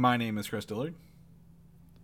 [0.00, 0.94] My name is Chris Dillard,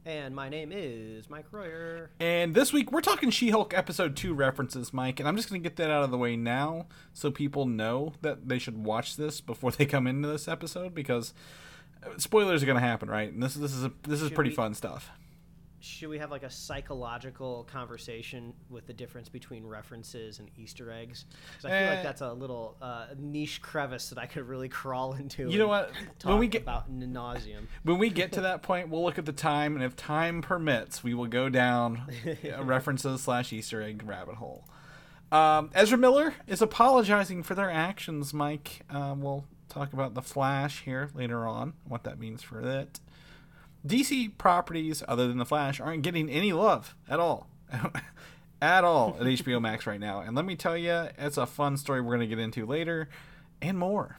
[0.04, 2.10] And my name is Mike Royer.
[2.20, 5.62] and this week we're talking She Hulk episode 2 references, Mike, and I'm just going
[5.62, 9.16] to get that out of the way now so people know that they should watch
[9.16, 11.32] this before they come into this episode because
[12.04, 13.32] uh, spoilers are going to happen, right?
[13.32, 15.08] And this, this is a, this is Should pretty we- fun stuff.
[15.80, 21.26] Should we have like a psychological conversation with the difference between references and Easter eggs?
[21.52, 21.94] Because I feel Eh.
[21.94, 25.48] like that's a little uh, niche crevice that I could really crawl into.
[25.48, 25.92] You know what?
[26.18, 27.66] Talk When we get about nauseum.
[27.84, 31.04] when we get to that point, we'll look at the time, and if time permits,
[31.04, 32.02] we will go down
[32.56, 34.64] uh, references slash Easter egg rabbit hole.
[35.30, 38.32] Um, Ezra Miller is apologizing for their actions.
[38.32, 43.00] Mike, um, we'll talk about the Flash here later on, what that means for it.
[43.86, 47.48] DC properties other than the Flash aren't getting any love at all.
[48.62, 50.20] at all at HBO Max right now.
[50.20, 53.08] And let me tell you, it's a fun story we're going to get into later
[53.60, 54.18] and more.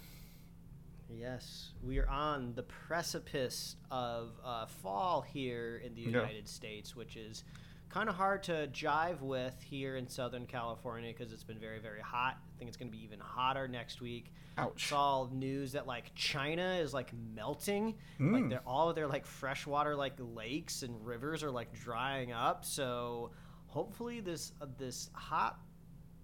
[1.09, 6.07] Yes, we are on the precipice of uh, fall here in the Yeah.
[6.07, 7.43] United States, which is
[7.89, 12.01] kind of hard to jive with here in Southern California because it's been very, very
[12.01, 12.37] hot.
[12.37, 14.33] I think it's going to be even hotter next week.
[14.57, 14.89] Ouch.
[14.89, 18.33] Saw news that like China is like melting, Mm.
[18.33, 22.65] like they're all of their like freshwater like lakes and rivers are like drying up.
[22.65, 23.31] So
[23.67, 25.59] hopefully this uh, this hot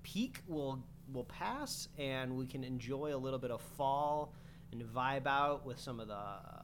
[0.03, 4.33] peak will will pass and we can enjoy a little bit of fall
[4.71, 6.62] and vibe out with some of the uh,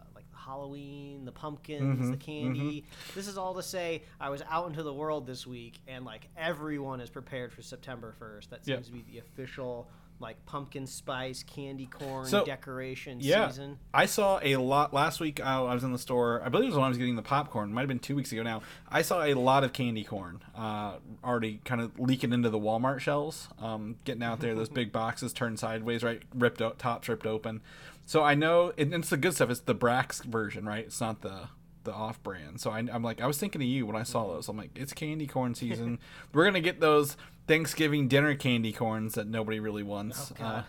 [0.53, 2.83] Halloween, the pumpkins, Mhm, the candy.
[3.14, 6.28] This is all to say I was out into the world this week and like
[6.36, 8.50] everyone is prepared for September 1st.
[8.50, 9.88] That seems to be the official
[10.19, 13.80] like pumpkin spice candy corn So, decoration yeah, season.
[13.94, 15.40] I saw a lot last week.
[15.40, 16.41] I, I was in the store.
[16.44, 17.74] I believe it was when I was getting the popcorn.
[17.74, 18.62] Might have been two weeks ago now.
[18.90, 23.00] I saw a lot of candy corn uh, already kind of leaking into the Walmart
[23.00, 23.47] shelves.
[23.59, 26.22] Um, getting out there, those big boxes turned sideways, right?
[26.36, 27.62] Ripped o- tops ripped open.
[28.06, 29.50] So I know, and it's the good stuff.
[29.50, 30.86] It's the Brach's version, right?
[30.86, 31.50] It's not the
[31.86, 32.59] the off brand.
[32.59, 34.50] So I, I'm like, I was thinking of you when I saw those.
[34.50, 35.97] I'm like, it's candy corn season.
[36.34, 37.16] We're gonna get those
[37.50, 40.32] Thanksgiving dinner candy corns that nobody really wants.
[40.32, 40.64] God.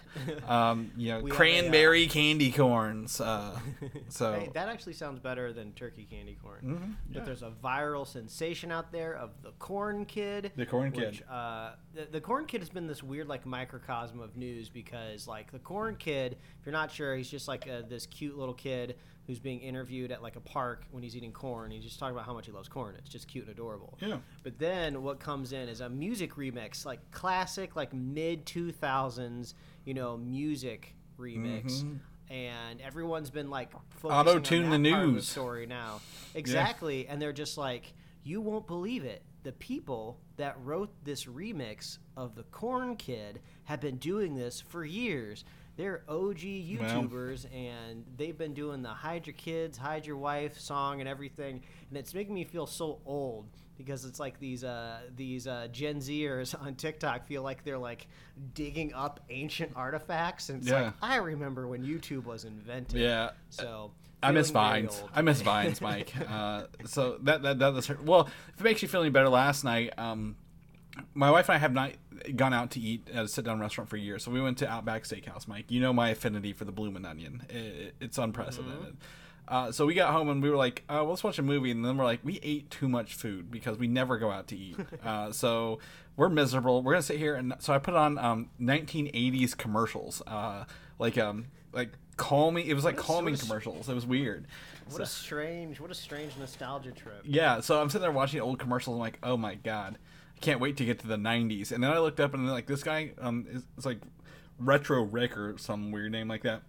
[0.49, 3.21] Uh, um, you know, have a, uh, cranberry candy corns.
[3.21, 3.59] Uh,
[4.09, 6.61] so Hey, that actually sounds better than turkey candy corn.
[6.65, 10.53] Mhm, But there's a viral sensation out there of the corn kid.
[10.57, 11.23] The corn kid.
[11.31, 15.53] Uh, the, the corn kid has been this weird like microcosm of news because like
[15.53, 18.97] the corn kid, if you're not sure, he's just like uh this cute little kid
[19.27, 21.71] who's being interviewed at like a park when he's eating corn.
[21.71, 22.97] He's just talking about how much he loves corn.
[22.99, 23.97] It's just cute and adorable.
[24.01, 24.17] Yeah.
[24.43, 29.55] But then what comes in is a music remix, like classic, like mid 2000s,
[29.85, 31.83] you know, music remix.
[31.83, 31.99] Mhm.
[32.31, 33.73] And everyone's been like
[34.05, 35.29] Auto-tune the that part of news.
[35.29, 36.01] story now.
[36.35, 37.07] Exactly.
[37.09, 37.93] And they're just like,
[38.23, 39.23] you won't believe it.
[39.43, 44.85] The people that wrote this remix of the Corn Kid have been doing this for
[44.85, 45.45] years.
[45.77, 51.01] They're OG YouTubers, and they've been doing the "Hide Your Kids, Hide Your Wife" song
[51.01, 53.47] and everything, and it's making me feel so old
[53.85, 58.07] because it's like these uh, these uh, Gen Zers on TikTok feel like they're like
[58.55, 60.83] digging up ancient artifacts, and it's Yeah.
[60.83, 63.01] like I remember when YouTube was invented.
[63.01, 63.31] Yeah.
[63.51, 63.93] So
[64.23, 65.03] I miss Vines.
[65.15, 66.13] I miss Vines, Mike.
[66.31, 68.29] Uh, so that that that was well.
[68.55, 70.37] If it makes you feel any better, last night, um,
[71.15, 71.93] my wife and I have not
[72.37, 74.23] gone out to eat at a sit down restaurant for years.
[74.25, 75.71] So we went to Outback Steakhouse, Mike.
[75.71, 77.43] You know my affinity for the bloomin' onion.
[77.49, 78.97] It, it's unprecedented.
[79.51, 81.73] Uh, so we got home and we were like, uh, let's watch a movie.
[81.73, 84.57] And then we're like, we ate too much food because we never go out to
[84.57, 84.77] eat.
[85.05, 85.79] Uh, so
[86.17, 86.83] we're miserable.
[86.83, 90.65] We're gonna sit here and so I put on um, 1980s commercials, uh,
[90.99, 92.67] like um, like calming.
[92.67, 93.89] It was like What calming commercials.
[93.89, 94.47] It was weird.
[94.91, 97.23] What a strange, what a strange nostalgia trip.
[97.25, 98.95] Yeah, so I'm sitting there watching old commercials.
[98.95, 99.99] I'm like, oh my god,
[100.37, 101.73] I can't wait to get to the '90s.
[101.73, 104.01] And then I looked up and like this guy, um, is it's like
[104.59, 106.63] Retro Rick or some weird name like that.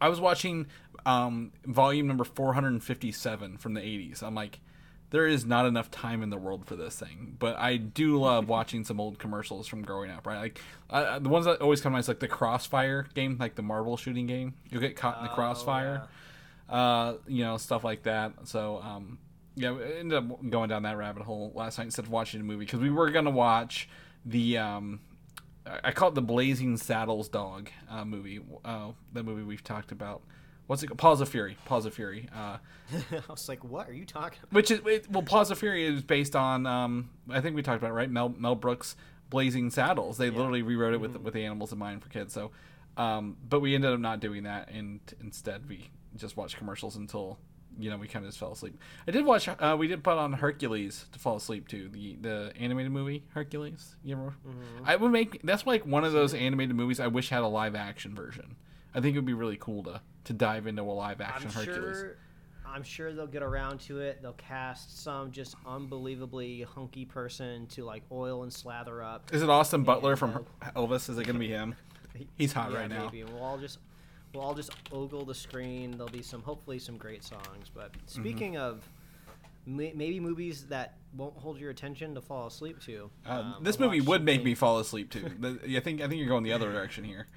[0.00, 0.66] I was watching
[1.06, 4.22] um, volume number 457 from the 80s.
[4.22, 4.60] I'm like,
[5.10, 7.36] there is not enough time in the world for this thing.
[7.38, 10.38] But I do love watching some old commercials from growing up, right?
[10.38, 10.60] Like
[10.90, 13.62] uh, the ones that always come to mind is like the Crossfire game, like the
[13.62, 14.54] marble shooting game.
[14.68, 16.08] You'll get caught in the Oh, crossfire
[16.68, 18.32] uh, you know, stuff like that.
[18.44, 19.18] So, um,
[19.54, 22.44] yeah, we ended up going down that rabbit hole last night instead of watching a
[22.44, 23.88] movie because we were gonna watch
[24.24, 25.00] the um,
[25.64, 28.40] I I call it the Blazing Saddles Dog uh, movie.
[28.64, 30.22] Uh, the movie we've talked about
[30.66, 30.88] what's it?
[30.88, 30.98] called?
[30.98, 31.56] Paws of Fury.
[31.64, 32.28] Paws of Fury.
[32.34, 32.58] Uh,
[33.12, 34.52] I was like, what are you talking about?
[34.52, 36.66] which is it, well, Paws of Fury is based on.
[36.66, 38.10] Um, I think we talked about it, right.
[38.10, 38.96] Mel Mel Brooks'
[39.30, 40.18] Blazing Saddles.
[40.18, 42.32] They literally rewrote it with with the animals in mind for kids.
[42.32, 42.50] So,
[42.96, 47.38] um, but we ended up not doing that, and instead we just watched commercials until
[47.78, 48.78] you know we kind of just fell asleep.
[49.06, 49.48] I did watch.
[49.48, 53.96] Uh, we did put on Hercules to fall asleep to the the animated movie Hercules.
[54.04, 54.34] You ever?
[54.84, 57.74] I would make that's like one of those animated movies I wish had a live
[57.74, 58.56] action version.
[58.94, 61.54] I think it would be really cool to to dive into a live action I'm
[61.66, 61.98] Hercules.
[61.98, 62.16] sure.
[62.68, 64.20] I'm sure they'll get around to it.
[64.20, 69.32] They'll cast some just unbelievably hunky person to like oil and slather up.
[69.32, 71.08] Is it Austin Butler And, from Elvis?
[71.08, 71.74] Is it gonna be him?
[72.36, 73.04] He's hot Yeah, right now.
[73.06, 73.24] maybe.
[73.24, 73.78] We'll all just
[74.34, 75.92] we'll all just ogle the screen.
[75.92, 77.70] There'll be some hopefully some great songs.
[77.72, 78.20] But Mm-hmm.
[78.20, 78.88] speaking of
[79.64, 83.10] maybe movies that won't hold your attention to fall asleep to.
[83.26, 85.24] Uh, um, this movie would make me fall asleep too.
[85.44, 87.26] I think I think you're going the other direction here.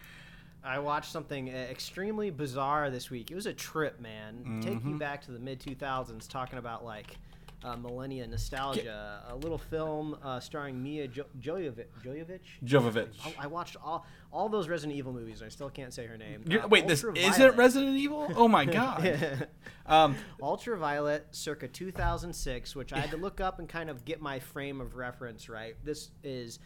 [0.64, 3.32] I watched something uh, extremely bizarre this week.
[3.32, 4.60] It was a trip, man.
[4.62, 4.90] Take Mm-hmm.
[4.90, 7.16] you back to the mid 2000s, talking about like
[7.64, 9.22] uh, millennia nostalgia.
[9.30, 11.86] A little film uh, starring Mia jo- Jojovic.
[12.04, 12.40] Jojovic.
[12.64, 13.08] Jovovich.
[13.26, 15.42] I, I watched all all those Resident Evil movies.
[15.42, 16.44] and I still can't say her name.
[16.52, 18.32] Uh, wait, this isn't Resident Evil?
[18.36, 19.48] Oh my god.
[19.88, 24.40] um, Ultraviolet, circa 2006, which I had to look up and kind of get my
[24.40, 25.76] frame of reference right.
[25.84, 26.60] This is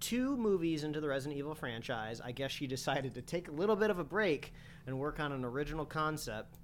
[0.00, 2.20] two movies into the Resident Evil franchise.
[2.24, 4.52] I guess she decided to take a little bit of a break
[4.86, 6.56] and work on an original concept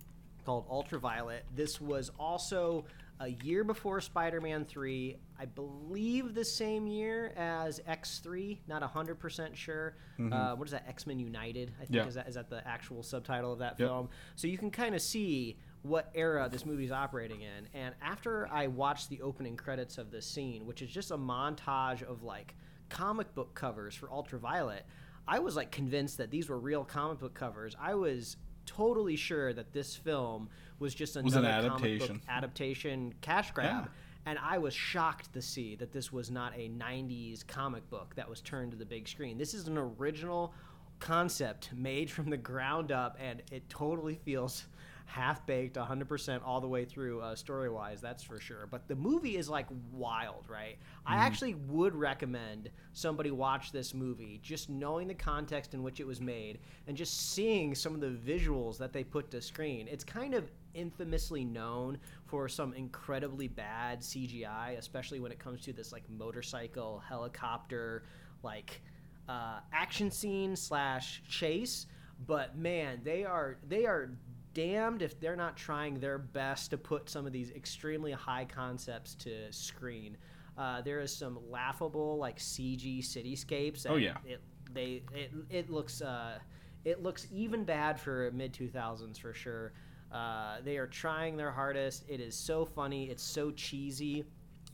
[0.45, 1.45] called Ultraviolet.
[1.55, 2.85] This was also
[3.21, 9.55] a year before Spider Man 3, I believe the same year as X3, not 100%
[9.57, 9.95] sure.
[10.31, 10.85] Uh, what is that?
[10.87, 12.07] X Men United, I think Yeah.
[12.07, 13.89] is, that, is that the actual subtitle of that Yep.
[13.89, 14.09] film.
[14.35, 17.69] So you can kind of see what era this movie's operating in.
[17.73, 22.03] And after I watched the opening credits of this scene, which is just a montage
[22.03, 22.55] of like
[22.89, 24.85] comic book covers for Ultraviolet,
[25.29, 27.75] I was like convinced that these were real comic book covers.
[27.81, 30.49] I was totally sure that this film
[30.79, 32.21] was just Was an another comic book adaptation.
[32.29, 33.85] adaptation cash grab.
[33.85, 33.91] Yeah.
[34.29, 38.29] And I was shocked to see that this was not a 90s comic book that
[38.29, 39.39] was turned to the big screen.
[39.39, 40.53] This is an original
[40.99, 44.67] concept made from the ground up, and it totally feels
[45.07, 48.67] half baked 100% all the way through uh, story wise that's for sure.
[48.71, 50.77] But the movie is like wild right?
[51.07, 56.07] I actually would recommend somebody watch this movie just knowing the context in which it
[56.07, 59.89] was made and just seeing some of the visuals that they put to screen.
[59.89, 65.73] It's kind of infamously known for some incredibly bad cgi especially when it comes to
[65.73, 68.03] this like motorcycle helicopter
[68.43, 68.83] like
[69.29, 71.87] uh, action scene slash chase.
[72.27, 74.11] But man they are they are
[74.57, 79.15] damned if they're not trying their best to put some of these extremely high concepts
[79.15, 80.17] to screen.
[80.57, 84.17] Uh, there is some laughable like cg cityscapes Oh, yeah.
[84.25, 84.41] it
[84.73, 86.39] they it, it looks uh,
[86.87, 89.73] it looks even bad for mid 2000s for sure.
[90.11, 92.05] Uh, they are trying their hardest.
[92.09, 93.11] It is so funny.
[93.11, 94.25] It's so cheesy.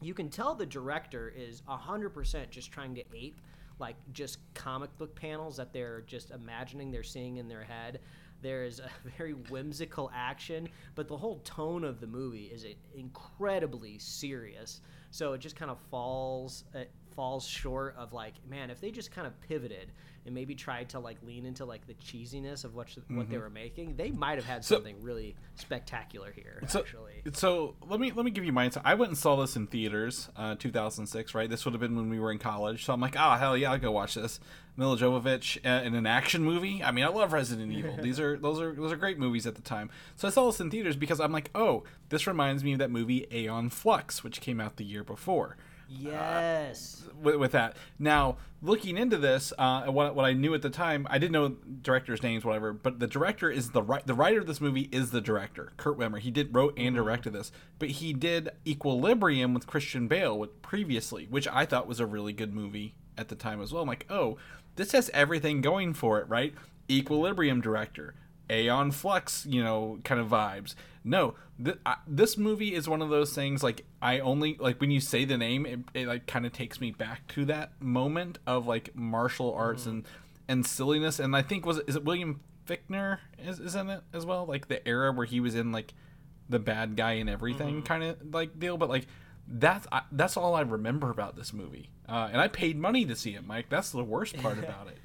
[0.01, 3.41] You can tell the director is 100% just trying to ape
[3.81, 7.99] like just comic book panels that they're just imagining they're seeing in their head
[8.43, 14.81] there's a very whimsical action but the whole tone of the movie is incredibly serious.
[15.11, 19.11] So it just kind of falls it falls short of like man if they just
[19.11, 19.93] kind of pivoted
[20.25, 23.51] and maybe tried to like lean into like the cheesiness of what what they were
[23.51, 24.63] making they might have had Mm-hmm.
[24.63, 28.65] So- something really spectacular here so, actually so let me let me give you my
[28.67, 28.83] insight.
[28.85, 31.35] I went and saw this in theaters, uh, 2006.
[31.35, 32.85] Right, this would have been when we were in college.
[32.85, 34.41] So I'm like, oh hell yeah, I'll go watch this.
[34.77, 36.83] Mila Jovovich uh, in an action movie.
[36.83, 37.97] I mean, I love Resident Evil.
[38.01, 39.91] These are those are those are great movies at the time.
[40.17, 42.91] So I saw this in theaters because I'm like, oh, this reminds me of that
[42.91, 45.57] movie Aeon Flux, which came out the year before.
[45.99, 47.77] Yes with, with that.
[47.99, 51.57] Now, looking into this, uh, what, what I knew at the time, I didn't know
[51.83, 52.73] directors' names, whatever.
[52.73, 54.07] But the director is the right.
[54.07, 56.19] The writer of this movie is the director, Kurt Wimmer.
[56.19, 61.27] He did wrote and directed this, but he did Equilibrium with Christian Bale with, previously,
[61.31, 63.83] which I thought was a really good movie at the time as well.
[63.83, 64.39] I'm like, oh,
[64.77, 66.55] this has everything going for it, right?
[66.91, 68.15] Equilibrium director.
[68.51, 70.75] Aeon Flux, you know, kind of vibes.
[71.05, 73.63] No, th- I, this movie is one of those things.
[73.63, 76.81] Like I only like when you say the name, it, it like kind of takes
[76.81, 80.05] me back to that moment of like martial arts and
[80.49, 81.19] and silliness.
[81.19, 84.47] And I think was it, is it William Fichtner is is in it as well?
[84.47, 85.95] Like the era where he was in like
[86.49, 88.77] the bad guy and everything kind of like deal.
[88.77, 89.07] But like
[89.49, 91.91] that's I, that's all I remember about this movie.
[92.09, 93.67] Uh, and I paid money to see it, Mike.
[93.69, 94.99] That's the worst part about it.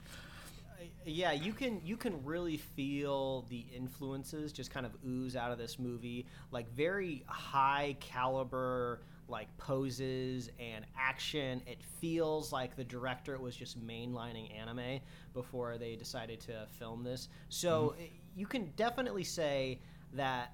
[1.07, 5.57] Yeah you can you can really feel the influences just kind of ooze out of
[5.57, 6.25] this movie.
[6.51, 11.61] Like very high caliber like poses and action.
[11.65, 14.99] It feels like the director was just mainlining anime
[15.33, 17.29] before they decided to film this.
[17.49, 18.03] So mm-hmm.
[18.03, 19.79] eh, you can definitely say
[20.13, 20.53] that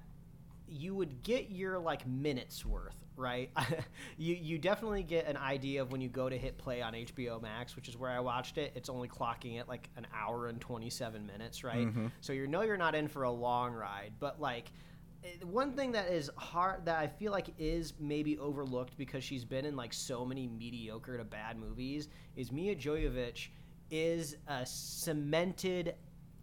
[0.68, 3.50] you would get your like minutes worth, right?
[4.18, 7.40] you you definitely get an idea of when you go to hit play on HBO
[7.40, 8.72] Max, which is where I watched it.
[8.74, 11.86] It's only clocking it like an hour and 27 minutes, right?
[11.86, 12.06] Mm-hmm.
[12.20, 14.70] So you know you're not in for a long ride, but like
[15.42, 19.64] one thing that is hard that I feel like is maybe overlooked because she's been
[19.64, 23.48] in like so many mediocre to bad movies is Mia Jovovich
[23.90, 25.94] is a cemented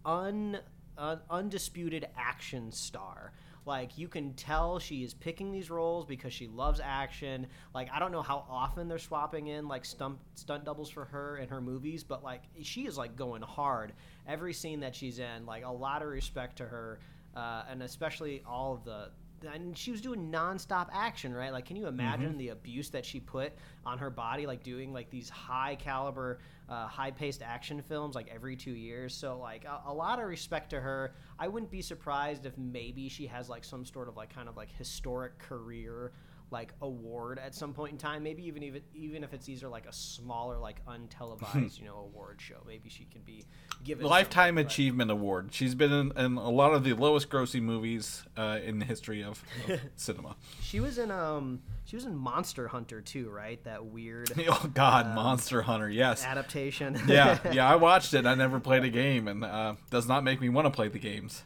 [0.04, 0.58] un,
[0.98, 3.32] un undisputed action star.
[3.64, 7.46] Like you can tell she is picking these roles because she loves action.
[7.74, 11.36] Like I don't know how often they're swapping in like stunt stunt doubles for her
[11.38, 13.92] in her movies, but like she is like going hard
[14.26, 15.46] every scene that she's in.
[15.46, 16.98] Like a lot of respect to her,
[17.36, 19.10] uh, and especially all of the.
[19.44, 21.52] And she was doing nonstop action, right?
[21.52, 23.52] Like, can you imagine the abuse that she put
[23.84, 28.28] on her body, like doing like these high caliber, uh, high paced action films, like
[28.32, 29.14] every two years?
[29.14, 31.14] So, like, a, a lot of respect to her.
[31.38, 34.56] I wouldn't be surprised if maybe she has like some sort of like kind of
[34.56, 36.12] like historic career
[36.52, 38.22] like award at some point in time.
[38.22, 42.40] Maybe even even even if it's either like a smaller like untelevised you know award
[42.40, 42.58] show.
[42.66, 43.44] Maybe she can be
[43.82, 45.48] given Lifetime something, but- Achievement Award.
[45.52, 49.22] She's been in, in a lot of the lowest grossing movies uh, in the history
[49.24, 50.36] of, of cinema.
[50.60, 53.62] She was in um she was in Monster Hunter too, right?
[53.64, 55.88] That weird Oh God, Monster Hunter.
[55.90, 56.24] Yes.
[56.24, 57.00] adaptation.
[57.08, 57.68] yeah, yeah.
[57.72, 58.26] I watched it.
[58.26, 60.98] I never played a game, and uh, does not make me want to play the
[60.98, 61.42] games.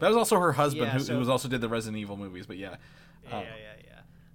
[0.00, 2.16] That was also her husband, Yeah, who, so- who was also did the Resident Evil
[2.16, 2.46] movies.
[2.46, 2.76] But yeah,
[3.28, 3.73] yeah, yeah, yeah, yeah.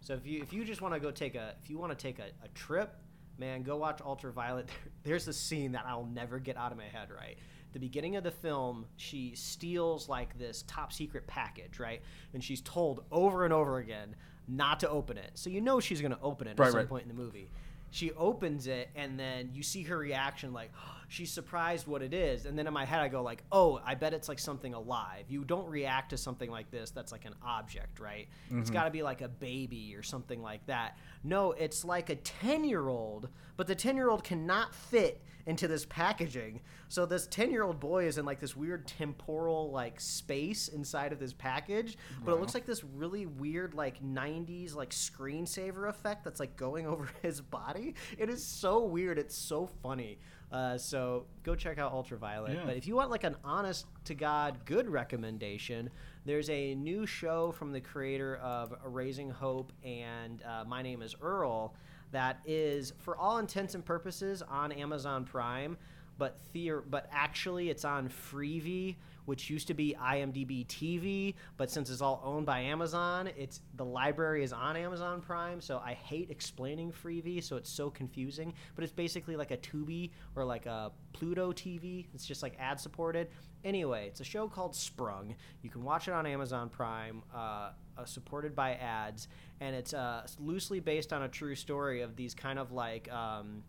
[0.10, 1.96] So if you if you just want to go take a if you want to
[1.96, 2.96] take a, a trip,
[3.38, 4.68] man, go watch Ultraviolet.
[5.04, 7.10] There's a scene that I'll never get out of my head.
[7.16, 7.38] Right,
[7.74, 12.02] the beginning of the film, she steals like this top secret package, right,
[12.34, 14.16] and she's told over and over again
[14.48, 15.30] not to open it.
[15.36, 16.90] So you know she's gonna open it at some right.
[16.90, 17.52] point in the movie.
[17.92, 22.14] She opens it, and then you see her reaction, like oh, she's surprised what it
[22.14, 22.46] is.
[22.46, 25.26] And then in my head, I go like, "Oh, I bet it's like something alive."
[25.28, 28.30] You don't react to something like this that's like an object, right?
[28.50, 28.74] It's mm-hmm.
[28.74, 30.98] got to be like a baby or something like that.
[31.24, 36.62] No, it's like a ten-year-old, but the ten-year-old cannot fit into this packaging.
[36.90, 41.34] So this ten-year-old boy is in like this weird temporal like space inside of this
[41.34, 46.56] package, but it looks like this really weird like '90s like screensaver effect that's like
[46.56, 47.96] going over his body.
[48.18, 49.18] It is so weird.
[49.18, 50.20] It's so funny.
[50.52, 52.56] Uh, so go check out Ultraviolet.
[52.56, 52.66] Yeah.
[52.66, 55.90] But if you want like an honest to God good recommendation,
[56.26, 61.16] there's a new show from the creator of Raising Hope and uh, My Name is
[61.22, 61.76] Earl
[62.12, 65.78] that is, for all intents and purposes, on Amazon Prime.
[66.20, 71.36] But theor- but actually, it's on Freevee, which used to be IMDb TV.
[71.56, 75.62] But since it's all owned by Amazon, it's the library is on Amazon Prime.
[75.62, 78.54] So I hate explaining Freevee, so it's so confusing.
[78.76, 82.08] But it's basically like a Tubi or like a Pluto TV.
[82.14, 83.30] It's just like ad supported.
[83.64, 85.36] Anyway, it's a show called Sprung.
[85.62, 89.28] You can watch it on Amazon Prime, uh, uh, supported by ads,
[89.62, 93.64] and it's uh, loosely based on a true story of these kind of like um,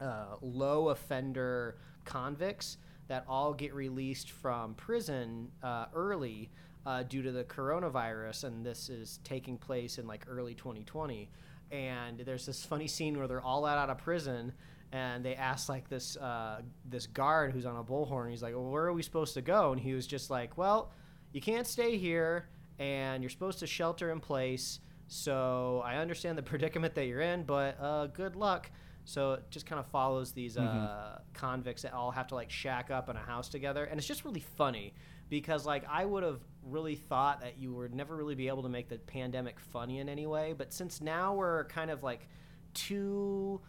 [0.00, 6.50] uh, low offender convicts that all get released from prison uh, early
[6.86, 11.28] uh, due to the coronavirus, and this is taking place in like early 2020.
[11.72, 14.52] And there's this funny scene where they're all let out of prison,
[14.92, 18.30] and they ask like this uh, this guard who's on a bullhorn.
[18.30, 20.92] He's like, "Well, where are we supposed to go?" And he was just like, "Well,
[21.32, 22.48] you can't stay here,
[22.78, 27.42] and you're supposed to shelter in place." So I understand the predicament that you're in,
[27.42, 28.70] but uh, good luck.
[29.06, 32.90] So it just kind of follows these uh, convicts that all have to like shack
[32.90, 34.94] up in a house together, and it's just really funny
[35.30, 38.68] because like I would have really thought that you would never really be able to
[38.68, 42.28] make the pandemic funny in any way, but since now we're kind of like
[42.74, 43.60] two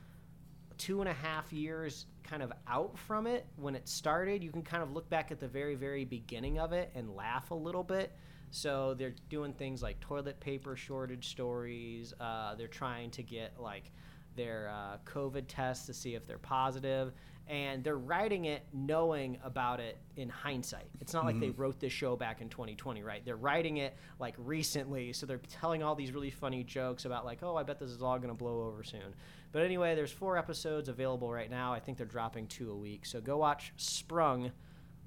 [0.80, 4.62] two and a half years kind of out from it when it started you can
[4.62, 7.84] kind of look back at the very very beginning of it and laugh a little
[7.84, 8.12] bit.
[8.50, 13.92] So they're doing things like toilet paper shortage stories uh, they're trying to get like
[14.38, 17.12] their uh, covid tests to see if they're positive
[17.50, 21.94] and they're writing it knowing about it in hindsight it's not like they wrote this
[21.94, 26.12] show back in 2020 right they're writing it like recently so they're telling all these
[26.12, 28.84] really funny jokes about like oh i bet this is all going to blow over
[28.84, 29.14] soon
[29.52, 31.74] but anyway, there's four episodes available right now.
[31.74, 33.06] I think they're dropping two a week.
[33.06, 34.52] So go watch Sprung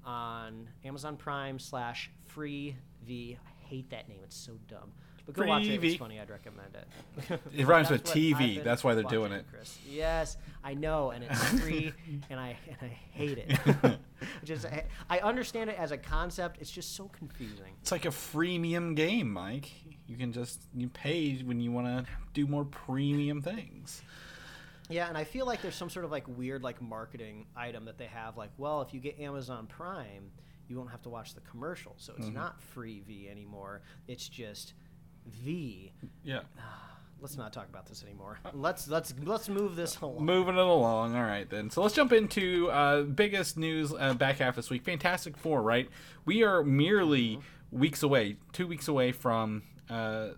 [0.03, 3.37] on Amazon Prime slash Free V.
[3.45, 4.21] I hate that name.
[4.23, 4.91] It's so dumb.
[5.35, 5.65] But go watch it.
[5.65, 5.97] Free It's V.
[5.97, 6.19] funny.
[6.19, 7.39] I'd recommend it.
[7.55, 8.63] It rhymes with TV.
[8.63, 9.45] That's why they're doing it.
[9.51, 9.77] Chris.
[9.89, 11.93] Yes, I know, and it's free,
[12.29, 13.99] and I and I hate it.
[14.43, 16.57] just I, I understand it as a concept.
[16.61, 17.73] It's just so confusing.
[17.81, 19.71] It's like a freemium game, Mike.
[20.07, 24.01] You can just you pay when you want to do more premium things.
[24.89, 27.97] Yeah, and I feel like there's some sort of like weird like marketing item that
[27.97, 30.31] they have like, well, if you get Amazon Prime,
[30.67, 31.93] you won't have to watch the commercial.
[31.97, 32.23] So Mm-hmm.
[32.23, 33.81] it's not free V anymore.
[34.07, 34.73] It's just
[35.25, 35.91] V.
[36.23, 36.41] Yeah.
[37.19, 38.39] Let's not talk about this anymore.
[38.51, 40.25] Let's let's let's move this along.
[40.25, 41.15] Moving it along.
[41.15, 41.69] All right, then.
[41.69, 44.83] So let's jump into uh, biggest news uh, back half this week.
[44.83, 45.87] Fantastic Four, right?
[46.25, 49.61] We are merely weeks away, two weeks away from.
[49.87, 50.29] Uh,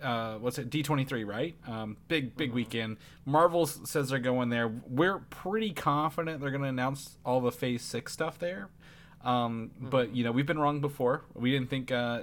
[0.00, 0.70] uh, what's it?
[0.70, 1.54] D twenty three, right?
[1.68, 2.96] Um, big big weekend.
[3.26, 4.72] Marvel says they're going there.
[4.88, 8.70] We're pretty confident they're going to announce all the Phase Six stuff there.
[9.22, 11.24] Um, But you know we've been wrong before.
[11.34, 12.22] We didn't think uh,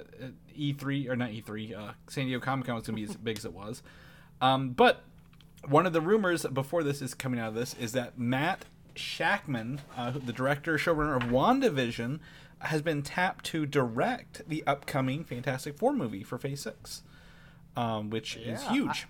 [0.60, 1.74] E three or not E three.
[1.74, 3.82] Uh, San Diego Comic Con was going to be as big as it was.
[4.40, 5.02] Um, but
[5.66, 8.64] one of the rumors before this is coming out of this is that Matt
[8.94, 12.20] Shakman, uh, the director showrunner of WandaVision,
[12.60, 17.02] has been tapped to direct the upcoming Fantastic Four movie for Phase Six,
[17.76, 19.06] um, which is Yeah, huge.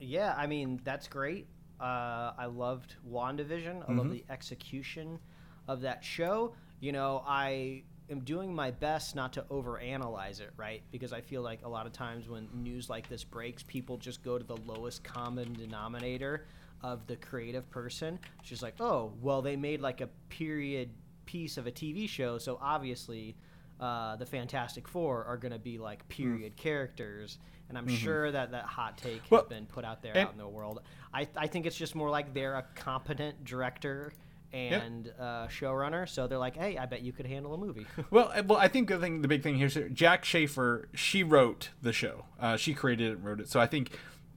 [0.00, 1.46] Yeah, I mean that's great.
[1.80, 3.88] Uh, I loved Wandavision.
[3.88, 5.18] I love the execution
[5.66, 6.54] of that show.
[6.80, 10.82] You know, I am doing my best not to overanalyze it, right?
[10.90, 14.22] Because I feel like a lot of times when news like this breaks, people just
[14.22, 16.46] go to the lowest common denominator
[16.82, 18.18] of the creative person.
[18.42, 20.90] She's like, oh, well, they made like a period
[21.24, 23.36] piece of a TV show, so obviously
[23.80, 27.38] uh, the Fantastic Four are going to be like period characters.
[27.70, 30.46] And I'm sure that that hot take has been put out there out in the
[30.46, 30.82] world.
[31.12, 34.12] I, I think it's just more like they're a competent director
[34.54, 37.86] and uh, showrunner, so they're like, hey, I bet you could handle a movie.
[38.10, 40.88] Well, uh, well, I think the thing, the big thing here is Jac Schaeffer.
[40.94, 42.26] She wrote the show.
[42.38, 43.48] Uh, she created it, and wrote it.
[43.48, 43.90] So I think,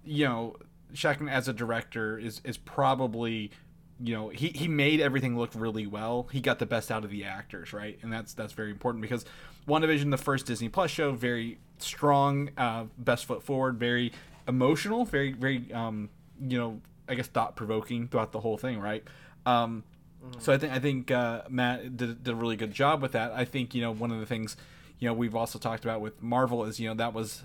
[0.04, 0.56] you know,
[0.94, 3.52] Shakman as a director is is probably,
[4.00, 6.28] you know, he he made everything look really well.
[6.32, 8.00] He got the best out of the actors, right?
[8.02, 9.26] And that's that's very important because
[9.68, 14.12] WandaVision, the first Disney Plus show, very strong, uh, best foot forward, very
[14.48, 16.10] emotional, very very um,
[16.42, 19.04] you know, I guess thought provoking throughout the whole thing, right?
[19.46, 19.84] Um,
[20.40, 23.32] so I think I think uh, Matt did, did a really good job with that.
[23.32, 24.58] I think you know one of the things
[25.00, 27.44] you know we've also talked about with Marvel is you know that was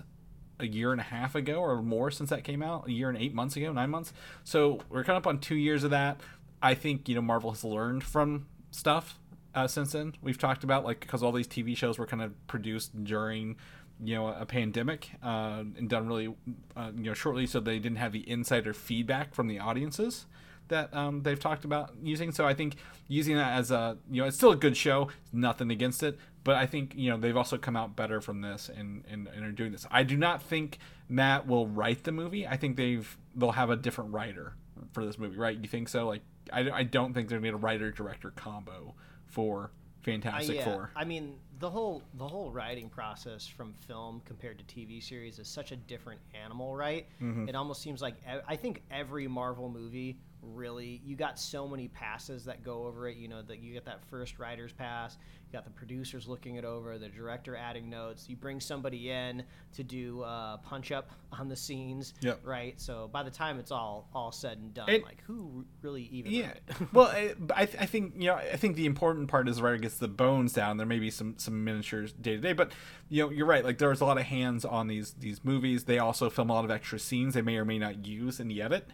[0.59, 3.17] a year and a half ago or more since that came out, a year and
[3.17, 4.13] eight months ago, nine months.
[4.43, 6.21] So we're coming up on two years of that.
[6.61, 9.19] I think you know Marvel has learned from stuff
[9.55, 10.15] uh, since then.
[10.21, 13.57] We've talked about like because all these TV shows were kind of produced during
[14.03, 16.33] you know a pandemic uh, and done really
[16.75, 20.25] uh, you know shortly, so they didn't have the insider feedback from the audiences
[20.67, 22.31] that um, they've talked about using.
[22.31, 22.75] So I think
[23.07, 26.55] using that as a you know it's still a good show, nothing against it, but
[26.55, 29.51] I think you know they've also come out better from this and, and, and are
[29.51, 29.85] doing this.
[29.91, 32.47] I do not think Matt will write the movie.
[32.47, 34.53] I think they've they'll have a different writer
[34.91, 35.57] for this movie, right?
[35.57, 36.07] You think so?
[36.07, 36.21] Like
[36.51, 38.95] I, I don't think they're gonna be a writer director combo
[39.27, 39.71] for
[40.03, 40.91] Fantastic Uh, yeah, Four.
[40.95, 45.47] I mean the whole the whole writing process from film compared to TV series is
[45.47, 47.07] such a different animal, right?
[47.21, 47.47] Mm-hmm.
[47.47, 48.15] It almost seems like
[48.47, 50.17] I think every Marvel movie
[50.53, 53.17] really you got so many passes that go over it.
[53.17, 56.65] You know that you get that first writer's pass, you got the producers looking it
[56.65, 58.25] over, the director adding notes.
[58.27, 62.41] You bring somebody in to do uh, punch up on the scenes, Yep.
[62.43, 62.79] right?
[62.79, 66.31] So by the time it's all all said and done, And- like who really even
[66.31, 66.49] Yeah.
[66.51, 66.63] it?
[66.93, 68.35] well, I, I, I think you know.
[68.35, 70.77] I think the important part is the writer gets the bones down.
[70.77, 72.71] There may be some some miniatures day to day, but
[73.09, 73.63] you know, you're right.
[73.63, 75.85] Like there's a lot of hands on these these movies.
[75.85, 78.47] They also film a lot of extra scenes they may or may not use in
[78.47, 78.89] the edit.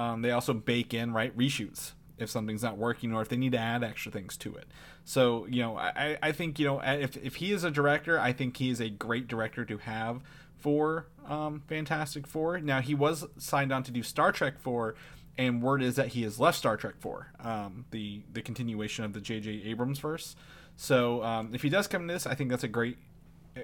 [0.00, 3.52] Um, they also bake in right reshoots if something's not working or if they need
[3.52, 4.66] to add extra things to it.
[5.04, 8.32] So you know, I, I think you know if if he is a director, I
[8.32, 10.22] think he is a great director to have
[10.56, 12.60] for um, Fantastic Four.
[12.60, 14.94] Now he was signed on to do Star Trek Four
[15.38, 19.12] and word is that he has left Star Trek 4, um, the the continuation of
[19.12, 19.62] the J.J.
[19.64, 20.36] Abrams verse.
[20.76, 22.98] So um, if he does come to this, I think that's a great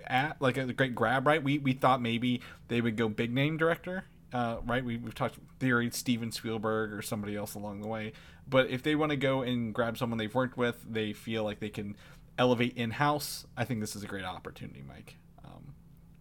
[0.07, 1.42] at like a great grab, right?
[1.42, 4.05] We we thought maybe they would go big name director,
[4.37, 4.85] uh, right?
[4.85, 8.12] We we've talked theory Steven Spielberg or somebody else along the way,
[8.46, 11.59] but if they want to go and grab someone they've worked with, they feel like
[11.59, 11.96] they can
[12.37, 13.46] elevate in house.
[13.57, 15.16] I think this is a great opportunity, Mike.
[15.42, 15.75] Um,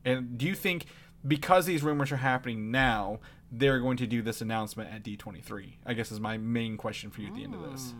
[0.05, 0.85] and do you think
[1.27, 3.19] because these rumors are happening now,
[3.51, 5.73] they're going to do this announcement at D23?
[5.85, 7.93] I guess is my main question for you at the end of this.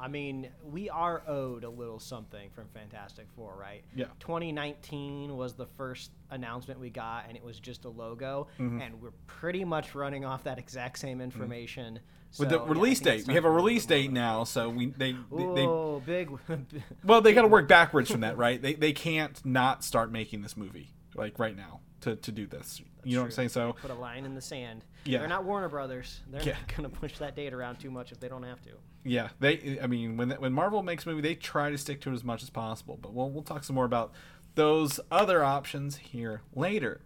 [0.00, 3.82] I mean, we are owed a little something from Fantastic Four, right?
[3.94, 4.06] Yeah.
[4.20, 8.80] 2019 was the first announcement we got, and it was just a logo, Mm-hmm.
[8.80, 11.94] and we're pretty much running off that exact same information.
[12.38, 15.12] With So, the yeah, release date, we have a release date now, so we they
[15.12, 15.18] they,
[15.54, 16.30] they Oh, big.
[17.04, 18.60] well they got to work backwards from that, right?
[18.60, 22.82] They they can't not start making this movie like right now to to do this.
[23.02, 23.48] You know what I'm saying?
[23.50, 24.84] So Put a line in the sand.
[25.04, 25.20] Yeah.
[25.20, 26.20] They're not Warner Brothers.
[26.30, 26.52] They're Yeah.
[26.54, 28.70] not going to push that date around too much if they don't have to.
[29.04, 29.78] Yeah, they.
[29.82, 32.24] I mean, when when Marvel makes a movie, they try to stick to it as
[32.24, 32.98] much as possible.
[33.00, 34.12] But we'll we'll talk some more about
[34.54, 37.00] those other options here later.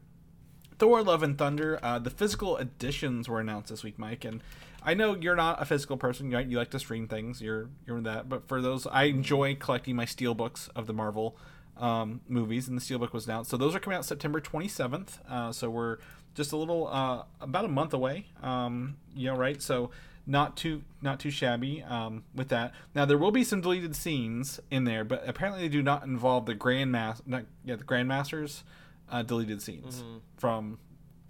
[0.78, 1.78] Thor: Love and Thunder.
[1.82, 4.42] Uh, the physical editions were announced this week, Mike, and
[4.82, 6.30] I know you're not a physical person.
[6.30, 6.46] Right?
[6.46, 7.40] You like to stream things.
[7.40, 8.28] You're you're that.
[8.28, 11.36] But for those, I enjoy collecting my steel books of the Marvel
[11.76, 13.50] um, movies, and the steelbook was announced.
[13.50, 15.18] So those are coming out September 27th.
[15.28, 15.98] Uh, so we're
[16.34, 18.26] just a little uh, about a month away.
[18.42, 19.60] Um, you know, right?
[19.60, 19.90] So
[20.26, 22.72] not too not too shabby um, with that.
[22.94, 26.46] Now there will be some deleted scenes in there, but apparently they do not involve
[26.46, 28.62] the grandmaster, not yeah, the grandmasters
[29.10, 30.04] uh, deleted scenes
[30.36, 30.78] from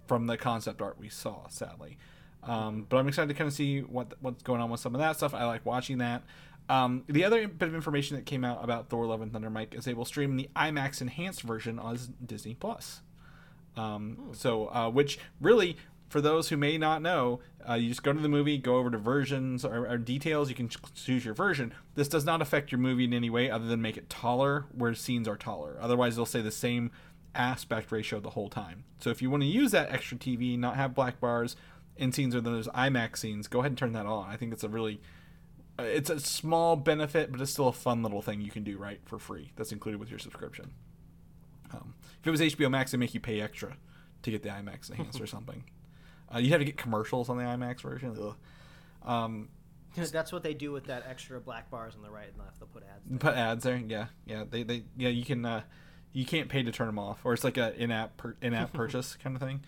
[0.07, 1.47] from the concept art we saw.
[1.47, 1.97] Sadly,
[2.43, 4.99] um, but I'm excited to kind of see what what's going on with some of
[4.99, 5.33] that stuff.
[5.33, 6.23] I like watching that.
[6.69, 9.73] Um, the other bit of information that came out about Thor: Love and Thunder, Mike,
[9.75, 13.01] is they will stream the IMAX enhanced version on Disney Plus.
[13.75, 15.77] Um, So, uh, which really,
[16.13, 18.91] for those who may not know, uh, you just go to the movie, go over
[18.91, 20.47] to versions or, or details.
[20.47, 21.73] You can choose your version.
[21.95, 24.93] This does not affect your movie in any way, other than make it taller where
[24.93, 25.75] scenes are taller.
[25.81, 26.91] Otherwise, they'll say the same
[27.33, 28.83] aspect ratio the whole time.
[28.99, 31.55] So, if you want to use that extra TV, not have black bars
[31.97, 34.29] in scenes or there's IMAX scenes, go ahead and turn that on.
[34.29, 35.01] I think it's a really
[35.79, 38.77] uh, it's a small benefit, but it's still a fun little thing you can do
[38.77, 39.51] right for free.
[39.55, 40.73] That's included with your subscription.
[41.73, 43.77] Um, if it was HBO Max, they make you pay extra
[44.21, 45.63] to get the IMAX enhanced or something.
[46.33, 48.17] Uh, you have to get commercials on the IMAX version.
[48.19, 48.35] Ugh.
[49.09, 49.49] Um,
[49.95, 52.59] That's what they do with that extra black bars on the right and left.
[52.59, 53.03] They'll put ads.
[53.05, 53.19] There.
[53.19, 53.77] put ads there.
[53.77, 54.43] Yeah, yeah.
[54.49, 55.09] They, they yeah.
[55.09, 55.61] You can uh,
[56.13, 59.15] you can't pay to turn them off, or it's like a in-app per, in-app purchase
[59.21, 59.61] kind of thing.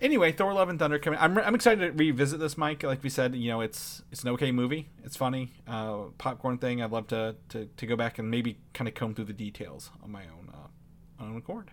[0.00, 1.18] Anyway, Thor: Love and Thunder coming.
[1.20, 2.82] I'm, I'm excited to revisit this, Mike.
[2.82, 4.88] Like we said, you know, it's it's an okay movie.
[5.02, 6.82] It's funny, uh, popcorn thing.
[6.82, 9.90] I'd love to, to to go back and maybe kind of comb through the details
[10.02, 11.72] on my own uh, own accord.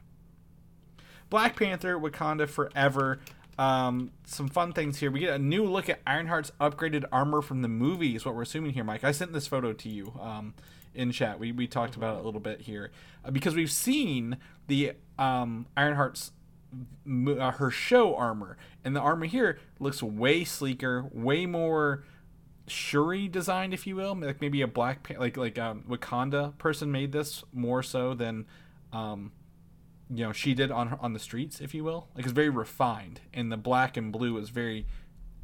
[1.34, 3.20] Black Panther: Wakanda Forever.
[3.58, 5.10] Um, some fun things here.
[5.10, 8.16] We get a new look at Ironheart's upgraded armor from the movie.
[8.16, 9.04] Is what we're assuming here, Mike.
[9.04, 10.54] I sent this photo to you um,
[10.94, 11.40] in chat.
[11.40, 12.92] We we talked about it a little bit here
[13.26, 16.34] uh, because we've seen the um, Ironheart's
[17.10, 22.04] uh, her show armor, and the armor here looks way sleeker, way more
[22.68, 24.14] Shuri designed, if you will.
[24.14, 28.46] Like maybe a black like like um, Wakanda person made this more so than
[28.92, 29.32] um,
[30.14, 32.08] you know she did on her, on the streets, if you will.
[32.16, 34.86] Like it's very refined, and the black and blue is very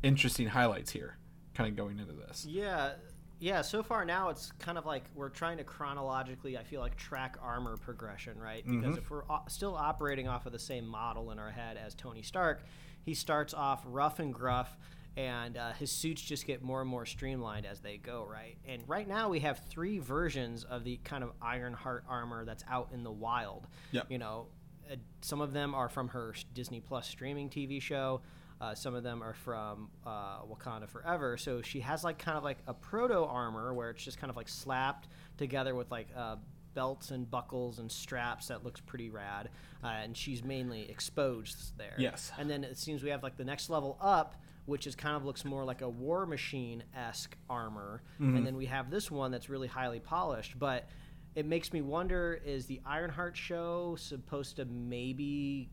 [0.03, 1.17] interesting highlights here,
[1.53, 2.45] kind of going into this.
[2.47, 2.93] Yeah,
[3.39, 3.61] yeah.
[3.61, 6.57] So far now, it's kind of like we're trying to chronologically.
[6.57, 8.63] I feel like track armor progression, right?
[8.65, 11.95] Because if we're o- still operating off of the same model in our head as
[11.95, 12.63] Tony Stark,
[13.03, 14.77] he starts off rough and gruff.
[15.17, 18.55] And uh, his suits just get more and more streamlined as they go, right?
[18.65, 22.91] And right now we have three versions of the kind of Ironheart armor that's out
[22.93, 23.67] in the wild.
[23.91, 24.05] Yep.
[24.09, 24.45] You know,
[24.91, 28.21] uh, some of them are from her Disney Plus streaming TV show.
[28.61, 31.37] Uh, some of them are from uh, Wakanda Forever.
[31.37, 34.35] So she has like kind of like a proto armor where it's just kind of
[34.35, 36.35] like slapped together with like uh,
[36.73, 39.49] belts and buckles and straps that looks pretty rad.
[39.81, 41.95] Uh, and she's mainly exposed there.
[41.97, 42.31] Yes.
[42.37, 45.23] And then it seems we have like the next level up, which is kind of
[45.23, 48.03] looks more like a War Machine esque armor.
[48.35, 50.89] And then we have this one that's really highly polished, but.
[51.35, 55.69] It makes me wonder: Is the Ironheart show supposed to maybe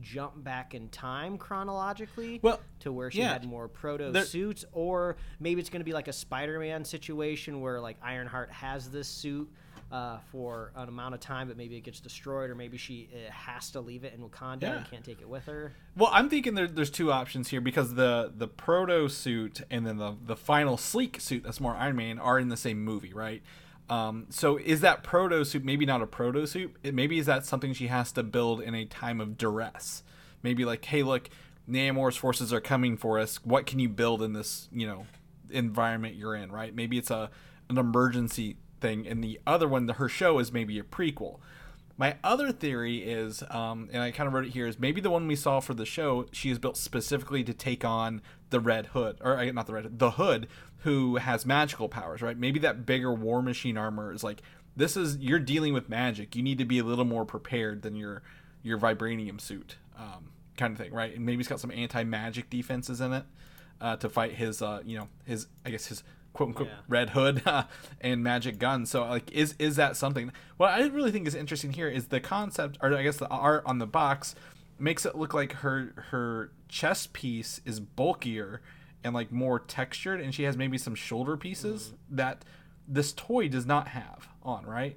[0.00, 3.32] jump back in time chronologically Well, to where she yeah.
[3.32, 7.60] had more proto There- suits or maybe it's going to be like a spider-man situation
[7.60, 9.50] where like ironheart has this suit
[9.90, 13.32] uh, for an amount of time but maybe it gets destroyed or maybe she uh,
[13.32, 14.76] has to leave it in wakanda Yeah.
[14.76, 17.94] and can't take it with her Well, I'm thinking there, there's two options here because
[17.94, 22.20] the the proto suit and then the the final sleek suit that's more Iron Man
[22.20, 23.42] are in the same movie, right?
[23.90, 26.46] Um, so is that proto suit maybe not a proto?
[26.82, 30.02] It, maybe is that something she has to build in a time of duress?
[30.42, 31.30] Maybe like, hey, look,
[31.68, 33.44] Namor's forces are coming for us.
[33.44, 35.06] What can you build in this, you know,
[35.50, 36.74] environment you're in, right?
[36.74, 37.30] Maybe it's a
[37.70, 41.38] an emergency thing, and the other one, the, her show, is maybe a prequel.
[41.98, 45.10] My other theory is, um, and I kind of wrote it here, is maybe the
[45.10, 48.86] one we saw for the show, she is built specifically to take on the Red
[48.86, 50.48] Hood, or uh, not the Red Hood, the Hood,
[50.82, 52.36] who has magical powers, right?
[52.38, 54.42] Maybe that bigger War Machine armor is like,
[54.76, 56.36] this is you're dealing with magic.
[56.36, 58.22] You need to be a little more prepared than your
[58.62, 61.14] your vibranium suit, um, kind of thing, right?
[61.14, 63.24] And maybe it's got some anti magic defenses in it
[63.80, 66.74] uh, to fight his, uh, you know, his I guess his quote unquote Yeah.
[66.88, 67.42] red hood
[68.00, 68.86] and magic gun.
[68.86, 70.30] So like, is is that something?
[70.58, 73.64] What I really think is interesting here is the concept, or I guess the art
[73.66, 74.36] on the box
[74.78, 78.60] makes it look like her her chest piece is bulkier
[79.04, 82.44] and like more textured, and she has maybe some shoulder pieces that
[82.86, 84.96] this toy does not have on, right?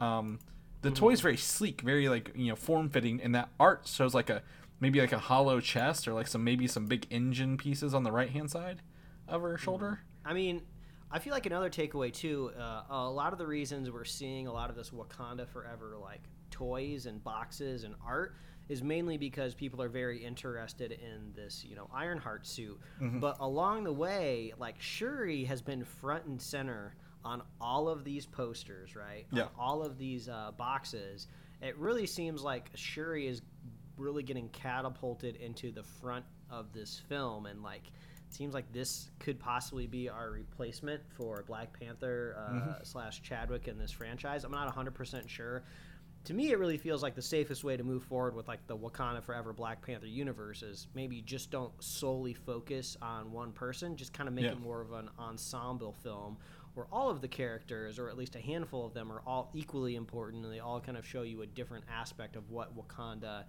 [0.00, 0.38] Um,
[0.82, 4.14] the toy is very sleek, very like you know form fitting, and that art shows
[4.14, 4.42] like a
[4.80, 8.12] maybe like a hollow chest or like some maybe some big engine pieces on the
[8.12, 8.80] right hand side
[9.26, 10.00] of her shoulder.
[10.24, 10.62] I mean,
[11.10, 12.52] I feel like another takeaway too.
[12.58, 16.22] Uh, a lot of the reasons we're seeing a lot of this Wakanda Forever like
[16.50, 18.34] toys and boxes and art
[18.68, 22.78] is mainly because people are very interested in this, you know, Ironheart suit.
[23.00, 23.20] Mm-hmm.
[23.20, 28.26] But along the way, like Shuri has been front and center on all of these
[28.26, 29.26] posters, right?
[29.32, 29.44] Yeah.
[29.44, 31.26] On all of these uh, boxes.
[31.60, 33.42] It really seems like Shuri is
[33.96, 39.10] really getting catapulted into the front of this film, and like it seems like this
[39.18, 42.70] could possibly be our replacement for Black Panther uh, Mm-hmm.
[42.84, 44.44] slash Chadwick in this franchise.
[44.44, 45.64] I'm not 100 percent sure.
[46.24, 48.76] To me, it really feels like the safest way to move forward with like the
[48.76, 54.12] Wakanda Forever Black Panther universe is maybe just don't solely focus on one person, just
[54.12, 54.52] kind of make Yeah.
[54.52, 56.36] it more of an ensemble film
[56.74, 59.96] where all of the characters, or at least a handful of them, are all equally
[59.96, 63.44] important and they all kind of show you a different aspect of what Wakanda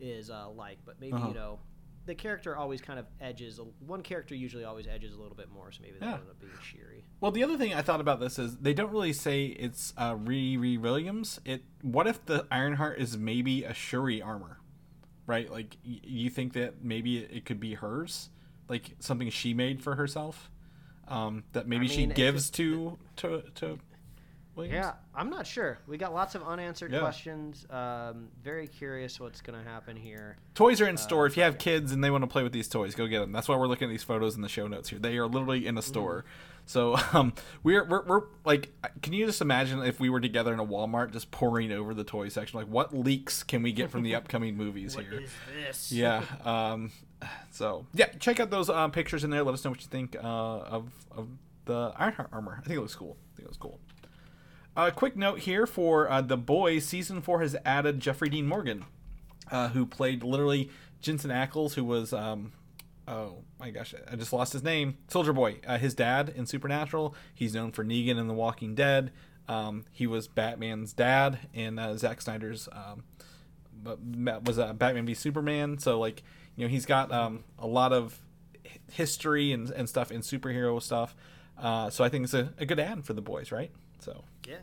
[0.00, 0.78] is uh, like.
[0.84, 1.28] But maybe Uh-huh.
[1.28, 1.58] you know,
[2.06, 3.58] the character always kind of edges.
[3.86, 6.12] One character usually always edges a little bit more, so maybe that Yeah.
[6.12, 7.04] will end up being Shuri.
[7.20, 10.14] Well, the other thing I thought about this is they don't really say it's uh,
[10.14, 11.40] Riri Williams.
[11.44, 14.58] It what if the Ironheart is maybe a Shuri armor,
[15.26, 15.50] right?
[15.50, 18.28] Like y- you think that maybe it, could be hers,
[18.68, 20.50] like something she made for herself,
[21.08, 23.78] um, that maybe she mean, if gives to to to.
[24.56, 24.74] Williams?
[24.74, 25.78] Yeah, I'm not sure.
[25.86, 27.00] We got lots of unanswered Yeah.
[27.00, 27.66] questions.
[27.70, 30.36] Um, very curious what's going to happen here.
[30.54, 31.26] Toys are in store.
[31.26, 33.32] If you have kids and they want to play with these toys, go get them.
[33.32, 34.98] That's why we're looking at these photos in the show notes here.
[34.98, 36.24] They are literally in a store.
[36.66, 40.60] So um, we're, we're we're like, can you just imagine if we were together in
[40.60, 42.58] a Walmart just pouring over the toy section?
[42.58, 45.20] Like, what leaks can we get from the upcoming movies What here?
[45.20, 45.30] is
[45.66, 45.92] this?
[45.92, 46.22] Yeah.
[46.44, 46.90] Um,
[47.50, 49.42] so yeah, check out those uh, pictures in there.
[49.42, 51.28] Let us know what you think uh, of of
[51.64, 52.56] the Ironheart armor.
[52.58, 53.16] I think it looks cool.
[53.32, 53.80] I think it looks cool.
[54.76, 56.84] A quick note here for uh, the boys.
[56.84, 58.84] Season four has added Jeffrey Dean Morgan,
[59.48, 60.68] uh, who played literally
[61.00, 62.52] Jensen Ackles, who was um,
[63.06, 64.98] oh my gosh, I just lost his name.
[65.06, 67.14] Soldier Boy, uh, his dad in Supernatural.
[67.32, 69.12] He's known for Negan in The Walking Dead.
[69.46, 73.04] Um, he was Batman's dad in uh, Zack Snyder's um,
[74.44, 75.78] was a Batman v Superman.
[75.78, 76.24] So like
[76.56, 78.18] you know he's got um, a lot of
[78.90, 81.14] history and, and stuff in superhero stuff.
[81.56, 83.70] Uh, so I think it's a, a good ad for the boys, right?
[84.04, 84.56] So Yeah,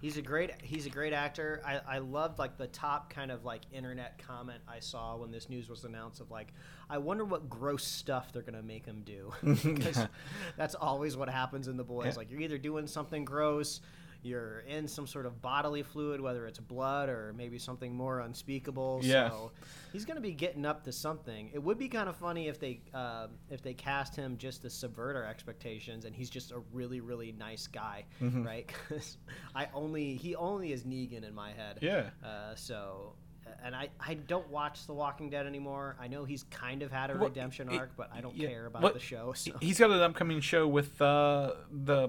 [0.00, 1.60] he's a great he's a great actor.
[1.66, 5.48] I, I loved like the top kind of like internet comment I saw when this
[5.48, 6.52] news was announced of like,
[6.88, 9.32] I wonder what gross stuff they're gonna make him do.
[9.42, 10.06] 'Cause
[10.56, 12.06] that's always what happens in the boys.
[12.06, 12.12] Yeah.
[12.16, 13.80] Like you're either doing something gross.
[14.24, 19.00] You're in some sort of bodily fluid, whether it's blood or maybe something more unspeakable.
[19.02, 19.28] Yeah.
[19.28, 19.52] So
[19.92, 21.50] he's going to be getting up to something.
[21.52, 24.70] It would be kind of funny if they um, if they cast him just to
[24.70, 28.42] subvert our expectations, and he's just a really really nice guy, Mm-hmm.
[28.44, 28.66] right?
[28.88, 29.18] 'Cause
[29.54, 31.78] I only he only is Negan in my head.
[31.82, 32.10] Yeah.
[32.24, 33.14] Uh, so.
[33.62, 35.96] And I, I don't watch The Walking Dead anymore.
[36.00, 38.48] I know he's kind of had a Well, redemption it- arc, but I don't yeah.
[38.48, 39.34] care about What- the show.
[39.34, 39.52] So.
[39.60, 42.08] he's got an upcoming show with uh, the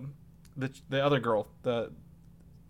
[0.55, 1.91] the the other girl, the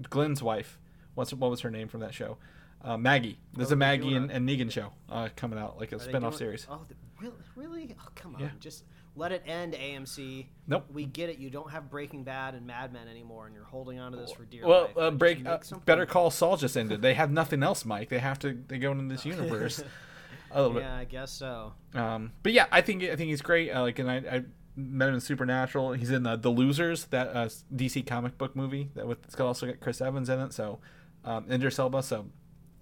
[0.10, 0.80] Glenn's wife.
[1.14, 2.38] What's what was her name from that show?
[2.84, 3.40] Uh, Maggie.
[3.54, 6.68] There's Oh, a Maggie and, and Negan show uh, coming out, like a spin-off series.
[6.70, 7.96] Oh, the, really?
[8.00, 8.42] Oh, come on.
[8.42, 8.50] Yeah.
[8.60, 8.84] Just
[9.16, 10.46] let it end, AMC.
[10.68, 10.86] Nope.
[10.94, 11.40] We get it.
[11.40, 14.32] You don't have Breaking Bad and Mad Men anymore, and you're holding on to this
[14.32, 14.98] for dear Well, life.
[14.98, 15.44] uh, break.
[15.48, 17.02] Uh, Better Call Saul just ended.
[17.02, 18.10] They have nothing else, Mike.
[18.10, 18.54] They have to.
[18.68, 19.82] They go into this universe.
[20.52, 21.74] a little Yeah, I guess so.
[21.96, 23.72] Um, but yeah, I think I think he's great.
[23.72, 24.44] Uh, like, and I, I
[24.76, 25.94] met him in Supernatural.
[25.94, 29.68] He's in uh, the Losers, that uh, DC comic book movie that with it's also
[29.68, 30.54] got Chris Evans in it.
[30.54, 30.80] So,
[31.24, 32.04] um, Idris Elba.
[32.04, 32.28] So,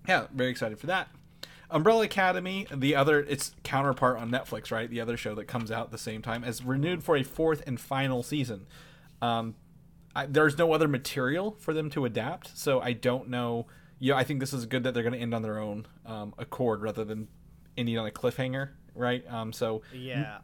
[0.07, 1.09] yeah, very excited for that.
[1.69, 4.89] Umbrella Academy, the other its counterpart on Netflix, right?
[4.89, 7.63] The other show that comes out at the same time, is renewed for a fourth
[7.65, 8.67] and final season.
[9.21, 9.55] Um,
[10.15, 13.65] I, there's no other material for them to adapt, so I don't know.
[13.97, 16.35] Yeah, I think this is good that they're going to end on their own um,
[16.37, 17.27] accord rather than
[17.75, 19.23] ending on a cliffhanger, right?
[19.27, 20.39] Um, so Yeah.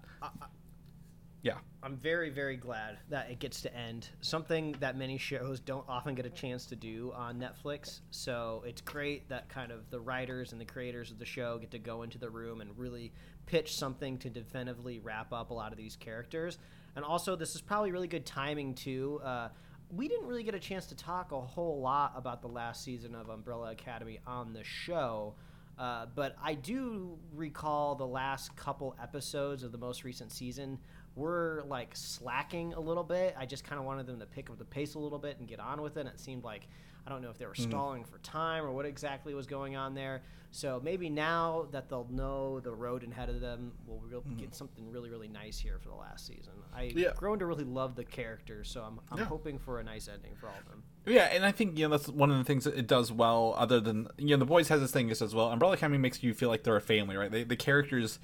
[1.42, 4.10] Yeah, I'm very, very glad that it gets to end.
[4.20, 8.02] Something that many shows don't often get a chance to do on Netflix.
[8.12, 11.72] So it's great that kind of the writers and the creators of the show get
[11.72, 13.14] to go into the room and really
[13.46, 16.58] pitch something to definitively wrap up a lot of these characters.
[16.98, 19.22] And also, this is probably really good timing, too.
[19.24, 19.48] Uh,
[19.90, 23.16] we didn't really get a chance to talk a whole lot about the last season
[23.16, 25.36] of Umbrella Academy on the show.
[25.80, 30.78] Uh, but I do recall the last couple episodes of the most recent season
[31.16, 33.36] were like slacking a little bit.
[33.38, 35.48] I just kind of wanted them to pick up the pace a little bit and
[35.48, 36.02] get on with it.
[36.02, 36.68] And it seemed like
[37.06, 37.70] I don't know if they were mm-hmm.
[37.70, 40.22] stalling for time or what exactly was going on there.
[40.52, 44.54] So maybe now that they'll know the road ahead of them, we'll real get mm-hmm.
[44.54, 46.54] something really really nice here for the last season.
[46.74, 47.14] I've Yeah.
[47.16, 49.26] grown to really love the characters, so I'm, I'm Yeah.
[49.26, 50.84] hoping for a nice ending for all of them.
[51.06, 53.56] Yeah, and I think you know that's one of the things that it does well.
[53.58, 55.52] Other than you know, the boys has this thing as well.
[55.52, 57.32] Umbrella Academy makes you feel like they're a family, right?
[57.32, 58.20] They, the characters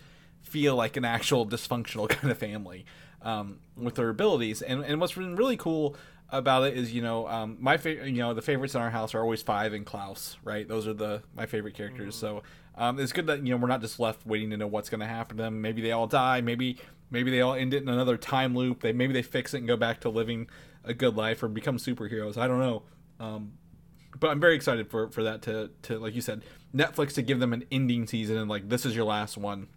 [0.46, 2.86] feel like an actual dysfunctional kind of family
[3.22, 4.62] um, with their abilities.
[4.62, 5.96] And and what's been really cool
[6.30, 9.14] about it is you know um, my favorite you know the favorites in our house
[9.14, 10.68] are always five and Klaus right?
[10.68, 12.16] Those are the my favorite characters.
[12.16, 12.44] So
[12.78, 15.02] um, it's good that you know we're not just left waiting to know what's going
[15.02, 15.62] to happen to them.
[15.62, 16.42] Maybe they all die.
[16.42, 16.78] Maybe
[17.10, 18.82] maybe they all end it in another time loop.
[18.82, 20.48] They maybe they fix it and go back to living
[20.84, 22.38] a good life or become superheroes.
[22.38, 22.84] I don't know.
[23.20, 23.54] Um,
[24.20, 27.40] but I'm very excited for for that to to like you said Netflix to give
[27.40, 29.68] them an ending season and like this is your last one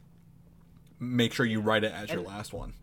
[1.00, 2.74] make sure you write it as your And- last one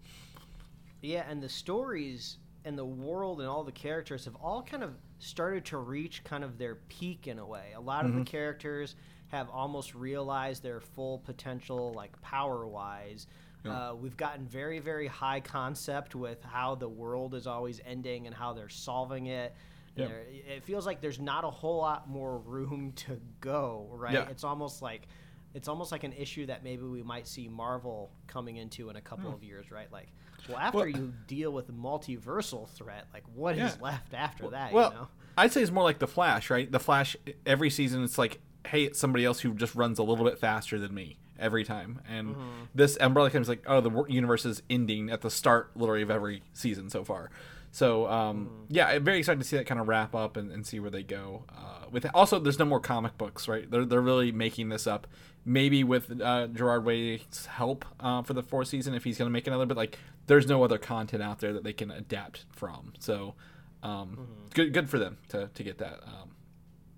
[1.02, 4.96] Yeah, and the stories and the world and all the characters have all kind of
[5.20, 7.74] started to reach kind of their peak in a way.
[7.76, 8.22] A lot of Mm-hmm.
[8.22, 8.96] the characters
[9.28, 13.28] have almost realized their full potential, like power wise.
[13.64, 13.90] Yeah.
[13.92, 18.36] Uh, we've gotten very, very high concept with how the world is always ending and
[18.36, 19.54] how they're solving it.
[19.96, 20.08] Yeah.
[20.08, 24.14] There- It feels like there's not a whole lot more room to go, right?
[24.14, 24.30] Yeah.
[24.30, 25.08] It's almost like
[25.56, 29.02] it's almost like an issue that maybe we might see Marvel coming into in a
[29.02, 29.92] couple of years, right?
[29.92, 30.10] Like,
[30.48, 33.82] well, after Well- you deal with the multiversal threat, like what is Yeah.
[33.82, 34.74] left after that?
[34.74, 35.08] Well, you know?
[35.38, 36.72] I'd say it's more like the Flash, right?
[36.72, 37.16] The Flash
[37.46, 40.78] every season it's like, hey, it's somebody else who just runs a little bit faster
[40.80, 42.02] than me every time.
[42.08, 42.50] And Mm-hmm.
[42.74, 46.44] this Umbrella is like, oh, the universe is ending at the start, literally of every
[46.54, 47.30] season so far.
[47.76, 48.64] So um, Mm-hmm.
[48.70, 50.90] yeah, I'm very excited to see that kind of wrap up and, and see where
[50.90, 51.44] they go.
[51.50, 53.70] Uh, with also, there's no more comic books, right?
[53.70, 55.08] They're they're really making this up.
[55.44, 59.34] Maybe with uh, Gerard Way's help uh, for the fourth season, if he's going to
[59.34, 59.66] make another.
[59.66, 62.94] But like, there's no other content out there that they can adapt from.
[62.98, 63.36] So
[63.84, 66.30] um, good good for them to, to get that um,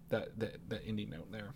[0.10, 1.54] that that that indie note there.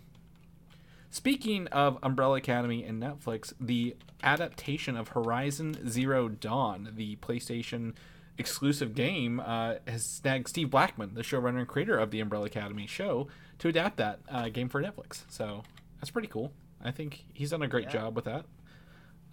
[1.10, 7.94] Speaking of Umbrella Academy and Netflix, the adaptation of Horizon Zero Dawn, the PlayStation
[8.42, 12.86] exclusive game, uh, has snagged Steve Blackman, the showrunner and creator of the Umbrella Academy
[12.86, 13.28] show,
[13.60, 15.22] to adapt that uh, game for Netflix.
[15.28, 15.62] So
[16.00, 16.52] that's pretty cool.
[16.84, 17.90] I think he's done a great Yeah.
[17.92, 18.44] job with that.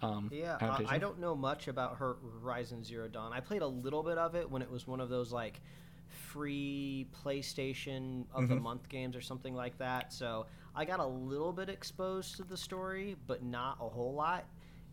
[0.02, 0.84] Um, Yeah, uh.
[0.88, 3.34] I don't know much about her Horizon Zero Dawn.
[3.34, 5.60] I played a little bit of it when it was one of those like
[6.08, 8.56] free PlayStation of Mm-hmm.
[8.56, 10.14] the month games or something like that.
[10.14, 10.46] So
[10.76, 14.46] I got a little bit exposed to the story, but not a whole lot.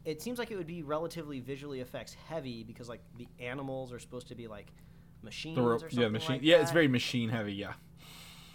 [0.06, 3.98] It seems like it would be relatively visually effects heavy because like the animals are
[3.98, 4.68] supposed to be like
[5.22, 6.36] machines or something yeah, machine.
[6.36, 7.52] like yeah, it's very machine heavy.
[7.54, 7.72] Yeah.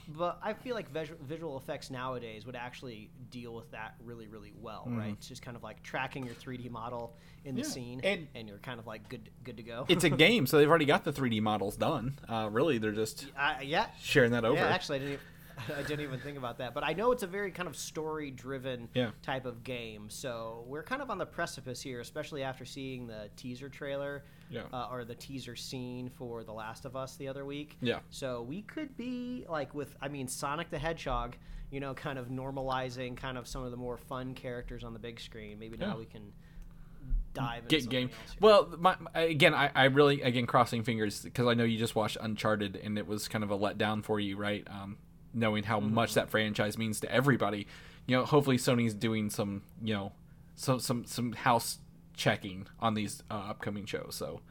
[0.07, 4.51] But I feel like visu- visual effects nowadays would actually deal with that really, really
[4.59, 5.13] well, right?
[5.17, 7.61] It's just kind of like tracking your 3D model in the.
[7.61, 9.85] Yeah, scene, and- and, you're kind of like good, good to go.
[9.87, 12.17] It's a game, so they've already got the 3D models done.
[12.27, 14.55] Uh, really, they're just uh, yeah, sharing that over.
[14.59, 14.67] yeah.
[14.67, 15.19] Actually, I didn't.
[15.77, 18.89] I didn't even think about that, but I know it's a very kind of story-driven
[18.93, 19.11] Yeah.
[19.21, 20.09] type of game.
[20.09, 24.63] So we're kind of on the precipice here, especially after seeing the teaser trailer, Yeah.
[24.73, 27.77] uh, or the teaser scene for The Last of Us the other week.
[27.81, 27.99] Yeah.
[28.09, 31.35] So we could be like with, I mean, Sonic the Hedgehog,
[31.71, 34.99] you know, kind of normalizing kind of some of the more fun characters on the
[34.99, 35.57] big screen.
[35.59, 36.33] Maybe now we can
[37.33, 38.09] dive into get game.
[38.09, 38.37] something else here.
[38.41, 41.95] Well, my, my- again, I, I really again crossing fingers because I know you just
[41.95, 44.67] watched Uncharted and it was kind of a letdown for you, right?
[44.69, 44.97] Um,
[45.33, 45.93] knowing how Mm-hmm.
[45.93, 47.67] much that franchise means to everybody,
[48.07, 50.11] you know, hopefully Sony's doing some, you know,
[50.55, 51.77] some some some house
[52.15, 54.15] checking on these uh, upcoming shows.
[54.15, 54.41] So.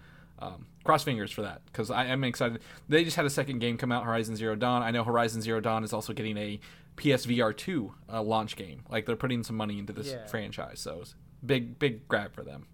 [0.43, 2.63] Um, cross fingers for that because I am excited.
[2.89, 4.83] They just had a second game come out, Horizon Zero Dawn.
[4.83, 6.59] I know Horizon Zero Dawn is also getting a
[6.97, 8.85] PSVR two uh, launch game.
[8.89, 10.25] Like they're putting some money into this Yeah.
[10.25, 11.15] franchise, so it's
[11.45, 12.65] big big grab for them.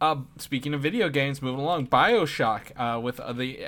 [0.00, 3.58] Uh, speaking of video games, moving along, Bioshock, uh, with uh, the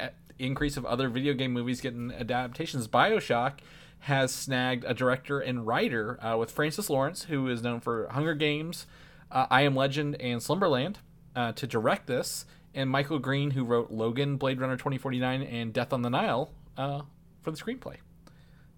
[0.40, 3.58] increase of other video game movies getting adaptations, Bioshock
[4.00, 8.34] has snagged a director and writer uh, with Francis Lawrence, who is known for Hunger
[8.34, 8.86] Games,
[9.30, 10.98] uh, I Am Legend, and Slumberland,
[11.36, 15.92] uh, to direct this, and Michael Green, who wrote Logan, Blade Runner 2049, and Death
[15.92, 17.02] on the Nile, uh,
[17.42, 17.96] for the screenplay.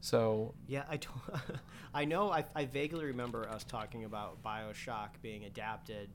[0.00, 1.40] So Yeah, I don't.
[1.94, 2.32] I know.
[2.32, 6.08] I, I vaguely remember us talking about Bioshock being adapted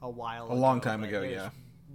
[0.00, 1.50] a while A long time ago, yeah.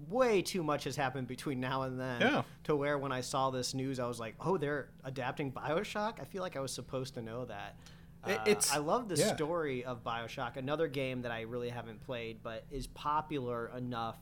[0.10, 2.22] Way too much has happened between now and then.
[2.22, 2.44] Yeah.
[2.66, 6.26] To where when I saw this news, I was like, "Oh, they're adapting Bioshock." I
[6.26, 7.76] feel like I was supposed to know that.
[8.24, 9.36] Uh, it's- I love the yeah.
[9.36, 14.18] story of Bioshock, another game that I really haven't played, but is popular enough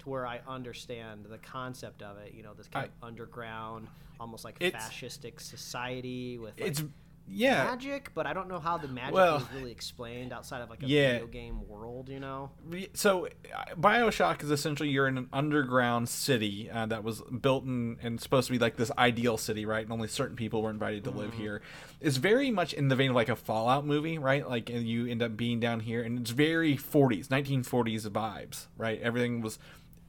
[0.00, 2.32] to where I understand the concept of it.
[2.32, 3.88] You know, this kind of underground,
[4.18, 6.82] almost like fascistic society with like, it's
[7.28, 10.70] yeah, magic, but I don't know how the magic Well, is really explained outside of
[10.70, 11.12] like a yeah.
[11.12, 12.08] video game world.
[12.08, 12.50] You know?
[12.94, 17.98] so uh, bioshock is essentially you're in an underground city uh, that was built in,
[18.02, 19.84] and supposed to be like this ideal city right?
[19.84, 21.62] And only certain people were invited to live here.
[22.00, 24.48] It's very much in the vein of like a fallout movie right?
[24.48, 29.00] Like and you end up being down here and it's very 40s 1940s vibes right?
[29.02, 29.58] Everything was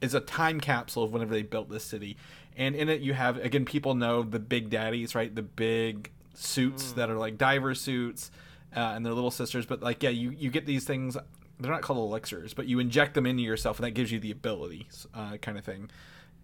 [0.00, 2.16] is a time capsule of whenever they built this city.
[2.56, 5.32] And in it you have again people know the big daddies right?
[5.32, 8.30] The big suits that are like diver suits
[8.76, 11.16] uh, and their little sisters but like yeah you you get these things
[11.60, 14.30] they're not called elixirs but you inject them into yourself and that gives you the
[14.30, 15.90] abilities uh, kind of thing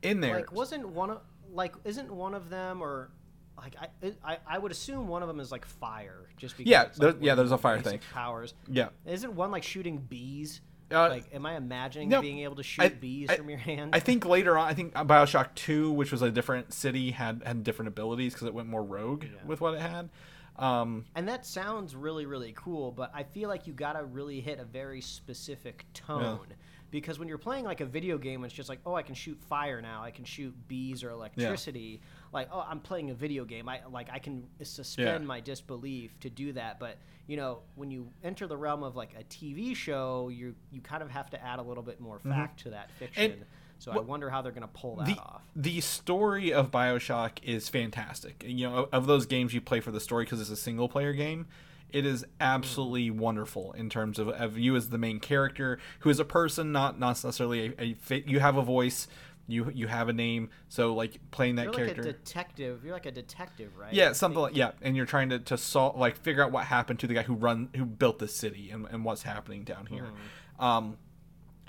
[0.03, 1.20] in there Like, wasn't one of
[1.53, 3.11] like isn't one of them or
[3.57, 6.70] like I, I I would assume one of them is like fire, just because.
[6.70, 8.01] Yeah, it's, like, yeah, there's a fire thing.
[8.12, 8.55] Powers.
[8.68, 8.91] Yeah.
[9.05, 10.61] Isn't one like shooting bees?
[10.91, 13.59] Uh, like, am I imagining no, being able to shoot I- bees I- from your
[13.59, 13.95] hand?
[13.95, 17.62] I think later on, I think Bioshock Two, which was a different city, had had
[17.62, 20.09] different abilities because it went more rogue with what it had.
[20.57, 24.59] Um, And that sounds really, really cool, but I feel like you gotta really hit
[24.59, 26.47] a very specific tone.
[26.91, 29.39] Because when you're playing like a video game, it's just like, oh, I can shoot
[29.43, 30.03] fire now.
[30.03, 32.01] I can shoot bees or electricity.
[32.33, 33.68] Like, oh, I'm playing a video game.
[33.68, 35.26] I like I can suspend Yeah.
[35.26, 36.79] my disbelief to do that.
[36.79, 40.81] But you know, when you enter the realm of like a TV show, you you
[40.81, 42.31] kind of have to add a little bit more mm-hmm.
[42.31, 43.45] fact to that fiction.
[43.79, 45.43] so I wonder how they're gonna pull that the off.
[45.55, 48.43] the story of Bioshock is fantastic.
[48.47, 51.12] You know, of, those games you play for the story because it's a single player
[51.12, 51.47] game.
[51.91, 53.16] It is absolutely mm.
[53.16, 56.99] wonderful in terms of, of you as the main character, who is a person, not
[56.99, 59.07] not necessarily a, a you have a voice,
[59.49, 62.03] you you have a name, so like playing that You're character.
[62.03, 62.85] like a detective.
[62.85, 63.93] You're like a detective, right?
[63.93, 67.01] Yeah, something like yeah, and you're trying to to solve like figure out what happened
[67.01, 70.05] to the guy who run who built the city and, and what's happening down here.
[70.05, 70.65] Mm-hmm.
[70.65, 70.99] Um,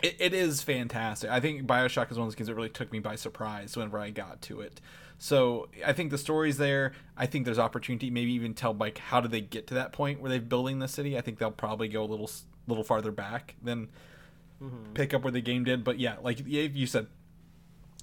[0.04, 1.30] it, it is fantastic.
[1.30, 3.98] I think Bioshock is one of those games that really took me by surprise whenever
[3.98, 4.82] I got to it.
[5.18, 6.94] So I think the story's there.
[7.18, 10.22] I think there's opportunity, maybe even tell like how did they get to that point
[10.22, 11.18] where they're building the city.
[11.18, 12.30] I think they'll probably go a little
[12.68, 13.88] little farther back than
[14.62, 14.92] Mm-hmm.
[14.92, 15.86] pick up where the game did.
[15.86, 17.08] But yeah, like you said,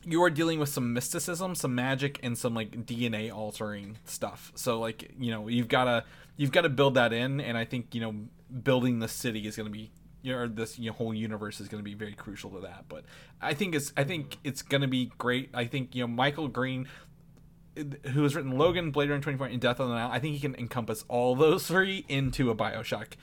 [0.07, 4.53] you are dealing with some mysticism, some magic, and some like DNA altering stuff.
[4.55, 6.05] So like you know you've gotta
[6.37, 8.15] you've got to build that in, and I think you know
[8.63, 9.91] building the city is gonna be
[10.23, 12.85] you know, or this you know, whole universe is gonna be very crucial to that.
[12.89, 13.05] But
[13.43, 15.51] I think it's I think it's gonna be great.
[15.53, 16.89] I think you know Michael Green.
[18.13, 20.09] Who has written Logan, Blade Runner 24, and Death on the Nile?
[20.11, 23.17] I think he can encompass all those three into a Bioshock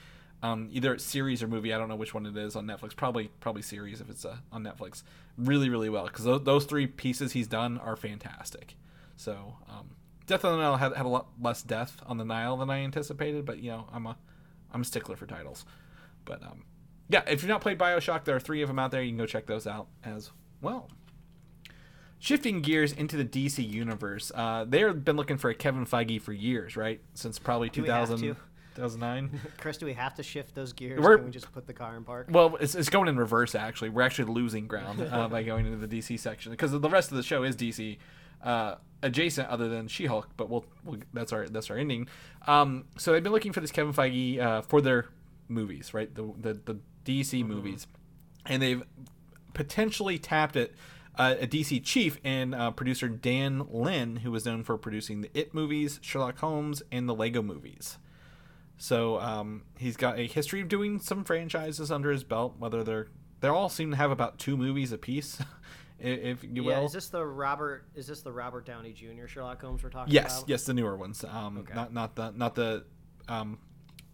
[0.44, 1.72] um, either series or movie.
[1.72, 2.94] I don't know which one it is on Netflix.
[2.94, 5.02] Probably probably series if it's uh, on Netflix.
[5.38, 8.76] Really really well because those, those three pieces he's done are fantastic.
[9.16, 12.58] So um, Death on the Nile had, had a lot less death on the Nile
[12.58, 14.18] than I anticipated, but you know I'm a
[14.70, 15.64] I'm a stickler for titles.
[16.26, 16.64] But um,
[17.08, 19.02] yeah, if you've not played Bioshock, there are three of them out there.
[19.02, 20.30] You can go check those out as
[20.60, 20.90] well.
[22.18, 26.32] Shifting gears into the DC universe, uh, they've been looking for a Kevin Feige for
[26.32, 27.00] years, right?
[27.14, 28.36] Since probably we have 2000, to?
[28.74, 29.40] 2009.
[29.58, 31.00] Chris, do we have to shift those gears?
[31.00, 32.28] We're- Can we just put the car in park?
[32.30, 33.54] Well, it's, it's going in reverse.
[33.54, 37.10] Actually, we're actually losing ground uh, by going into the DC section because the rest
[37.10, 37.98] of the show is DC
[38.42, 40.28] uh, adjacent, other than She-Hulk.
[40.36, 42.08] But we'll, we'll that's our that's our ending.
[42.46, 45.06] Um, so they've been looking for this Kevin Feige uh, for their
[45.48, 46.14] movies, right?
[46.14, 47.86] The the, the DC movies,
[48.46, 48.82] and they've
[49.52, 50.74] potentially tapped it.
[51.16, 55.30] Uh, a DC chief and uh, producer Dan Lin, who was known for producing the
[55.32, 57.98] It movies, Sherlock Holmes, and the Lego movies.
[58.84, 62.56] So um, he's got a history of doing some franchises under his belt.
[62.58, 63.06] Whether they're
[63.40, 65.38] they all seem to have about two movies apiece,
[65.98, 66.84] if you yeah, will.
[66.84, 67.86] is this the Robert?
[67.94, 69.26] Is this the Robert Downey Jr.
[69.26, 70.50] Sherlock Holmes we're talking yes, about?
[70.50, 71.24] Yes, yes, the newer ones.
[71.24, 71.72] Um, Okay.
[71.72, 72.84] not not the not the
[73.26, 73.56] um,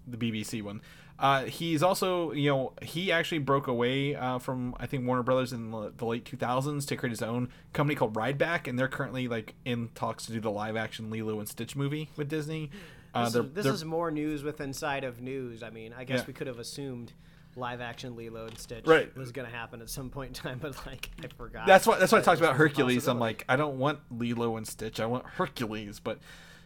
[0.06, 0.82] the BBC one.
[1.18, 5.52] Uh, he's also, you know, he actually broke away uh, from I think Warner Brothers
[5.52, 9.26] in the, the late 2000s to create his own company called Rideback, and they're currently
[9.26, 12.70] like in talks to do the live action Lilo and Stitch movie with Disney.
[13.14, 15.62] Uh, This, they're- is, this they're- is more news with inside of news.
[15.62, 16.24] I mean, I guess Yeah.
[16.28, 17.12] we could have assumed
[17.56, 19.14] live action Lilo and Stitch Right.
[19.16, 21.66] was going to happen at some point in time, but like I forgot.
[21.66, 21.98] That's why.
[21.98, 23.08] That's why I talked about Hercules.
[23.08, 25.00] I'm like, I don't want Lilo and Stitch.
[25.00, 25.98] I want Hercules.
[25.98, 26.20] But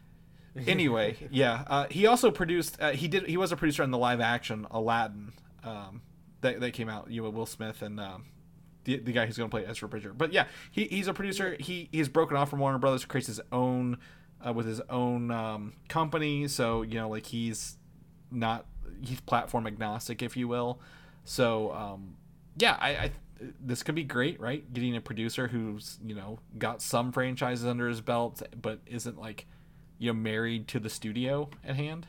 [0.66, 1.64] anyway, yeah.
[1.66, 2.76] Uh, he also produced.
[2.80, 3.26] Uh, he did.
[3.26, 5.32] He was a producer on the live action Aladdin.
[5.62, 6.02] Um,
[6.42, 7.10] that that came out.
[7.10, 7.98] You know, Will Smith and.
[8.00, 8.26] Um,
[8.84, 11.56] the, the guy who's going to play Ezra Bridger, but yeah, he, he's a producer.
[11.58, 13.96] He he's broken off from Warner Brothers, creates his own
[14.46, 16.48] uh, with his own um, company.
[16.48, 17.76] So you know, like he's
[18.30, 18.66] not
[19.00, 20.80] he's platform agnostic, if you will.
[21.24, 22.16] So um,
[22.56, 23.10] yeah, I, I
[23.60, 24.70] this could be great, right?
[24.72, 29.46] Getting a producer who's you know got some franchises under his belt, but isn't like
[29.98, 32.06] you know married to the studio at hand.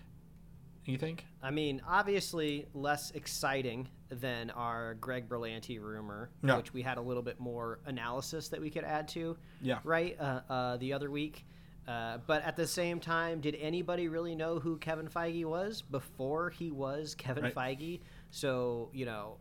[0.86, 1.26] You think?
[1.42, 6.58] I mean, obviously less exciting than our Greg Berlanti rumor, Yeah.
[6.58, 9.36] which we had a little bit more analysis that we could add to.
[9.64, 9.80] Yeah.
[9.84, 10.16] Right.
[10.20, 11.44] Uh, uh, the other week.
[11.88, 16.50] Uh, but at the same time, did anybody really know who Kevin Feige was before
[16.50, 17.56] he was Kevin Right.
[17.56, 18.00] Feige?
[18.32, 19.38] So you know,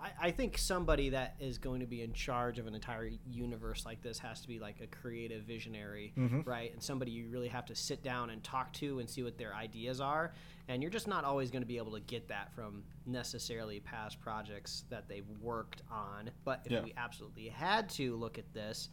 [0.00, 3.84] I, I think somebody that is going to be in charge of an entire universe
[3.84, 6.12] like this has to be like a creative visionary,
[6.46, 6.72] right?
[6.72, 9.54] And somebody you really have to sit down and talk to and see what their
[9.54, 10.32] ideas are.
[10.68, 14.20] And you're just not always going to be able to get that from necessarily past
[14.20, 16.30] projects that they've worked on.
[16.44, 16.82] But if Yeah.
[16.82, 18.88] we absolutely had to look at this,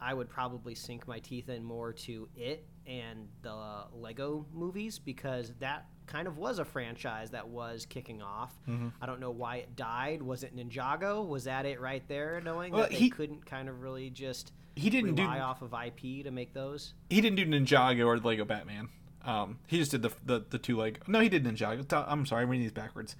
[0.00, 5.52] I would probably sink my teeth in more to it and the Lego movies because
[5.60, 8.54] that kind of was a franchise that was kicking off.
[8.68, 8.88] Mm-hmm.
[9.02, 10.22] I don't know why it died.
[10.22, 11.26] Was it Ninjago?
[11.26, 12.40] Was that it right there?
[12.42, 15.74] Knowing Well, that they he- couldn't kind of really just he didn't do off of
[15.74, 16.94] IP to make those.
[17.10, 18.88] he didn't do Ninjago or Lego Batman.
[19.24, 21.00] Um, he just did the the, the two Lego.
[21.08, 21.84] No, he did Ninjago.
[22.08, 23.16] I'm sorry, I'm reading these backwards.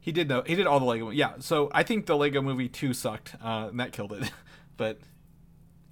[0.00, 0.42] He did no.
[0.46, 1.10] He did all the Lego.
[1.10, 1.34] Yeah.
[1.40, 4.30] So I think the Lego Movie two sucked, uh, and that killed it.
[4.78, 4.98] but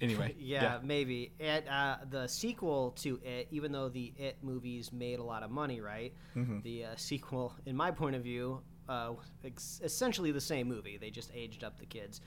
[0.01, 1.33] anyway, Yeah, maybe.
[1.41, 5.51] And uh, the sequel to It, even though the It movies made a lot of
[5.51, 6.13] money, right?
[6.37, 6.61] Mm-hmm.
[6.63, 9.13] The uh, sequel, in my point of view, uh,
[9.45, 10.97] ex- essentially the same movie.
[10.99, 12.21] They just aged up the kids.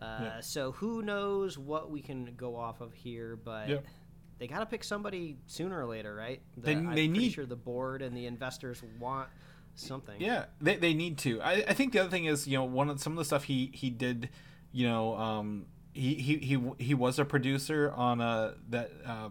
[0.00, 0.40] Uh, Yeah.
[0.40, 3.68] So who knows what we can go off of here, but.
[4.38, 6.42] They got to pick somebody sooner or later, right?
[6.58, 9.30] They- The- I'm they need- sure the board and the investors want
[9.74, 10.20] something.
[10.20, 11.40] Yeah, they, they need to.
[11.40, 13.44] I, I think the other thing is, you know, one of some of the stuff
[13.44, 14.28] he he did,
[14.72, 15.64] you know, um,
[15.96, 19.28] he he he, he was a producer on a that uh,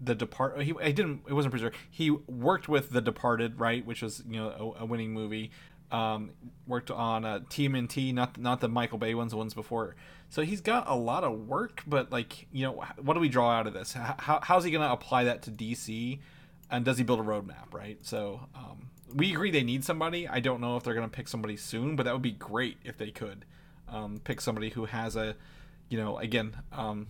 [0.00, 0.60] the depart.
[0.62, 1.22] He, he didn't.
[1.28, 1.72] It wasn't producer.
[1.90, 5.50] He worked with The Departed, right, which was you know a, a winning movie.
[5.90, 6.30] Um,
[6.66, 9.94] worked on uh, TMNT, not not the Michael Bay ones, the ones before.
[10.30, 13.50] So he's got a lot of work, but like you know, what do we draw
[13.50, 13.92] out of this?
[13.92, 16.18] How, how's he to apply that to DC?
[16.72, 20.40] and does he build a roadmap right so um, we agree they need somebody i
[20.40, 23.10] don't know if they're to pick somebody soon but that would be great if they
[23.10, 23.44] could
[23.92, 25.36] um, pick somebody who has a
[25.88, 27.06] you know again um,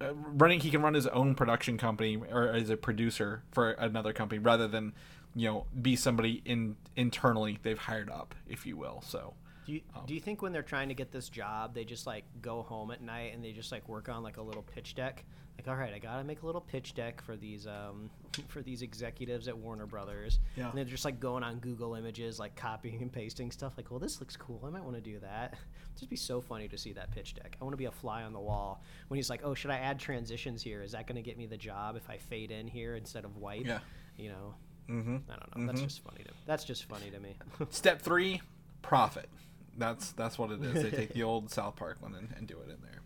[0.00, 4.12] uh, running he can run his own production company or as a producer for another
[4.12, 4.94] company rather than
[5.34, 9.80] you know be somebody in internally they've hired up if you will so Do you,
[10.06, 12.90] do you think when they're trying to get this job, they just like go home
[12.90, 15.24] at night and they just like work on like a little pitch deck?
[15.58, 18.10] Like, all right, I gotta make a little pitch deck for these um
[18.48, 20.40] for these executives at Warner Brothers.
[20.56, 20.68] Yeah.
[20.68, 23.74] And they're just like going on Google Images, like copying and pasting stuff.
[23.76, 24.62] Like, well, this looks cool.
[24.66, 25.54] I might want to do that.
[25.54, 25.60] It'd
[25.98, 27.56] just be so funny to see that pitch deck.
[27.60, 29.78] I want to be a fly on the wall when he's like, oh, should I
[29.78, 30.82] add transitions here?
[30.82, 33.66] Is that gonna get me the job if I fade in here instead of white?
[33.66, 33.80] Yeah.
[34.16, 34.54] You know.
[34.88, 35.16] mm-hmm.
[35.30, 35.66] I don't know.
[35.66, 37.36] That's just funny to that's just funny to me.
[37.70, 38.40] step three
[38.82, 39.28] profit
[39.78, 42.58] that's that's what it is they take the old south park one and, and do
[42.58, 43.00] it in there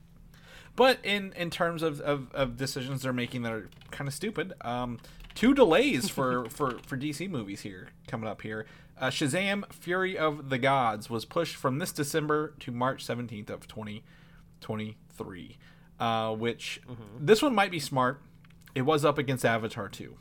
[0.77, 4.53] but in in terms of, of, of decisions they're making that are kind of stupid
[4.61, 4.99] um
[5.35, 8.67] two delays for for for dc movies here coming up here.
[8.99, 13.69] Uh, shazam fury of the gods was pushed from this december to march 17th of
[13.69, 15.59] 2023
[15.99, 16.81] uh, which
[17.19, 18.23] this one might be smart.
[18.75, 20.17] It was up against avatar 2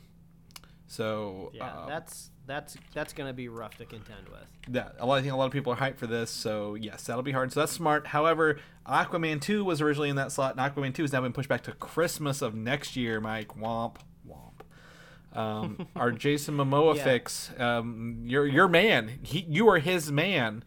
[0.86, 4.46] so Yeah, uh, that's that's that's gonna be rough to contend with.
[4.72, 7.04] yeah, a lot, I think a lot of people are hyped for this, so yes,
[7.04, 7.52] that'll be hard.
[7.52, 8.06] So that's smart.
[8.08, 11.48] However, Aquaman 2 was originally in that slot, and Aquaman 2 has now been pushed
[11.48, 13.48] back to Christmas of next year, Mike.
[13.58, 13.96] Womp,
[14.28, 15.36] womp.
[15.38, 17.04] Um, our Jason Momoa Yeah.
[17.04, 20.62] fix, um, your your man, he, you are his man,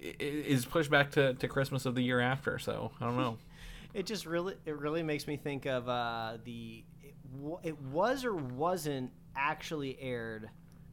[0.00, 2.58] is pushed back to, to Christmas of the year after.
[2.58, 3.36] So I don't know.
[3.92, 8.24] It just really it really makes me think of uh, the it, w- it was
[8.24, 10.48] or wasn't actually aired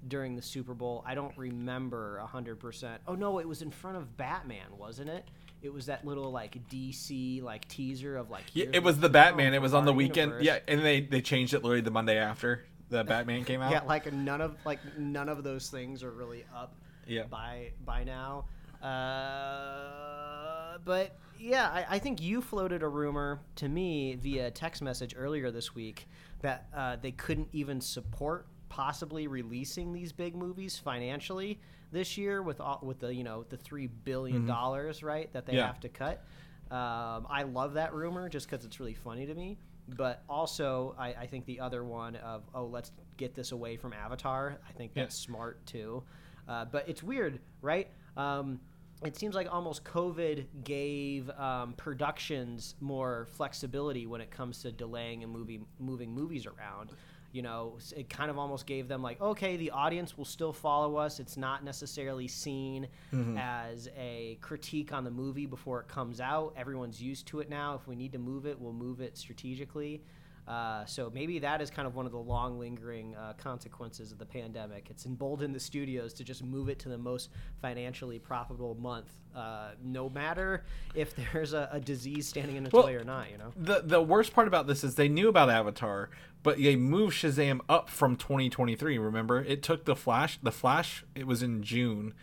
[0.08, 1.04] during the Super Bowl.
[1.06, 3.02] I don't remember hundred percent.
[3.08, 5.26] Oh no, it was in front of Batman, wasn't it?
[5.62, 9.54] It was that little like DC like teaser of like Yeah, it was the Batman.
[9.54, 10.32] It was on the weekend.
[10.32, 10.46] universe.
[10.46, 13.72] Yeah, and they, they changed it literally the Monday after the Batman came out.
[13.72, 16.76] Yeah, like none of like none of those things are really up
[17.08, 17.24] Yeah.
[17.24, 18.46] by by now.
[18.82, 25.14] Uh, but yeah, I, I think you floated a rumor to me via text message
[25.18, 26.08] earlier this week
[26.42, 31.60] that uh, they couldn't even support possibly releasing these big movies financially
[31.92, 35.56] this year with all, with the you know the three billion dollars right that they
[35.56, 35.68] Yeah.
[35.68, 36.24] have to cut.
[36.70, 39.58] Um, I love that rumor just because it's really funny to me.
[39.96, 43.94] But also, I, I think the other one of oh, let's get this away from
[43.94, 44.60] Avatar.
[44.68, 45.04] I think Yeah.
[45.04, 46.04] that's smart too.
[46.48, 47.90] Uh, but it's weird, right?
[48.18, 48.60] Um,
[49.06, 55.24] it seems like almost COVID gave um, productions more flexibility when it comes to delaying
[55.24, 56.92] and movie, moving movies around.
[57.38, 60.96] You know, it kind of almost gave them like, okay, the audience will still follow
[60.96, 61.20] us.
[61.20, 63.38] It's not necessarily seen mm-hmm.
[63.38, 66.56] as a critique on the movie before it comes out.
[66.58, 67.76] Everyone's used to it now.
[67.76, 70.02] If we need to move it, we'll move it strategically.
[70.48, 74.18] Uh, so maybe that is kind of one of the long lingering uh, consequences of
[74.18, 74.88] the pandemic.
[74.90, 77.30] It's emboldened the studios to just move it to the most
[77.62, 80.64] financially profitable month, uh, no matter
[80.96, 83.30] if there's a, a disease standing in its Well, way or not.
[83.30, 83.52] You know.
[83.58, 86.10] the the worst part about this is they knew about Avatar,
[86.44, 88.98] but they moved Shazam up from 2023.
[88.98, 90.40] Remember, it took the Flash.
[90.42, 92.14] The Flash, it was in June,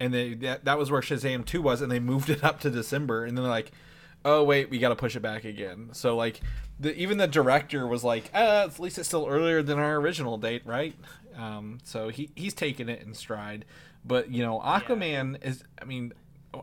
[0.00, 2.70] and they that, that was where Shazam 2 was, and they moved it up to
[2.70, 3.70] December, and then they're like,
[4.24, 5.90] oh wait, we got to push it back again.
[5.92, 6.40] So like,
[6.78, 10.38] the, even the director was like, uh, at least it's still earlier than our original
[10.38, 10.94] date, right?
[11.36, 13.64] Um, so he he's taking it in stride,
[14.04, 15.64] but you know, Aquaman is.
[15.80, 16.12] I mean.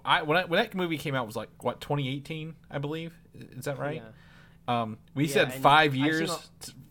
[0.03, 3.13] I when, I when that movie came out it was like what 2018 I believe
[3.33, 4.03] is that right?
[4.67, 4.81] Yeah.
[4.81, 6.29] Um, we Yeah, said five years,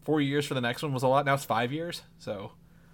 [0.03, 1.27] four years for the next one was a lot.
[1.27, 2.01] Now it's five years.
[2.19, 2.53] So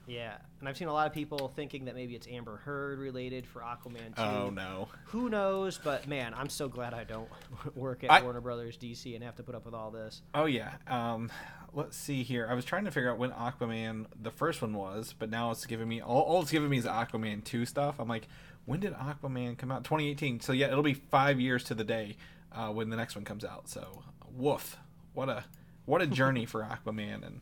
[0.09, 3.48] Yeah, and I've seen a lot of people thinking that maybe it's Amber Heard related
[3.48, 4.22] for Aquaman 2.
[4.22, 4.86] Oh no.
[5.06, 5.76] Who knows?
[5.82, 7.28] But man, I'm so glad I don't
[7.74, 10.22] work at I- Warner Brothers DC and have to put up with all this.
[10.34, 10.74] Oh yeah.
[10.86, 11.32] Um,
[11.72, 12.46] let's see here.
[12.48, 15.66] I was trying to figure out when Aquaman the first one was, but now it's
[15.66, 17.96] giving me all, all it's giving me is Aquaman two stuff.
[17.98, 18.28] I'm like,
[18.64, 19.82] when did Aquaman come out?
[19.82, 20.38] 2018.
[20.38, 22.16] So yeah, it'll be five years to the day
[22.52, 23.68] uh, when the next one comes out.
[23.68, 24.02] So
[24.32, 24.76] woof.
[25.12, 25.42] What a
[25.86, 27.40] what a journey for Aquaman and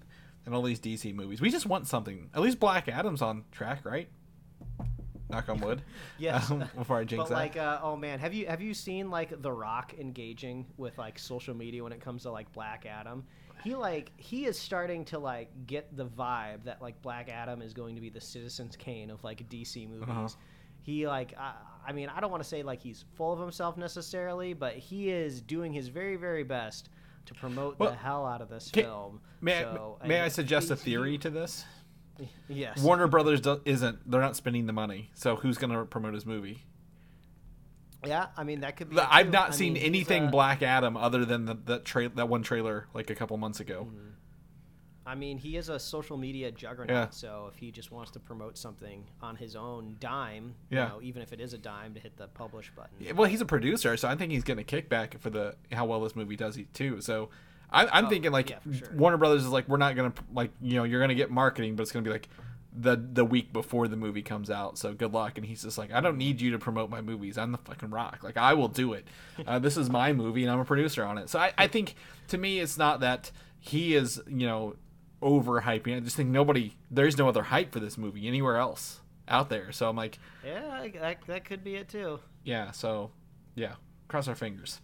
[0.51, 1.41] and all these DC movies.
[1.41, 2.29] We just want something.
[2.35, 4.09] At least Black Adam's on track, right?
[5.29, 5.83] Knock on wood.
[6.19, 6.51] Yes.
[6.51, 9.41] Um, before I jinx But like, uh, oh man, have you have you seen like
[9.43, 13.25] The Rock engaging with like social media when it comes to like Black Adam?
[13.63, 17.73] He like he is starting to like get the vibe that like Black Adam is
[17.73, 20.09] going to be the Citizens Kane of like DC movies.
[20.09, 20.29] Uh-huh.
[20.83, 21.53] He like I,
[21.87, 25.11] I mean I don't want to say like he's full of himself necessarily, but he
[25.11, 26.89] is doing his very very best
[27.27, 29.21] to promote Well, the hell out of this Can- film.
[29.41, 31.65] May So, I, may I suggest a theory to this?
[32.49, 32.83] Yes.
[32.83, 34.11] Warner Brothers do- isn't.
[34.11, 35.11] They're not spending the money.
[35.15, 36.65] So who's going to promote his movie?
[38.07, 38.99] Yeah, I mean that could be.
[38.99, 42.43] I've not I seen mean, anything Black Adam other than the, that tra- that one
[42.43, 43.89] trailer like a couple months ago.
[43.91, 44.07] Mm-hmm.
[45.07, 46.89] I mean, he is a social media juggernaut.
[46.91, 47.09] Yeah.
[47.11, 50.85] So if he just wants to promote something on his own dime, Yeah.
[50.85, 52.93] you know, even if it is a dime, to hit the publish button.
[53.01, 55.85] Yeah, Well, he's a producer, so I think he's getting a kickback for the how
[55.87, 57.01] well this movie does it too.
[57.01, 57.29] So
[57.73, 58.89] I, I'm Oh, thinking like yeah, sure.
[58.95, 61.83] Warner Brothers is like we're not gonna like you know you're gonna get marketing, but
[61.83, 62.29] it's gonna be like
[62.73, 64.79] the the week before the movie comes out.
[64.79, 65.37] So good luck.
[65.39, 67.37] And he's just like I don't need you to promote my movies.
[67.39, 68.21] I'm the fucking rock.
[68.23, 69.07] Like I will do it.
[69.47, 71.29] Uh, this is my movie, and I'm a producer on it.
[71.31, 71.95] So I, I think
[72.29, 74.77] to me it's not that he is you know
[75.23, 75.97] overhyping.
[75.97, 79.71] I just think nobody there's no other hype for this movie anywhere else out there.
[79.73, 82.21] So I'm like Yeah, that, that could be it too.
[82.45, 83.11] yeah, so
[83.55, 83.75] yeah,
[84.09, 84.81] cross our fingers.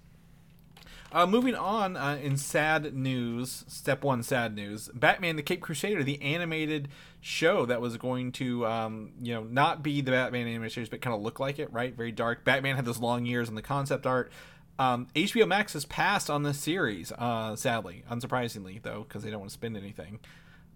[1.16, 6.04] Uh, moving on uh, in sad news, step one sad news: Batman: The Caped Crusader,
[6.04, 6.88] the animated
[7.22, 11.00] show that was going to, um, you know, not be the Batman animated series, but
[11.00, 11.96] kind of look like it, right?
[11.96, 12.44] Very dark.
[12.44, 14.30] Batman had those long years in the concept art.
[14.78, 19.40] Um, HBO Max has passed on this series, uh, sadly, unsurprisingly though, because they don't
[19.40, 20.20] want to spend anything.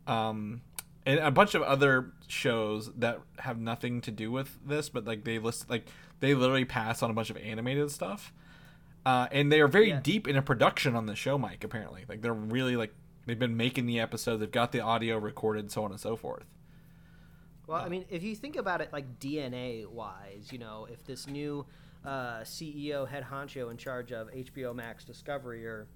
[0.07, 0.62] Um,
[1.05, 5.24] and a bunch of other shows that have nothing to do with this, but like
[5.24, 5.86] they list like
[6.20, 8.32] they literally pass on a bunch of animated stuff,
[9.07, 10.01] uh, and they are very Yeah.
[10.01, 11.64] deep a production on the show, Mike.
[11.64, 12.94] Apparently, like they're really like
[13.26, 16.44] they've been making the episode, they've got the audio recorded, so on and so forth.
[17.66, 21.28] Well, I mean, if you think about it like DNA wise, you know, if this
[21.28, 21.64] new
[22.05, 25.86] uh, CEO, head honcho in charge of HBO Max Discovery or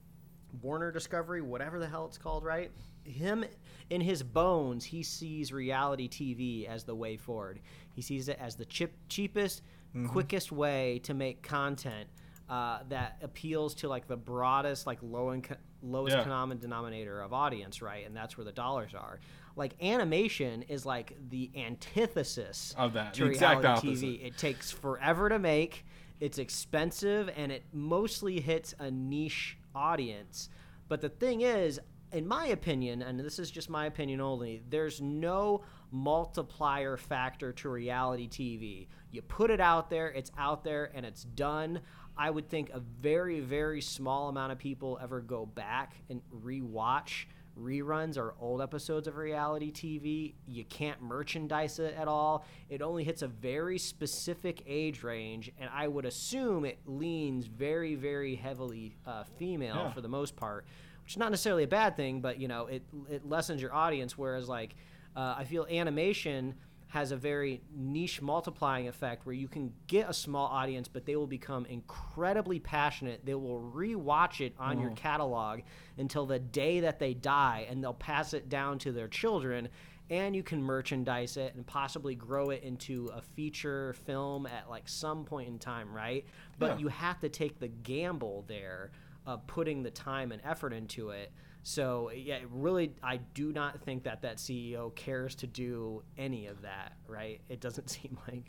[0.63, 2.71] Warner Discovery, whatever the hell it's called, right?
[3.03, 3.45] Him
[3.91, 7.59] in his bones, he sees reality TV as the way forward.
[7.93, 9.63] He sees it as the chip, cheapest,
[10.09, 12.09] quickest way to make content
[12.49, 16.25] uh, that appeals to like the broadest, like low inco- lowest Yeah.
[16.25, 18.07] common denominator of audience, right?
[18.07, 19.19] And that's where the dollars are.
[19.57, 23.87] Like animation is like the antithesis Of that, to reality opposite.
[24.07, 24.25] TV.
[24.27, 25.85] It takes forever to make.
[26.21, 30.49] It's expensive and it mostly hits a niche audience.
[30.89, 31.81] But the thing is,
[32.13, 37.69] in my opinion, and this is just my opinion only, there's no multiplier factor to
[37.69, 38.87] reality TV.
[39.11, 41.81] You put it out there, it's out there, and it's done.
[42.17, 47.25] I would think a very, very small amount of people ever go back and rewatch
[47.59, 50.35] reruns or old episodes of reality TV.
[50.49, 52.45] You can't merchandise it at all.
[52.69, 57.95] It only hits a very specific age range, and I would assume it leans very,
[57.95, 59.93] very heavily uh, female Yeah.
[59.93, 60.67] for the most part,
[61.05, 64.19] which is not necessarily a bad thing, but you know, it it lessens your audience.
[64.19, 64.75] Whereas like,
[65.15, 66.55] uh, I feel animation
[66.95, 71.17] has a very niche multiplying effect where you can get a small audience, but they
[71.17, 73.27] will become incredibly passionate.
[73.27, 74.97] They will rewatch it on your mm.
[74.97, 75.63] catalog
[75.99, 79.71] until the day that they die, and they'll pass it down to their children.
[80.09, 84.89] And you can merchandise it and possibly grow it into a feature film at like
[84.89, 86.25] some point in time, right?
[86.61, 86.79] But Yeah.
[86.79, 88.93] you have to take the gamble there
[89.27, 91.33] of putting the time and effort into it.
[91.65, 96.63] So yeah, really, I do not think that that CEO cares to do any of
[96.63, 96.93] that.
[97.09, 97.41] Right?
[97.49, 98.45] It doesn't seem like.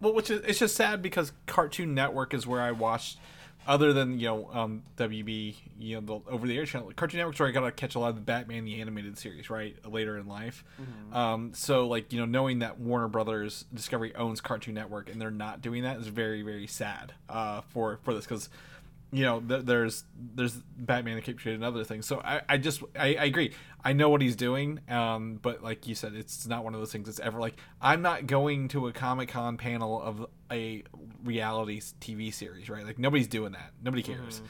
[0.00, 3.18] Well, which is it's just sad because Cartoon Network is where I watched,
[3.66, 6.90] other than you know um, WB, you know the over the air channel.
[6.96, 9.50] Cartoon Network's where I got to catch a lot of the Batman the animated series
[9.50, 10.64] right later in life.
[11.12, 15.30] Um, so like you know knowing that Warner Brothers Discovery owns Cartoon Network and they're
[15.30, 18.48] not doing that is very very sad uh, for for this because
[19.14, 20.04] you know th- there's
[20.34, 22.04] there's Batman that keeps and other things.
[22.04, 23.52] So I, I just I, I agree.
[23.84, 26.90] I know what he's doing, um, but like you said, it's not one of those
[26.90, 30.82] things that's ever like I'm not going to a Comic Con panel of a
[31.22, 32.84] reality TV series, right?
[32.84, 33.70] Like nobody's doing that.
[33.80, 34.42] Nobody cares.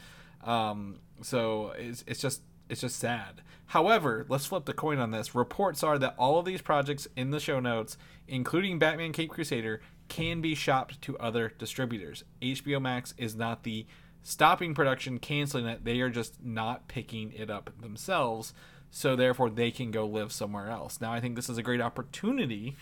[0.43, 3.41] Um, so it's it's just it's just sad.
[3.67, 5.35] However, let's flip the coin on this.
[5.35, 7.97] Reports are that all of these projects in the show notes,
[8.27, 12.23] including Batman Caped Crusader, can be shopped to other distributors.
[12.41, 13.85] HBO Max is not the
[14.25, 15.85] stopping production, canceling it.
[15.85, 18.53] They are just not picking it up themselves.
[18.89, 20.99] So therefore, they can go live somewhere else.
[20.99, 22.75] Now, I think this is a great opportunity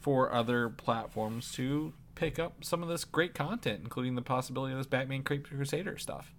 [0.00, 4.78] for other platforms to pick up some of this great content, including the possibility of
[4.78, 6.34] this Batman Crusader stuff.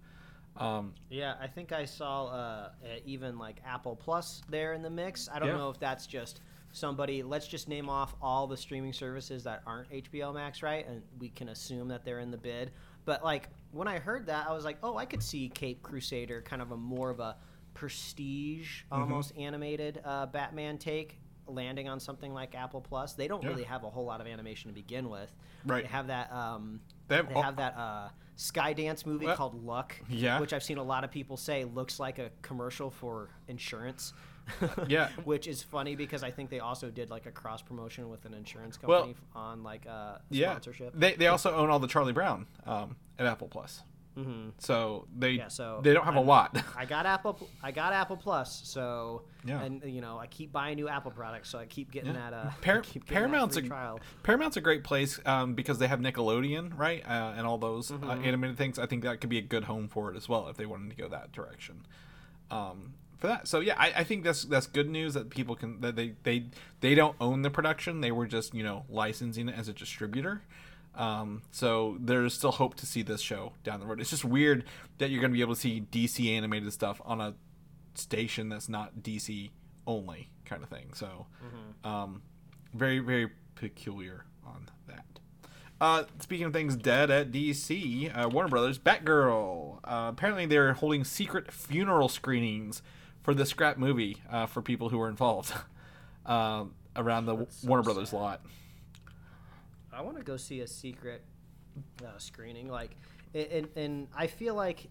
[0.56, 2.70] Um, Yeah, I think I saw uh, uh,
[3.06, 5.28] even like Apple Plus there in the mix.
[5.32, 5.56] I don't Yeah.
[5.56, 6.40] know if that's just
[6.72, 7.22] somebody.
[7.22, 10.86] Let's just name off all the streaming services that aren't HBO Max, right?
[10.86, 12.72] And we can assume that they're in the bid.
[13.06, 16.42] But like when I heard that, I was like, oh, I could see Caped Crusader
[16.42, 17.36] kind of a more of a
[17.74, 19.02] prestige, Mm-hmm.
[19.02, 21.18] almost animated uh, Batman take.
[21.46, 23.48] Landing on something like Apple Plus, they don't Yeah.
[23.48, 25.34] really have a whole lot of animation to begin with.
[25.66, 25.82] Right.
[25.82, 26.32] They have that.
[26.32, 30.38] Um, They have they all- have that uh, Skydance movie called Luck, yeah.
[30.38, 34.12] which I've seen a lot of people say looks like a commercial for insurance.
[34.88, 35.08] Yeah.
[35.24, 38.34] which is funny because I think they also did like a cross promotion with an
[38.34, 40.92] insurance company f- on like uh, yeah, sponsorship.
[40.94, 43.82] they they also own all the Charlie Brown um, at Apple Plus.
[44.16, 46.56] hmm So they Yeah, so they don't have a lot.
[46.76, 47.38] I got Apple.
[47.62, 49.62] I got Apple Plus, so Yeah.
[49.62, 52.30] and you know I keep buying new Apple products, so I keep getting Yeah.
[52.30, 52.34] that.
[52.34, 54.00] Uh, Par- keep getting Paramount's free a trial.
[54.24, 57.94] Paramount's a great place um, because they have Nickelodeon, right, uh, and all those uh,
[57.94, 58.24] Mm-hmm.
[58.24, 58.78] animated things.
[58.80, 60.90] I think that could be a good home for it as well if they wanted
[60.90, 61.86] to go that direction.
[62.50, 65.80] Um, for that, so yeah, I, I think that's that's good news that people can
[65.82, 66.46] that they they
[66.80, 68.00] they don't own the production.
[68.00, 70.42] They were just you know licensing it as a distributor.
[70.94, 74.00] Um, so there's still hope to see this show down the road.
[74.00, 74.64] It's just weird
[74.98, 77.34] that you're going to be able to see DC animated stuff on a
[77.94, 79.50] station that's not DC
[79.86, 80.92] only kind of thing.
[80.94, 81.26] So,
[81.84, 82.22] um,
[82.74, 85.04] very very peculiar on that.
[85.80, 89.78] Uh, speaking of things dead at DC, uh, Warner Brothers, Batgirl.
[89.84, 92.82] Uh, apparently, they're holding secret funeral screenings
[93.22, 95.52] for the scrap movie uh, for people who were involved
[96.26, 98.16] um, around the That's so Warner Brothers sad.
[98.16, 98.40] lot.
[99.92, 101.22] I want to go see a secret
[102.04, 102.96] uh, screening, like,
[103.34, 104.88] and and I feel like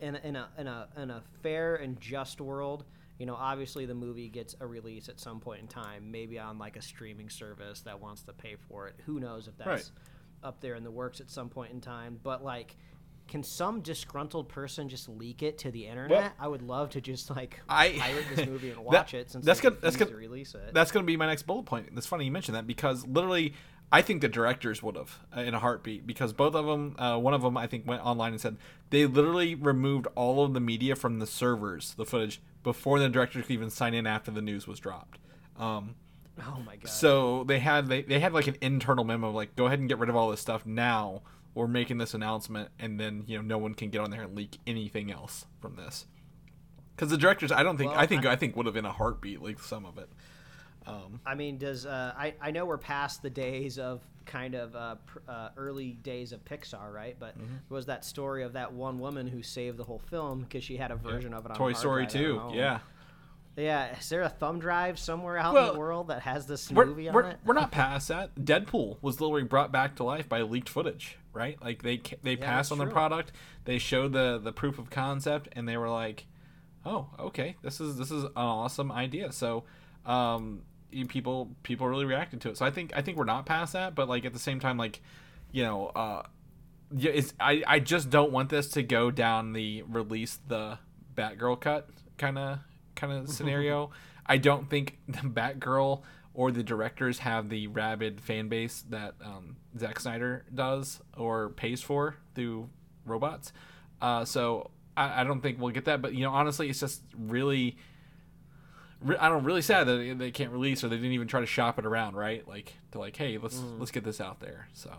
[0.00, 2.84] in in a in a in a fair and just world,
[3.18, 6.58] you know, obviously the movie gets a release at some point in time, maybe on
[6.58, 8.94] like a streaming service that wants to pay for it.
[9.04, 9.90] Who knows if that's Right.
[10.42, 12.18] up there in the works at some point in time?
[12.22, 12.76] But like.
[13.30, 16.32] Can some disgruntled person just leak it to the internet?
[16.38, 19.46] I would love to just like I- pirate this movie and That- watch it since
[19.46, 20.74] that's good- that's to release it.
[20.74, 21.88] That's going to be my next bullet point.
[21.96, 23.54] It's funny you mentioned that because literally,
[23.92, 27.18] I think the directors would have uh, in a heartbeat because both of them, uh,
[27.18, 28.56] one of them I think went online and said
[28.90, 33.46] they literally removed all of the media from the servers, the footage before the directors
[33.46, 35.18] could even sign in after the news was dropped.
[35.56, 35.94] Um,
[36.40, 36.88] oh my god!
[36.88, 39.98] so they had they, they had like an internal memo like go ahead and get
[39.98, 41.22] rid of all this stuff now.
[41.54, 44.36] We're making this announcement, and then you know no one can get on there and
[44.36, 46.06] leak anything else from this.
[46.94, 48.84] Because the directors, I don't think, Well, I think, I- I, think would have in
[48.84, 50.08] a heartbeat leaked some of it.
[50.86, 54.74] Um, I mean, does uh, I I know we're past the days of kind of
[54.76, 57.16] uh, pr- uh, early days of Pixar, right?
[57.18, 57.46] But Mm-hmm.
[57.68, 60.76] there was that story of that one woman who saved the whole film because she
[60.76, 62.78] had a version of it on Toy Story drive two, yeah.
[63.56, 66.86] Yeah, is there a thumb drive somewhere out in the world that has this We're,
[66.86, 67.38] movie on we're, it?
[67.44, 68.34] we're not past that.
[68.36, 71.60] Deadpool was literally brought back to life by leaked footage, right?
[71.62, 73.32] Like they they Yeah, passed on the product,
[73.64, 76.26] they showed the the proof of concept, and they were like,
[76.86, 79.64] "Oh, okay, this is this is an awesome idea." So,
[80.06, 80.62] um,
[81.08, 82.56] people people really reacted to it.
[82.56, 84.76] So I think I think we're not past that, but like at the same time,
[84.76, 85.00] like,
[85.52, 86.22] you know, uh,
[86.96, 90.78] yeah, it's I I just don't want this to go down the release the
[91.16, 91.88] Batgirl cut
[92.18, 92.58] kind of
[93.00, 93.90] kind of scenario.
[94.26, 96.02] I don't think the Batgirl
[96.34, 101.80] or the directors have the rabid fan base that um, Zack Snyder does or pays
[101.82, 102.68] for through
[103.04, 103.52] robots.
[104.00, 106.00] Uh, so I, I don't think we'll get that.
[106.00, 107.76] But you know, honestly, it's just really.
[109.00, 111.40] re- I don't really sad that they- they can't release or they didn't even try
[111.40, 112.46] to shop it around, right?
[112.46, 114.68] Like to like, hey, let's let's get this out there.
[114.72, 114.90] So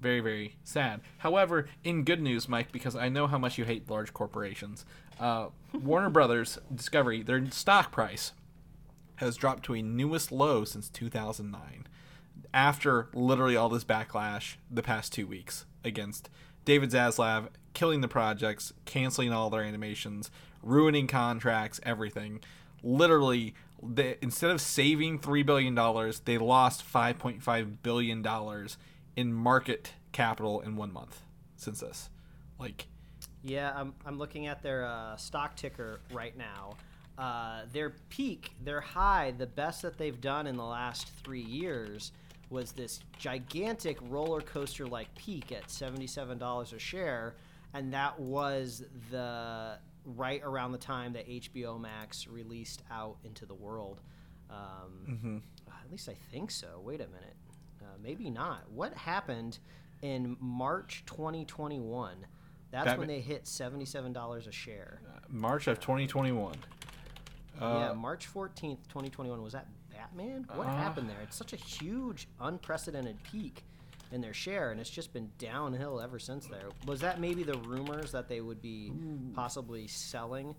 [0.00, 1.00] very very sad.
[1.18, 4.84] However, in good news, Mike, because I know how much you hate large corporations,
[5.20, 8.32] uh, Warner Brothers Discovery their stock price
[9.16, 11.86] has dropped to a newest low since 2009
[12.52, 16.28] after literally all this backlash the past two weeks against
[16.64, 20.30] David Zaslav killing the projects, canceling all their animations,
[20.62, 22.40] ruining contracts, everything.
[22.82, 25.74] Literally, they, instead of saving $3 billion,
[26.24, 28.26] they lost $5.5 billion
[29.14, 31.20] in market capital in one month
[31.56, 32.08] since this.
[32.58, 32.86] Like,
[33.42, 36.76] Yeah, I'm, I'm looking at their uh, stock ticker right now.
[37.18, 42.12] Uh, their peak, their high, the best that they've done in the last three years
[42.50, 47.34] was this gigantic roller coaster like peak at $77 a share.
[47.74, 53.54] And that was the right around the time that HBO Max released out into the
[53.54, 54.00] world.
[54.50, 54.56] Um,
[55.08, 55.36] Mm-hmm.
[55.68, 56.80] At least I think so.
[56.82, 57.36] Wait a minute.
[57.80, 58.62] Uh, maybe not.
[58.72, 59.58] What happened
[60.02, 62.26] in March 2021?
[62.70, 65.00] That's when they hit $77 a share.
[65.28, 66.54] March of 2021.
[67.58, 69.42] yeah, Uh, March 14th, 2021.
[69.42, 70.46] Was that Batman?
[70.54, 71.20] What Uh, happened there?
[71.22, 73.64] It's such a huge, unprecedented peak
[74.12, 76.68] in their share, and it's just been downhill ever since there.
[76.86, 78.92] Was that maybe the rumors that they would be
[79.34, 80.54] possibly selling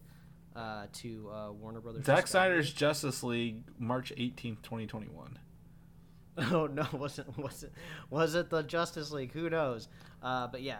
[0.56, 2.06] uh, to uh, Warner Brothers?
[2.06, 2.50] Zack Discovery?
[2.50, 5.38] Snyder's Justice League, March 18th, 2021.
[6.52, 7.72] Oh no, wasn't was it
[8.12, 9.32] was it the Justice League?
[9.34, 9.88] Who knows?
[10.22, 10.80] Uh, but yeah, uh,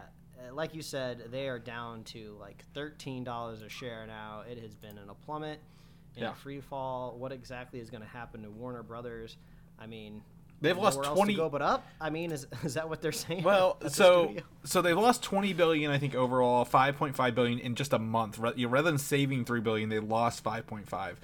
[0.52, 4.42] like you said, they are down to like thirteen dollars a share now.
[4.50, 5.60] It has been in a plummet,
[6.16, 6.32] in Yeah.
[6.32, 7.16] a free fall.
[7.18, 9.36] What exactly is going to happen to Warner Brothers?
[9.78, 10.22] I mean,
[10.60, 11.86] They've lost nowhere else 20 to go but up.
[12.00, 13.42] I mean, is is that what they're saying?
[13.44, 14.34] Well, at the so
[14.64, 18.38] so they've lost 20 billion, I think overall, 5.5 billion in just a month.
[18.38, 21.14] Ra- you know, Rather than saving 3 billion, they lost 5.5.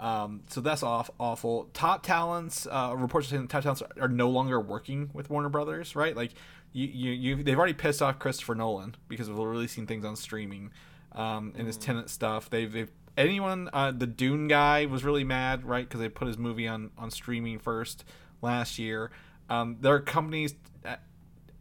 [0.00, 1.68] Um, so that's off awful.
[1.74, 5.48] Top talents uh, reports are saying top talents are, are no longer working with Warner
[5.48, 6.14] Brothers, right?
[6.16, 6.34] Like
[6.72, 10.70] you, you, you they've already pissed off Christopher Nolan because of releasing things on streaming
[11.12, 12.50] um, and his Tenet stuff.
[12.50, 15.86] They've, they've anyone uh, the Dune guy was really mad, right?
[15.86, 18.04] Because they put his movie on on streaming first
[18.42, 19.10] last year.
[19.50, 20.54] Um, there are companies,
[20.84, 20.96] uh,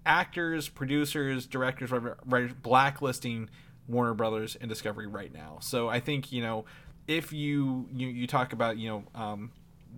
[0.06, 3.50] actors, producers, directors, whatever, writers, blacklisting
[3.88, 5.58] Warner Brothers and Discovery right now.
[5.62, 6.66] So I think you know
[7.08, 9.52] if you you, you talk about you know um,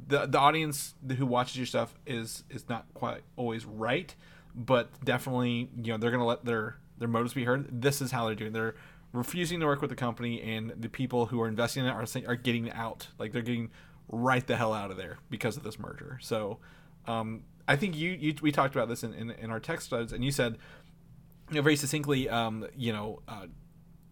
[0.08, 4.16] the the audience who watches your stuff is is not quite always right,
[4.60, 7.82] but definitely you know they're gonna let their their motives be heard.
[7.82, 8.52] This is how they're doing.
[8.54, 8.76] They're
[9.14, 12.06] refusing to work with the company, and the people who are investing in it are
[12.06, 13.08] saying, are getting out.
[13.18, 13.72] Like they're getting
[14.10, 16.20] right the hell out of there because of this merger.
[16.22, 16.60] So
[17.08, 20.12] um, I think you, you we talked about this in, in, in our text threads,
[20.14, 20.58] and you said
[21.50, 23.48] you know very succinctly, um, you know, uh,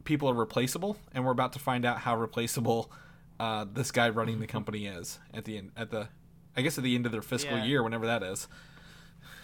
[0.06, 2.92] people are replaceable, and we're about to find out how replaceable
[3.40, 6.08] uh, this guy running the company is at the end at the
[6.56, 7.66] I guess at the end of their fiscal Yeah.
[7.66, 8.48] year, whenever that is.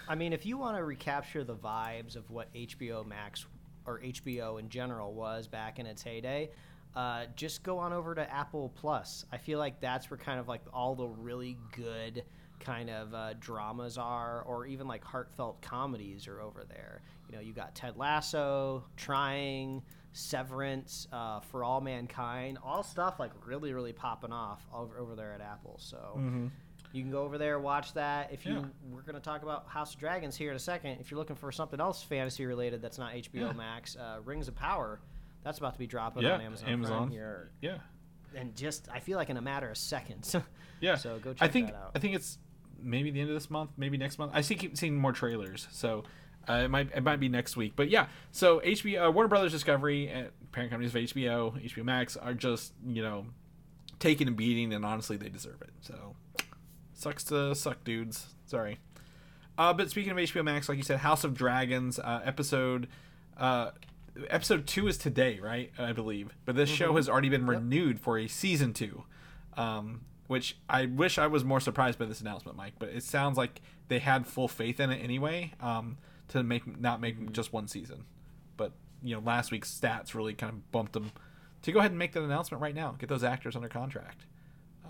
[0.08, 3.46] I mean, if you want to recapture the vibes of what HBO Max
[3.86, 6.50] or HBO in general was back in its heyday,
[6.96, 9.26] uh, just go on over to Apple Plus.
[9.32, 12.24] I feel like that's where kind of like all the really good
[12.60, 17.02] kind of uh, dramas are, or even like heartfelt comedies are over there.
[17.30, 19.82] You know, you got Ted Lasso, Trying,
[20.14, 25.34] Severance, uh, For All Mankind, all stuff like really, really popping off over, over there
[25.34, 25.78] at Apple.
[25.80, 26.14] So.
[26.94, 28.32] You can go over there, watch that.
[28.32, 28.66] If you, Yeah.
[28.92, 31.00] we're going to talk about House of Dragons here in a second.
[31.02, 33.52] If you're looking for something else fantasy related that's not HBO Yeah.
[33.54, 35.02] Max, uh, Rings of Power,
[35.44, 36.98] that's about to be dropping Yeah, on Amazon, Amazon.
[37.00, 37.78] Prime here, Yeah,
[38.36, 40.36] and just I feel like in a matter of seconds.
[40.80, 40.96] yeah.
[40.96, 41.92] So go I check think that out.
[41.96, 42.38] I think it's
[42.80, 44.32] maybe the end of this month, maybe next month.
[44.36, 46.04] I see keep seeing more trailers, so
[46.48, 47.74] uh, it might it might be next week.
[47.76, 52.16] But yeah, so HBO, uh, Warner Brothers Discovery, and parent companies of HBO, HBO Max
[52.18, 53.26] are just you know
[54.00, 55.72] taking a beating, and honestly, they deserve it.
[55.82, 56.16] So
[57.04, 58.28] sucks to suck, dudes.
[58.46, 58.80] Sorry.
[59.58, 62.88] Uh, but speaking of HBO Max, like you said, House of Dragons uh, episode.
[63.38, 63.72] Uh,
[64.30, 65.72] episode two is today, right?
[65.78, 66.32] I believe.
[66.46, 69.04] But this show has already been renewed for a season two,
[69.58, 72.74] um, which I wish I was more surprised by this announcement, Mike.
[72.80, 75.98] But it sounds like they had full faith in it anyway um,
[76.30, 78.06] to make not make just one season.
[78.58, 81.12] But you know, last week's stats really kind of bumped them
[81.64, 82.96] to go ahead and make that announcement right now.
[82.98, 84.26] Get those actors under contract,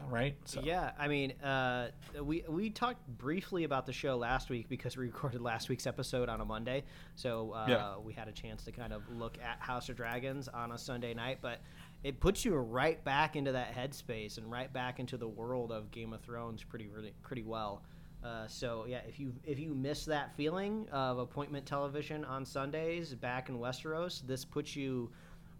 [0.10, 0.36] right?
[0.45, 1.89] So Yeah, I mean, uh,
[2.22, 6.30] we we talked briefly about the show last week because we recorded last week's episode
[6.30, 6.84] on a Monday,
[7.16, 7.97] so uh, Yeah.
[7.97, 11.14] we had a chance to kind of look at House of Dragons on a Sunday
[11.14, 11.39] night.
[11.41, 11.60] But
[12.04, 15.89] it puts you right back into that headspace and right back into the world of
[15.91, 17.82] Game of Thrones pretty really pretty well.
[18.24, 23.14] Uh, so yeah, if you if you miss that feeling of appointment television on Sundays
[23.14, 25.12] back in Westeros, this puts you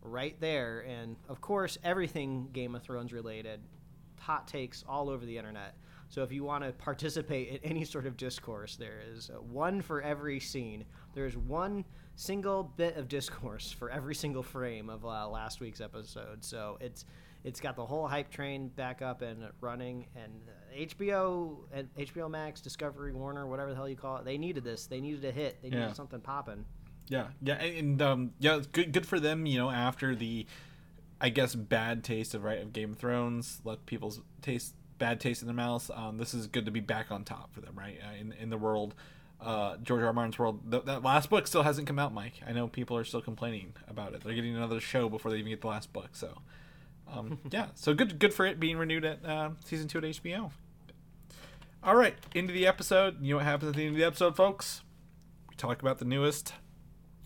[0.02, 0.82] right there.
[0.88, 3.60] And of course, everything Game of Thrones related,
[4.24, 5.76] hot takes all over the internet.
[6.10, 9.82] So if you want to participate in any sort of discourse, there is uh, one
[9.82, 10.86] for every scene.
[11.16, 15.82] There is one single bit of discourse for every single frame of uh, last week's
[15.82, 16.44] episode.
[16.44, 17.06] So it's
[17.44, 20.06] it's got the whole hype train back up and running.
[20.16, 24.38] And uh, HBO and HBO Max, Discovery, Warner, whatever the hell you call it, they
[24.38, 24.86] needed this.
[24.86, 25.62] They needed a hit.
[25.62, 25.94] They needed Yeah.
[25.94, 26.64] something popping.
[27.10, 29.46] Yeah, yeah, and, and um, yeah, it's good good for them.
[29.46, 30.46] You know, after the,
[31.24, 35.42] I guess, bad taste of right of Game of Thrones, let people's taste bad taste
[35.42, 35.90] in their mouths.
[35.94, 37.98] Um, this is good to be back on top for them, right?
[38.06, 38.94] Uh, in in the world,
[39.40, 40.08] uh, George R.
[40.08, 40.14] R.
[40.14, 40.70] Martin's world.
[40.70, 42.42] Th- that last book still hasn't come out, Mike.
[42.46, 44.22] I know people are still complaining about it.
[44.22, 46.10] They're getting another show before they even get the last book.
[46.12, 46.42] So,
[47.10, 50.52] um, yeah, so good good for it being renewed at uh, season two at HBO.
[51.82, 53.22] All right, into the episode.
[53.22, 54.82] You know what happens at the end of the episode, folks?
[55.50, 56.54] We talk about the newest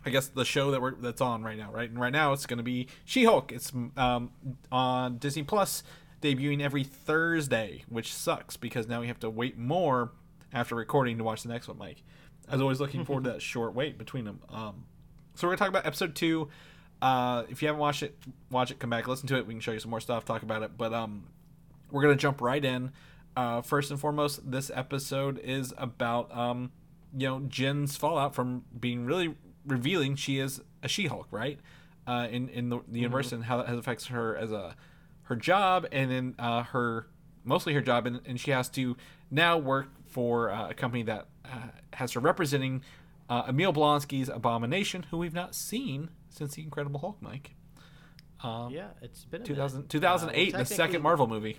[0.07, 1.89] I guess the show that we're that's on right now, right?
[1.89, 3.51] And right now it's going to be She-Hulk.
[3.51, 4.31] It's um,
[4.71, 5.83] on Disney Plus,
[6.21, 10.13] debuting every Thursday, which sucks because now we have to wait more
[10.53, 11.77] after recording to watch the next one.
[11.77, 12.03] Mike,
[12.47, 14.39] I was always looking forward to that short wait between them.
[14.47, 14.85] Um,
[15.35, 16.47] so we're gonna talk about episode two.
[17.01, 18.17] Uh, if you haven't watched it,
[18.49, 18.79] watch it.
[18.79, 19.45] Come back, listen to it.
[19.45, 20.77] We can show you some more stuff, talk about it.
[20.77, 21.25] But um,
[21.91, 22.93] we're gonna jump right in.
[23.35, 26.71] Uh, first and foremost, this episode is about um,
[27.15, 29.35] you know, Jen's fallout from being really
[29.67, 31.59] revealing she is a She-Hulk, right?
[32.07, 34.75] Uh, in in the, the universe and how that has affects her as a
[35.23, 37.07] her job and then uh, her
[37.43, 38.95] mostly her job and, and she has to
[39.29, 41.49] now work for uh, a company that uh,
[41.93, 42.81] has her representing
[43.29, 47.55] uh, Emil Blonsky's Abomination, who we've not seen since the Incredible Hulk, Mike.
[48.41, 51.57] Um, Yeah, it's been a 2000, 2008, Uh, the second Marvel movie.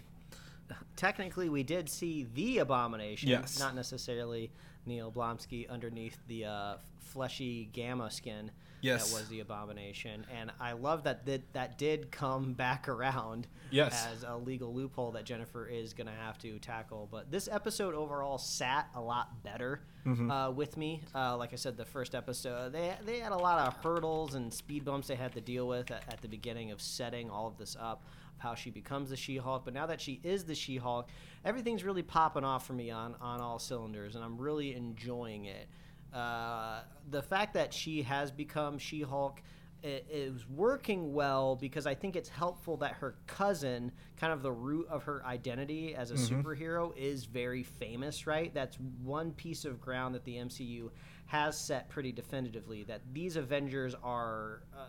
[0.96, 3.28] Technically, we did see the abomination.
[3.28, 3.59] Yes.
[3.59, 4.50] Not necessarily
[4.86, 6.76] Neil Blonsky underneath the uh,
[7.09, 8.50] fleshy gamma skin.
[8.80, 9.11] Yes.
[9.11, 13.48] That was the abomination, and I love that that, that did come back around.
[13.72, 14.06] Yes.
[14.12, 17.09] As a legal loophole that Jennifer is going to have to tackle.
[17.11, 20.30] But this episode overall sat a lot better Mm-hmm.
[20.30, 21.02] uh, with me.
[21.14, 24.54] Uh, like I said, the first episode they they had a lot of hurdles and
[24.54, 27.59] speed bumps they had to deal with at, at the beginning of setting all of
[27.59, 28.04] this up
[28.34, 29.66] of how she becomes the She-Hulk.
[29.66, 31.11] But now that she is the She-Hulk,
[31.44, 35.68] everything's really popping off for me on on all cylinders, and I'm really enjoying it.
[36.12, 36.80] Uh,
[37.11, 39.42] the fact that she has become She-Hulk
[39.82, 44.88] is working well because I think it's helpful that her cousin, kind of the root
[44.88, 48.52] of her identity as a superhero, is very famous, right?
[48.52, 50.90] That's one piece of ground that the MCU
[51.26, 54.62] has set pretty definitively that these Avengers are.
[54.76, 54.86] Uh,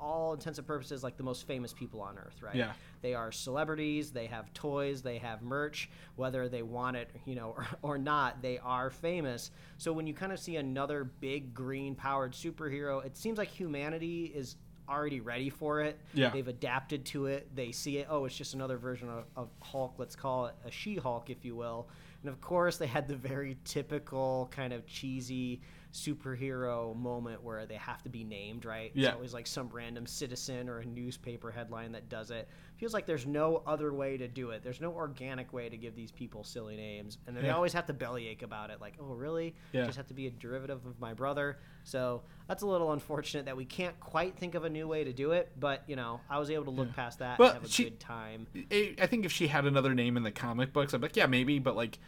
[0.00, 2.54] all intents and purposes, like the most famous people on Earth, right?
[2.54, 2.72] Yeah.
[3.02, 4.10] They are celebrities.
[4.10, 5.02] They have toys.
[5.02, 5.90] They have merch.
[6.16, 9.50] Whether they want it, you know, or, or not, they are famous.
[9.78, 14.56] So when you kind of see another big green-powered superhero, it seems like humanity is
[14.88, 16.00] already ready for it.
[16.14, 16.30] Yeah.
[16.30, 17.54] They've adapted to it.
[17.54, 18.08] They see it.
[18.10, 19.94] Oh, it's just another version of, of Hulk.
[19.98, 21.88] Let's call it a She-Hulk, if you will.
[22.22, 25.60] And of course, they had the very typical kind of cheesy
[25.92, 28.90] superhero moment where they have to be named, right?
[28.94, 29.08] Yeah.
[29.08, 32.48] It's always like some random citizen or a newspaper headline that does it.
[32.76, 34.62] Feels like there's no other way to do it.
[34.62, 37.86] There's no organic way to give these people silly names, and then they always have
[37.86, 38.80] to bellyache about it.
[38.80, 39.54] Like, oh, really?
[39.72, 39.84] Yeah.
[39.84, 41.58] Just have to be a derivative of my brother.
[41.84, 45.12] So that's a little unfortunate that we can't quite think of a new way to
[45.12, 45.50] do it.
[45.58, 47.84] But you know, I was able to look past that Well, and have a she-
[47.84, 48.46] good time.
[48.70, 51.16] I I think if she had another name in the comic books, I'd be like,
[51.16, 51.98] yeah, maybe, but like,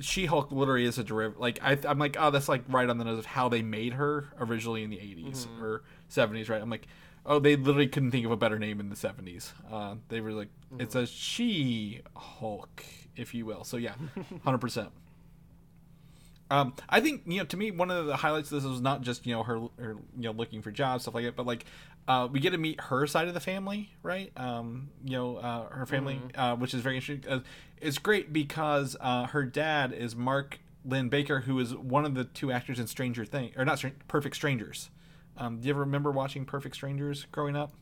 [0.00, 1.40] She Hulk literally is a derivative.
[1.40, 3.94] Like, I, I'm like, oh, that's like right on the nose of how they made
[3.94, 5.64] her originally in the 80s Mm-hmm.
[5.64, 6.60] or 70s, right?
[6.62, 6.86] I'm like,
[7.26, 9.52] oh, they literally couldn't think of a better name in the 70s.
[9.70, 11.04] Uh, they were like, it's Mm-hmm.
[11.04, 12.84] a She Hulk,
[13.16, 13.64] if you will.
[13.64, 13.94] So yeah,
[14.46, 14.88] 100%.
[16.50, 19.02] Um, I think you know to me one of the highlights of this was not
[19.02, 21.66] just you know her, her you know looking for jobs stuff like that, but like
[22.08, 24.32] uh, we get to meet her side of the family, right?
[24.36, 27.30] Um, you know uh, her family, uh, which is very interesting.
[27.30, 27.40] Uh,
[27.80, 32.50] it's great because uh, her dad is Mark Linn-Baker, who is one of the two
[32.50, 34.90] actors in Stranger Things, or not Str- Perfect Strangers.
[35.36, 37.72] Um, do you ever remember watching Perfect Strangers growing up?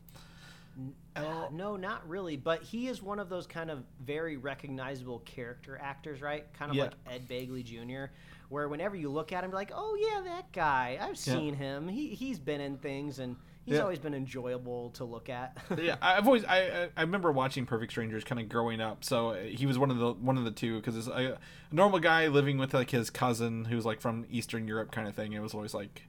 [1.15, 2.35] Uh, no, not really.
[2.35, 6.45] But he is one of those kind of very recognizable character actors, right?
[6.53, 6.83] Kind of Yeah.
[6.83, 8.11] like Ed Begley Jr.,
[8.49, 10.99] where whenever you look at him, you're like, oh, yeah, that guy.
[11.01, 11.87] I've seen him.
[11.87, 13.35] He, he's been in things, and
[13.67, 13.81] he's Yeah.
[13.81, 15.55] always been enjoyable to look at.
[15.77, 19.03] yeah, I've always I I- remember watching Perfect Strangers kind of growing up.
[19.03, 21.37] So uh, he was one of the one of the two because it's a, a
[21.71, 25.33] normal guy living with like his cousin who's like from Eastern Europe kind of thing.
[25.33, 26.03] It was always like,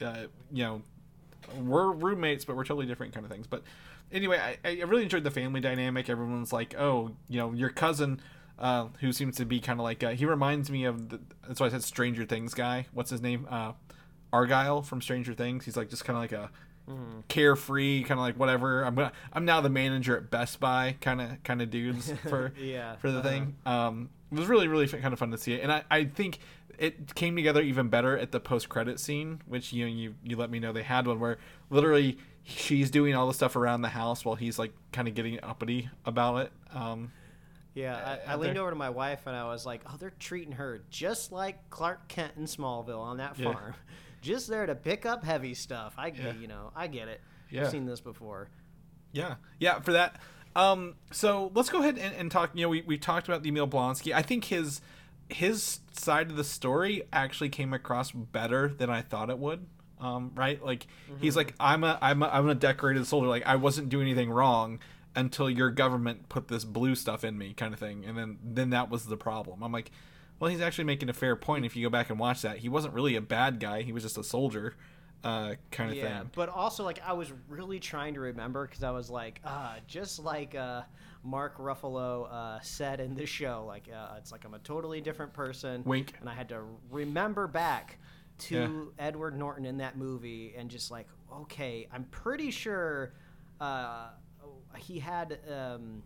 [0.00, 0.82] uh, you know,
[1.60, 3.46] we're roommates but we're totally different kind of things.
[3.46, 3.62] But
[4.10, 6.08] anyway, I, I really enjoyed the family dynamic.
[6.08, 8.20] Everyone's like, oh, you know, your cousin.
[8.58, 11.58] Uh, who seems to be kind of like uh, he reminds me of the, that's
[11.58, 12.86] why I said Stranger Things guy.
[12.92, 13.48] What's his name?
[13.50, 13.72] Uh,
[14.32, 15.64] Argyle from Stranger Things.
[15.64, 16.50] He's like just kind of like a
[17.28, 18.82] carefree, kind of like whatever.
[18.84, 22.52] I'm gonna, I'm now the manager at Best Buy, kind of kind of dudes for
[22.56, 23.28] Yeah, for the uh-huh.
[23.28, 23.56] thing.
[23.66, 26.38] Um, it was really really kind of fun to see it, and I, I think
[26.78, 30.36] it came together even better at the post credit scene, which you know you you
[30.36, 31.38] let me know they had one where
[31.70, 35.38] literally she's doing all the stuff around the house while he's like kind of getting
[35.42, 36.52] uppity about it.
[36.74, 37.12] Um,
[37.74, 40.52] Yeah, I, I leaned over to my wife and I was like, "Oh, they're treating
[40.52, 43.54] her just like Clark Kent in Smallville on that Yeah.
[44.22, 46.32] Just there to pick up heavy stuff." I, Yeah.
[46.40, 47.20] you know, I get it.
[47.50, 47.62] Yeah.
[47.64, 48.48] I've seen this before.
[49.12, 50.16] Yeah, yeah, for that.
[50.56, 52.50] Um, so let's go ahead and, and talk.
[52.54, 54.14] You know, we, we talked about the Emil Blonsky.
[54.14, 54.80] I think his
[55.28, 59.66] his side of the story actually came across better than I thought it would.
[60.00, 60.62] Um, right?
[60.64, 60.86] Like
[61.20, 63.28] he's like, I'm a I'm a I'm a decorated soldier.
[63.28, 64.78] Like I wasn't doing anything wrong
[65.14, 68.04] until your government put this blue stuff in me, kind of thing.
[68.06, 69.62] And then then that was the problem.
[69.62, 69.90] I'm like,
[70.42, 71.64] well, he's actually making a fair point.
[71.64, 73.82] If you go back and watch that, he wasn't really a bad guy.
[73.82, 74.74] He was just a soldier.
[75.22, 76.30] uh, kind of yeah, thing.
[76.34, 80.18] but also like I was really trying to remember because I was like, uh, just
[80.18, 80.82] like uh,
[81.22, 85.32] Mark Ruffalo uh, said in this show, like uh, it's like I'm a totally different
[85.32, 85.84] person.
[85.84, 86.14] Wink.
[86.18, 88.00] And I had to remember back
[88.38, 93.12] to Edward Norton in that movie and just like, okay, I'm pretty sure
[93.60, 94.08] uh,
[94.76, 96.02] he had um,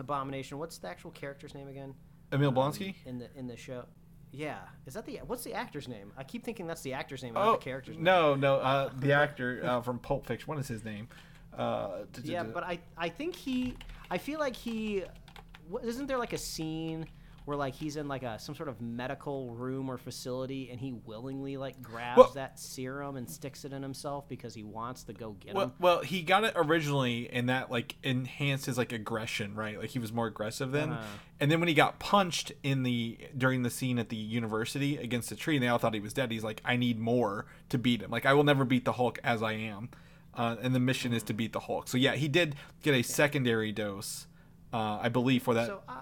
[0.00, 0.56] Abomination.
[0.56, 1.94] What's the actual character's name again?
[2.34, 2.94] Emil Blonsky.
[3.06, 3.84] in the in the show.
[4.32, 6.12] Yeah, is that the what's the actor's name?
[6.16, 8.04] I keep thinking that's the actor's name, not Oh the character's name.
[8.04, 10.46] no, no, uh, the actor uh, from Pulp Fiction.
[10.48, 11.08] What is his name?
[11.56, 13.76] Uh, Yeah, but I I think he
[14.10, 15.04] I feel like he
[15.84, 17.06] isn't there like a scene
[17.44, 20.92] where like he's in like a some sort of medical room or facility and he
[21.04, 25.12] willingly like grabs Well- that serum and sticks it in himself because he wants to
[25.12, 25.72] go get Well, him.
[25.78, 29.78] well, he got it originally, and that like enhanced his like aggression, right?
[29.78, 30.92] Like he was more aggressive then.
[30.92, 31.02] Uh-huh.
[31.40, 35.28] And then when he got punched in the during the scene at the university against
[35.28, 36.30] the tree, and they all thought he was dead.
[36.30, 38.10] He's like, I need more to beat him.
[38.10, 39.90] Like I will never beat the Hulk as I am,
[40.34, 41.88] uh, and the mission is to beat the Hulk.
[41.88, 44.26] So yeah, he did get a secondary dose,
[44.72, 45.66] uh, I believe, for that.
[45.66, 46.00] So uh, yeah.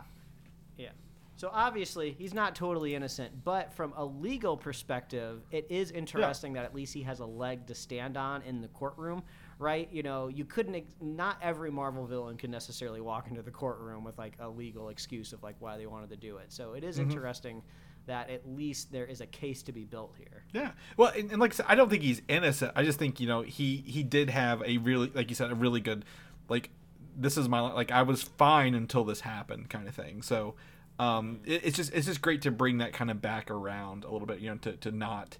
[1.43, 6.65] So obviously he's not totally innocent, but from a legal perspective, it is interesting that
[6.65, 9.25] at least he has a leg to stand on in the courtroom,
[9.59, 9.89] right?
[9.91, 14.05] You know, you couldn't ex- not every Marvel villain can necessarily walk into the courtroom
[14.05, 16.53] with like a legal excuse of like why they wanted to do it.
[16.53, 17.11] So it is Mm-hmm.
[17.11, 17.63] interesting
[18.07, 20.45] that at least there is a case to be built here.
[20.53, 20.71] Yeah.
[20.97, 22.71] Well, and, and like I said, I don't think he's innocent.
[22.77, 25.57] I just think you know he he did have a really like you said a
[25.57, 26.05] really good
[26.49, 26.71] like
[27.17, 30.23] this is my like I was fine until this happened kind of thing.
[30.23, 30.55] So
[31.03, 34.11] um it, it's just it's just great to bring that kind of back around a
[34.11, 34.41] little bit.
[34.41, 35.39] You know to to not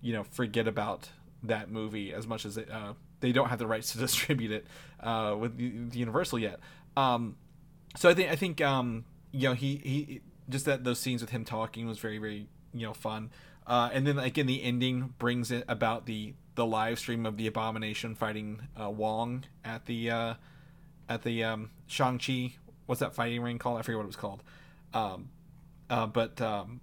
[0.00, 1.10] you know forget about
[1.42, 4.66] that movie as much as it, uh, they don't have the rights to distribute it
[5.00, 6.60] uh, with Universal yet.
[6.96, 7.36] Um,
[7.96, 11.30] so I think I think um, you know he he just that those scenes with
[11.30, 13.30] him talking was very very you know fun.
[13.66, 17.36] Uh, and then like in the ending brings it about the the live stream of
[17.36, 20.34] the abomination fighting uh, Wong at the uh,
[21.08, 22.54] at the um, Shang Chi.
[22.86, 23.78] What's that fighting ring called?
[23.78, 24.42] I forget what it was called.
[24.92, 25.30] Um,
[25.88, 26.80] uh, but um,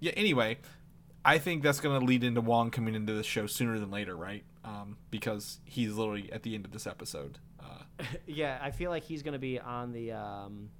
[0.00, 0.12] yeah.
[0.16, 0.58] Anyway,
[1.24, 4.16] I think that's going to lead into Wong coming into the show sooner than later,
[4.16, 4.44] right?
[4.64, 7.38] Um, because he's literally at the end of this episode.
[7.60, 10.70] Uh, yeah, I feel like he's going to be on the um,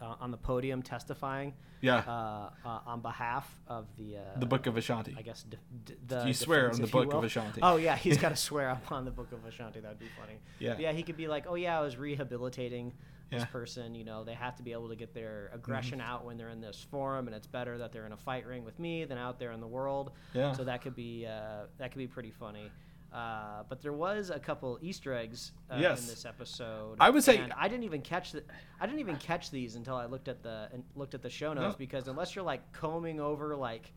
[0.00, 4.66] uh, on the podium testifying yeah, uh, uh, on behalf of the uh, the Book
[4.66, 5.14] of Ashanti.
[5.16, 7.24] I guess d- d- the You swear defense, on the Book of.
[7.24, 7.60] Ashanti.
[7.62, 9.80] Oh yeah, he's got to swear up on the Book of Ashanti.
[9.80, 10.38] That'd be funny.
[10.58, 10.76] Yeah.
[10.78, 10.92] yeah.
[10.92, 12.92] He could be like, oh yeah, I was rehabilitating
[13.30, 13.38] Yeah.
[13.38, 13.50] Mm-hmm.
[13.52, 13.94] person.
[13.94, 16.60] You know, they have to be able to get their aggression out when they're in
[16.60, 19.38] this forum, and it's better that they're in a fight ring with me than out
[19.40, 20.12] there in the world.
[20.32, 20.52] Yeah.
[20.52, 22.70] So that could be uh, that could be pretty funny.
[23.12, 26.02] Uh, but there was a couple Easter eggs uh, Yes.
[26.02, 26.96] in this episode.
[27.00, 28.42] I would say- I didn't even catch the,
[28.80, 31.52] I didn't even catch these until I looked at the and looked at the show
[31.54, 31.78] notes No.
[31.78, 33.92] because unless you're like combing over like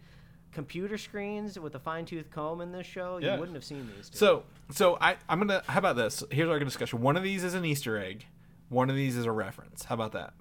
[0.51, 3.33] computer screens with a fine tooth comb in this show, Yeah.
[3.33, 4.09] you wouldn't have seen these.
[4.09, 4.17] Two.
[4.17, 5.63] So, so I, I'm gonna.
[5.67, 6.23] How about this?
[6.31, 7.01] Here's our discussion.
[7.01, 8.25] One of these is an Easter egg.
[8.69, 9.85] One of these is a reference.
[9.85, 10.33] How about that?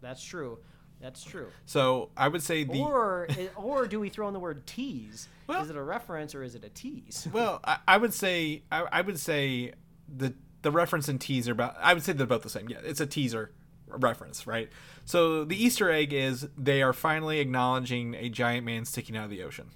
[0.00, 0.58] that's true.
[1.00, 1.48] That's true.
[1.66, 2.80] So I would say the.
[2.80, 5.28] or eh, or do we throw in the word tease?
[5.46, 7.28] Well- is it a reference or is it a tease?
[7.32, 9.72] well, I, I would say I, I would say
[10.14, 11.76] the the reference and tease are about.
[11.80, 12.68] I would say they're both the same.
[12.68, 13.52] Yeah, it's a teaser
[13.86, 14.70] reference, right?
[15.04, 19.30] So the Easter egg is they are finally acknowledging a giant man sticking out of
[19.30, 19.70] the ocean.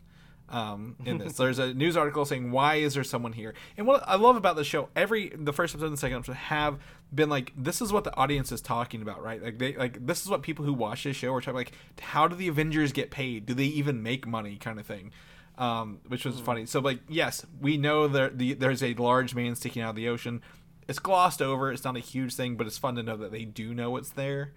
[0.51, 3.55] Um, in this, there's a news article saying why is there someone here?
[3.76, 6.36] And what I love about the show, every the first episode and the second episode
[6.36, 6.78] have
[7.14, 9.42] been like this is what the audience is talking about, right?
[9.42, 12.28] Like they like this is what people who watch this show are talking like how
[12.28, 13.46] do the Avengers get paid?
[13.46, 14.57] Do they even make money?
[14.57, 15.12] Kind of thing.
[15.59, 16.66] Um, which was funny.
[16.66, 20.09] So like yes, we know there the, there's a large man sticking out of the
[20.09, 20.42] ocean.
[20.86, 21.70] It's glossed over.
[21.70, 24.11] It's not a huge thing, but it's fun to know that they do know it's
[24.11, 24.53] there,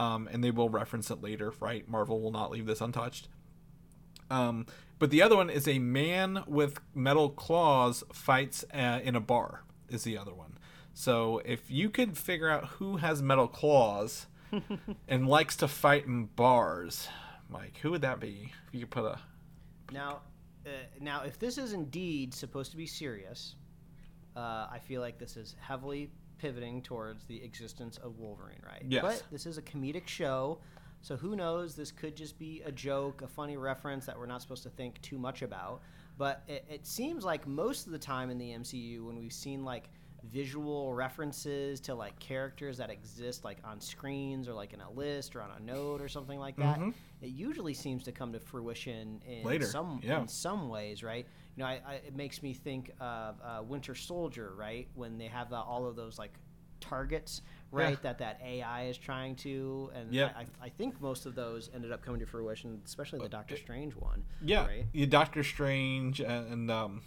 [0.00, 1.52] um, and they will reference it later.
[1.60, 1.88] Right?
[1.88, 3.28] Marvel will not leave this untouched.
[4.30, 4.66] Um,
[4.98, 9.62] but the other one is a man with metal claws fights uh, in a bar.
[9.88, 10.58] Is the other one.
[10.92, 14.26] So if you could figure out who has metal claws
[15.08, 17.08] and likes to fight in bars,
[17.48, 18.52] Mike, who would that be?
[18.66, 19.18] If you could put a
[19.92, 20.22] Now,
[20.66, 20.70] uh,
[21.00, 23.54] now, if this is indeed supposed to be serious,
[24.36, 28.82] uh, I feel like this is heavily pivoting towards the existence of Wolverine, right?
[28.86, 29.02] Yes.
[29.02, 30.58] But this is a comedic show,
[31.06, 31.76] so who knows?
[31.76, 35.00] This could just be a joke, a funny reference that we're not supposed to think
[35.02, 35.80] too much about.
[36.18, 39.64] But it, it seems like most of the time in the MCU, when we've seen
[39.64, 39.88] like
[40.24, 45.36] visual references to like characters that exist like on screens or like in a list
[45.36, 46.92] or on a note or something like that, Mhm.
[47.22, 50.20] it usually seems to come to fruition in Later, some yeah.
[50.20, 51.24] in some ways, right?
[51.54, 54.88] You know, I, I, it makes me think of uh, Winter Soldier, right?
[54.96, 56.32] When they have the, all of those like
[56.80, 57.90] targets, right?
[57.90, 57.96] Yeah.
[58.02, 60.30] That that AI is trying to, and Yeah.
[60.36, 63.94] I, I think most of those ended up coming to fruition, especially the Doctor Strange
[63.94, 64.24] one.
[64.42, 64.86] Yeah, right.
[64.92, 67.02] yeah, Doctor Strange and, and um,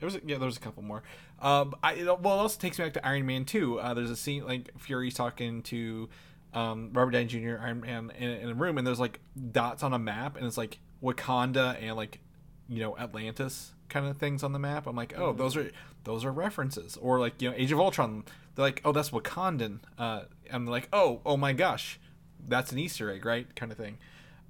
[0.00, 1.02] there was a, yeah, there was a couple more.
[1.40, 3.78] Um, I well, it also takes me back to Iron Man two.
[3.80, 6.08] Uh, there's a scene like Fury's talking to
[6.52, 7.56] um, Robert Downey Jr.
[7.60, 9.20] Iron Man in, in a room, and there's like
[9.52, 12.20] dots on a map, and it's like Wakanda and like
[12.68, 14.88] you know Atlantis kind of things on the map.
[14.88, 15.70] I'm like, oh, those are
[16.02, 18.24] those are references, or like you know Age of Ultron.
[18.56, 19.78] They're like, oh, that's Wakandan.
[19.96, 22.00] Uh, and they're like, oh, oh my gosh,
[22.46, 23.54] that's an Easter egg, right?
[23.54, 23.98] Kind of thing.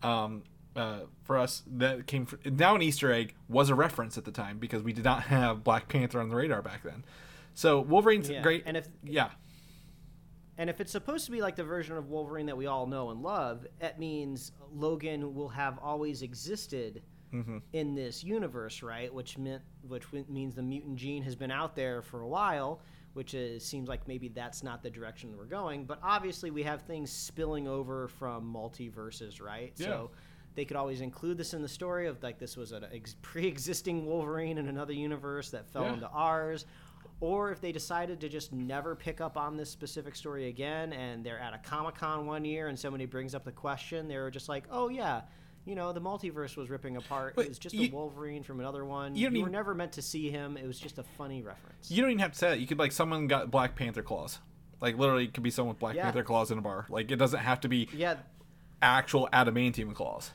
[0.03, 0.45] Um,
[0.75, 4.33] uh, for us, that came fr now an Easter egg was a reference at the
[4.33, 7.05] time because we did not have Black Panther on the radar back then.
[7.53, 9.31] So Wolverine's Yeah, great, and if- yeah,
[10.57, 13.11] And if it's supposed to be like the version of Wolverine that we all know
[13.11, 17.03] and love, that means Logan will have always existed
[17.35, 17.59] Mm-hmm.
[17.73, 19.12] in this universe, right?
[19.12, 22.81] Which meant which means the mutant gene has been out there for a while,
[23.15, 25.85] which is seems like maybe that's not the direction we're going.
[25.85, 29.73] But obviously, we have things spilling over from multiverses, right?
[29.77, 29.86] Yeah.
[29.86, 30.11] So
[30.55, 34.06] they could always include this in the story of like this was a ex- pre-existing
[34.06, 35.94] Wolverine in another universe that fell Yeah.
[35.94, 36.66] into ours.
[37.20, 41.24] Or if they decided to just never pick up on this specific story again, and
[41.24, 44.31] they're at a Comic Con one year, and somebody brings up the question, they were
[44.32, 45.23] just like, "Oh yeah,
[45.66, 47.36] you know, the multiverse was ripping apart.
[47.36, 49.15] Wait, it was just you- a Wolverine from another one.
[49.16, 50.57] you You, don't were never meant to see him.
[50.57, 52.61] It was just a funny reference." you don't even have to say that.
[52.61, 54.41] You could like someone got Black Panther claws,
[54.81, 56.05] like literally, it could be someone with Black Yeah.
[56.05, 56.86] Panther claws in a bar.
[56.89, 58.16] Like it doesn't have to be yeah,
[58.82, 60.32] actual adamantium claws.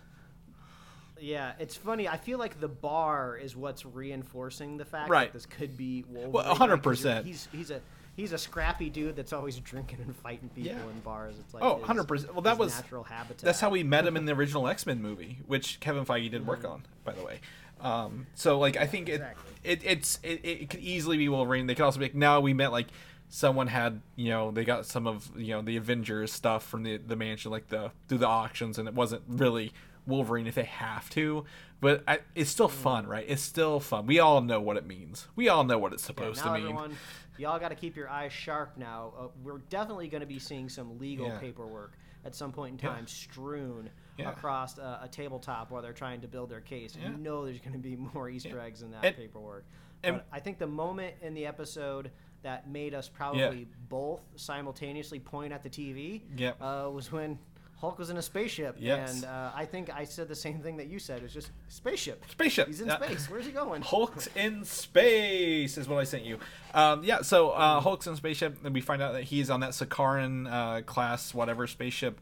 [1.20, 1.54] yeah.
[1.60, 2.08] It's funny.
[2.08, 5.28] I feel like the bar is what's reinforcing the fact Right.
[5.32, 6.32] that this could be Wolverine.
[6.32, 7.26] Well, 100%.
[7.26, 7.82] He's he's a
[8.20, 10.90] he's a scrappy dude that's always drinking and fighting people Yeah.
[10.92, 11.36] in bars.
[11.40, 12.32] It's like Oh, 100%.
[12.34, 13.40] Well, that was- natural habitat.
[13.40, 16.46] That's how we met him in the original X Men movie, which Kevin Feige did
[16.46, 17.40] work on, by the way.
[17.82, 19.54] Um, so like I think it, Exactly.
[19.64, 21.66] it it's it, it could easily be Wolverine.
[21.68, 22.88] They could also be like, no, we met like
[23.30, 26.98] someone had you know they got some of you know the Avengers stuff from the
[26.98, 29.72] the mansion like the through the auctions, and it wasn't really
[30.06, 31.46] Wolverine if they have to.
[31.82, 33.24] But I, it's still fun, right?
[33.26, 34.06] It's still fun.
[34.06, 35.30] We all know what it means.
[35.38, 36.64] We all know what it's supposed now to mean.
[36.64, 36.98] everyone,
[37.40, 39.14] y'all got to keep your eyes sharp now.
[39.18, 41.40] Uh, we're definitely going to be seeing some legal Yeah.
[41.40, 41.94] paperwork
[42.26, 42.94] at some point in Yeah.
[42.96, 44.30] time strewn Yeah.
[44.32, 46.96] across a, a tabletop while they're trying to build their case.
[47.00, 47.12] Yeah.
[47.12, 48.64] You know there's going to be more Easter Yeah.
[48.66, 49.66] eggs in that And- paperwork.
[50.04, 52.12] and- but I think the moment in the episode
[52.42, 56.22] that made us probably both simultaneously point at the TV
[56.62, 57.38] uh, was when
[57.82, 58.76] Hulk was in a spaceship.
[58.78, 59.16] Yes.
[59.16, 61.24] And uh, I think I said the same thing that you said.
[61.24, 62.26] It's just spaceship.
[62.30, 62.68] Spaceship.
[62.68, 62.98] He's in Yeah.
[63.02, 63.30] space.
[63.30, 63.82] Where's he going?
[63.82, 66.40] Hulk's in space is what I sent you.
[66.74, 69.72] Um, yeah, so uh, Hulk's in spaceship, and we find out that he's on that
[69.72, 72.20] Sakaaran uh, class, whatever spaceship.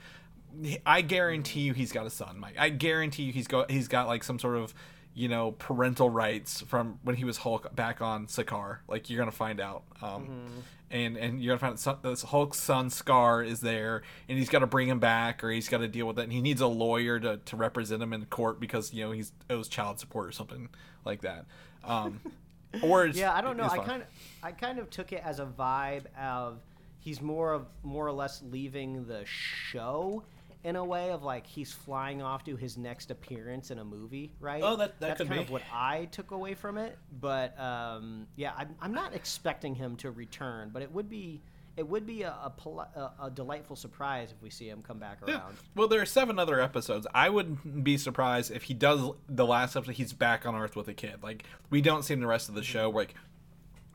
[0.86, 2.56] I guarantee you, he's got a son, Mike.
[2.58, 4.74] I guarantee you, he's got he's got like some sort of
[5.18, 8.78] you know parental rights from when he was Hulk back on Sakaar.
[8.88, 9.84] Like you're gonna find out.
[10.02, 14.48] Um, And, and you're gonna find out this Hulk's son Skaar is there, and he's
[14.48, 16.62] got to bring him back, or he's got to deal with it, and he needs
[16.62, 20.30] a lawyer to, to represent him in court because you know he's owes child support
[20.30, 20.70] or something
[21.04, 21.46] like that.
[21.84, 22.22] Um,
[22.84, 23.66] or Yeah, I don't know.
[23.66, 24.08] I kind of,
[24.42, 26.60] I kind of took it as a vibe of
[27.00, 30.24] he's more of more or less leaving the show
[30.68, 34.34] in a way of like he's flying off to his next appearance in a movie,
[34.42, 34.62] right?
[34.62, 35.44] Oh, that- that that's could kind be.
[35.46, 36.98] of what I took away from it.
[37.22, 41.42] But um, yeah, I'm, I'm not expecting him to return, but it would be.
[41.78, 45.36] It would be a, a, a, delightful surprise if we see him come back Yeah.
[45.36, 45.58] around.
[45.76, 47.06] Well, there are seven other episodes.
[47.14, 49.94] I wouldn't be surprised if he does the last episode.
[49.94, 51.22] He's back on Earth with a kid.
[51.22, 52.90] Like we don't see him the rest of the show.
[52.90, 53.14] Like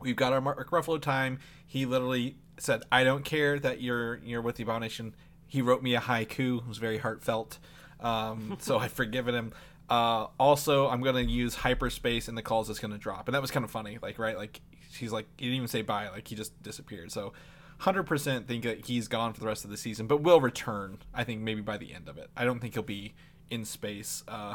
[0.00, 1.40] we've got our Mark Ruffalo time.
[1.66, 5.14] He literally said, "I don't care that you're you're with the Abomination."
[5.52, 6.62] He wrote me a haiku.
[6.62, 7.58] It was very heartfelt.
[8.00, 9.52] Um, so I've forgiven him.
[9.90, 13.50] Uh, also, I'm gonna use hyperspace, and the calls is gonna drop, and that was
[13.50, 13.98] kind of funny.
[14.00, 14.62] Like right, like
[14.96, 16.08] he's like he didn't even say bye.
[16.08, 17.12] Like he just disappeared.
[17.12, 17.34] So.
[17.80, 21.24] 100% think that he's gone for the rest of the season, but will return, I
[21.24, 22.30] think, maybe by the end of it.
[22.36, 23.12] I don't think he'll be
[23.50, 24.54] in space uh,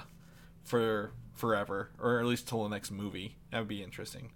[0.63, 3.35] for forever, or at least till the next movie.
[3.51, 4.31] That would be interesting.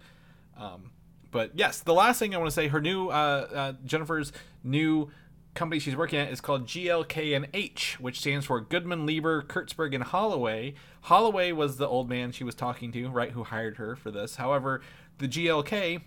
[0.58, 0.90] Um,
[1.30, 4.30] but yes, the last thing I want to say, her new uh, uh, Jennifer's
[4.62, 5.10] new
[5.54, 10.74] company she's working at is called GLK&H, which stands for Goodman, Lieber, Kurtzberg, and Holloway.
[11.02, 14.36] Holloway was the old man she was talking to, right, who hired her for this.
[14.36, 14.80] However,
[15.18, 16.02] the GLK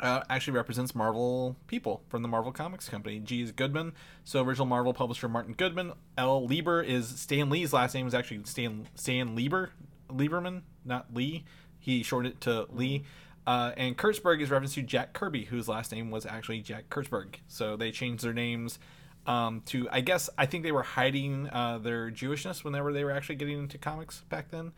[0.00, 3.18] uh, actually represents Marvel people from the Marvel Comics Company.
[3.18, 3.92] G is Goodman,
[4.24, 5.92] so original Marvel publisher Martin Goodman.
[6.16, 9.70] L Lieber is Stan Lee's last name is actually Stan Stan Lieber
[10.08, 11.44] Lieberman, not Lee.
[11.78, 13.04] He shortened it to Lee.
[13.46, 17.36] Uh, and Kurtzberg is reference to Jack Kirby, whose last name was actually Jack Kurtzberg.
[17.46, 18.78] So they changed their names
[19.26, 23.12] um, to, I guess, I think they were hiding uh, their Jewishness whenever they were
[23.12, 24.72] actually getting into comics back then.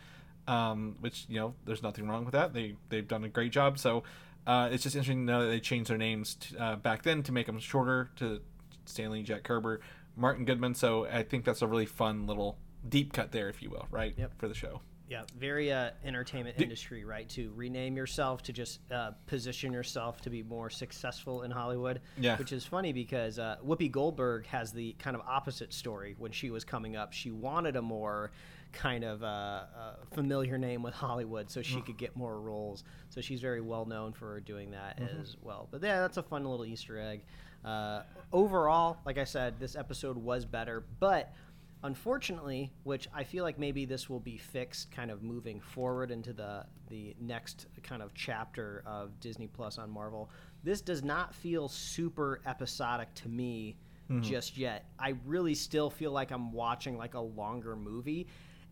[0.49, 2.55] Um, which you know, there's nothing wrong with that.
[2.55, 3.79] They they've done a great job.
[3.79, 4.03] So
[4.47, 7.23] Uh, it's just interesting to know that they changed their names to, uh, back then
[7.23, 8.41] to make them shorter to
[8.87, 9.81] Stanley Jack Kerber,
[10.17, 10.75] Martin Goodman.
[10.75, 12.57] So I think that's a really fun little
[12.89, 14.15] deep cut there, if you will, right?
[14.17, 14.33] Yep.
[14.39, 14.81] For the show.
[15.11, 17.29] Yeah, very uh, entertainment industry, right?
[17.31, 22.01] To rename yourself to just uh, position yourself to be more successful in Hollywood.
[22.17, 22.37] Yeah.
[22.37, 26.53] Which is funny because uh, Whoopi Goldberg has the kind of opposite story when she
[26.53, 27.13] was coming up.
[27.13, 28.31] She wanted a more
[28.73, 29.65] kind of uh, uh,
[30.13, 32.85] familiar name with Hollywood so she could get more roles.
[33.09, 35.67] So she's very well known for doing that as well.
[35.73, 37.23] But yeah, that's a fun little Easter egg.
[37.65, 41.35] Uh, overall, like I said, this episode was better, but
[41.83, 46.33] unfortunately, which I feel like maybe this will be fixed kind of moving forward into
[46.33, 50.31] the the next kind of chapter of Disney Plus on Marvel.
[50.63, 53.77] This does not feel super episodic to me
[54.11, 54.23] mm-hmm.
[54.23, 54.87] just yet.
[54.99, 58.27] I really still feel like I'm watching like a longer movie.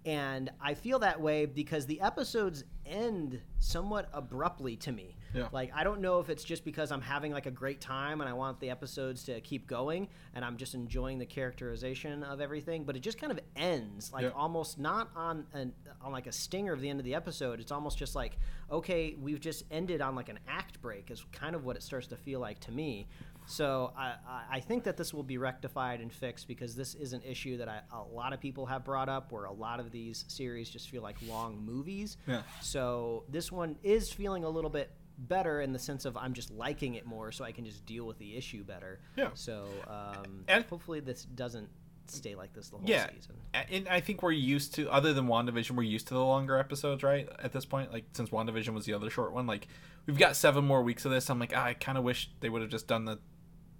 [0.05, 5.17] And I feel that way because the episodes end somewhat abruptly to me.
[5.35, 5.49] Yeah.
[5.53, 8.29] Like I don't know if it's just because I'm having like a great time and
[8.29, 12.85] I want the episodes to keep going and I'm just enjoying the characterization of everything,
[12.85, 14.31] but it just kind of ends like Yeah.
[14.35, 17.61] almost not on an on like a stinger of the end of the episode.
[17.61, 18.39] It's almost just like
[18.71, 22.07] okay, we've just ended on like an act break is kind of what it starts
[22.09, 23.07] to feel like to me.
[23.47, 24.17] So I,
[24.51, 27.69] I- think that this will be rectified and fixed because this is an issue that
[27.69, 30.91] I, a lot of people have brought up where a lot of these series just
[30.91, 32.19] feel like long movies.
[32.27, 32.43] Yeah.
[32.61, 36.51] So this one is feeling a little bit better in the sense of I'm just
[36.51, 39.01] liking it more, so I can just deal with the issue better.
[39.17, 39.31] Yeah.
[39.35, 41.69] So um, And- hopefully this doesn't
[42.07, 43.35] stay like this the whole yeah, season.
[43.53, 47.03] And I think we're used to other than WandaVision, we're used to the longer episodes,
[47.03, 47.29] right?
[47.43, 49.69] At this point, like since WandaVision was the other short one, like
[50.07, 51.29] we've got seven more weeks of this.
[51.29, 53.19] I'm like, ah, I kind of wish they would have just done the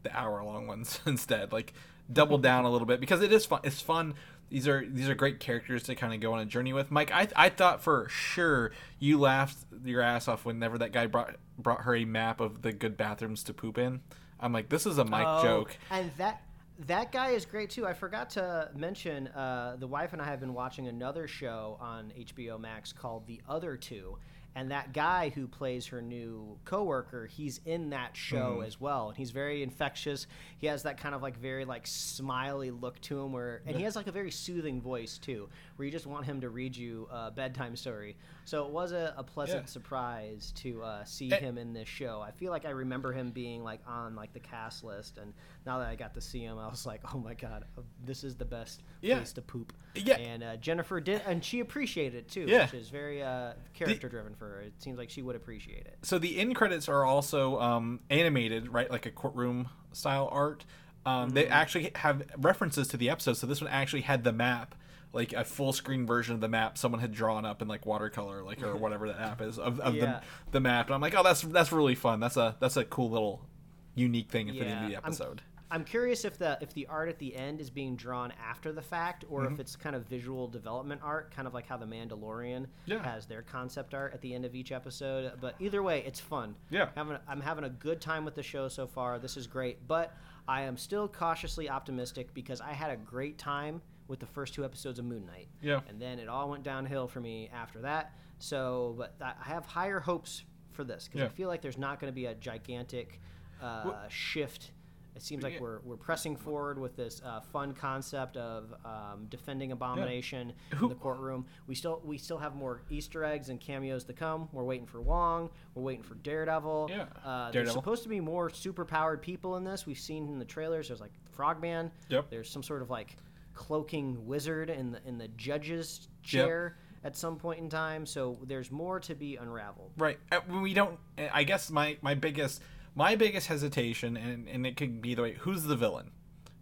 [0.03, 1.73] the hour long ones instead, like
[2.13, 3.61] double down a little bit because it is fun.
[3.65, 4.15] It's fun.
[4.51, 6.91] These are these are great characters to kind of go on a journey with.
[6.91, 11.37] Mike, I I thought for sure you laughed your ass off whenever that guy brought
[11.59, 14.01] brought her a map of the good bathrooms to poop in.
[14.41, 15.77] I'm like, this is a Mike Oh, joke.
[15.91, 16.43] And that
[16.87, 17.87] that guy is great too.
[17.87, 22.13] I forgot to mention uh, the wife and I have been watching another show on
[22.17, 24.17] HBO Max called The Other Two.
[24.59, 28.65] And that guy who plays her new coworker, he's in that show mm-hmm.
[28.65, 29.11] as well.
[29.11, 30.27] And he's very infectious.
[30.59, 33.85] He has that kind of like very like smiley look to him where and he
[33.85, 35.49] has like a very soothing voice too,
[35.79, 38.17] where you just want him to read you a bedtime story.
[38.45, 39.67] So it was a, a pleasant Yeah.
[39.67, 42.21] surprise to uh, see him in this show.
[42.21, 45.33] I feel like I remember him being like on like the cast list, and
[45.65, 48.25] now that I got to see him, I was like, oh my god, uh, this
[48.25, 49.17] is the best Yeah.
[49.19, 49.73] place to poop.
[49.95, 50.17] Yeah.
[50.17, 52.63] And uh, Jennifer did, and she appreciated it too, Yeah.
[52.65, 54.61] which is very uh, character driven for her.
[54.63, 55.99] It seems like she would appreciate it.
[56.03, 60.65] so the end credits are also um, animated, right, like a courtroom style art.
[61.07, 63.35] Um, They actually have references to the episode.
[63.39, 64.75] So this one actually had the map,
[65.13, 68.43] like a full screen version of the map someone had drawn up in like watercolor,
[68.43, 70.05] like or whatever that app is of, of Yeah.
[70.05, 70.23] the
[70.53, 70.87] the map.
[70.87, 72.21] And I'm like, oh, that's that's really fun.
[72.21, 73.47] That's a that's a cool little
[73.95, 75.43] unique thing for the end of the I'm- episode.
[75.71, 78.81] I'm curious if the if the art at the end is being drawn after the
[78.81, 79.53] fact, or Mm-hmm.
[79.53, 83.03] if it's kind of visual development art, kind of like how the Mandalorian Yeah.
[83.03, 85.33] has their concept art at the end of each episode.
[85.43, 86.55] But either way, it's fun.
[86.71, 86.89] Yeah.
[86.95, 89.19] having I'm having a good time with the show so far.
[89.19, 90.15] This is great, but
[90.47, 94.65] I am still cautiously optimistic because I had a great time with the first two
[94.65, 95.49] episodes of Moon Knight.
[95.63, 95.81] Yeah.
[95.89, 98.13] and then it all went downhill for me after that.
[98.39, 102.01] So, but I I have higher hopes for this because I feel like there's not
[102.01, 103.21] going to be a gigantic
[103.63, 104.73] uh, Well- shift.
[105.17, 105.63] It seems like Yeah.
[105.63, 110.91] we're, we're pressing forward with this uh, fun concept of um, defending abomination Who- in
[110.91, 111.45] the courtroom.
[111.67, 114.49] We still we still have more Easter eggs and cameos to come.
[114.53, 115.51] We're waiting for Wong.
[115.75, 116.87] We're waiting for Daredevil.
[116.91, 119.87] Yeah, Uh, there's supposed to be more super powered people in this.
[119.87, 120.87] We've seen in the trailers.
[120.87, 121.91] There's like Frogman.
[122.11, 122.31] Yep.
[122.31, 123.17] There's some sort of like
[123.59, 128.07] cloaking wizard in the in the judge's chair at some point in time.
[128.07, 129.91] So there's more to be unraveled.
[129.99, 130.19] Right.
[130.31, 130.97] Uh, We don't.
[131.33, 132.63] I guess my my biggest
[132.95, 135.33] my biggest hesitation, and and it could be the way.
[135.41, 136.13] Who's the villain?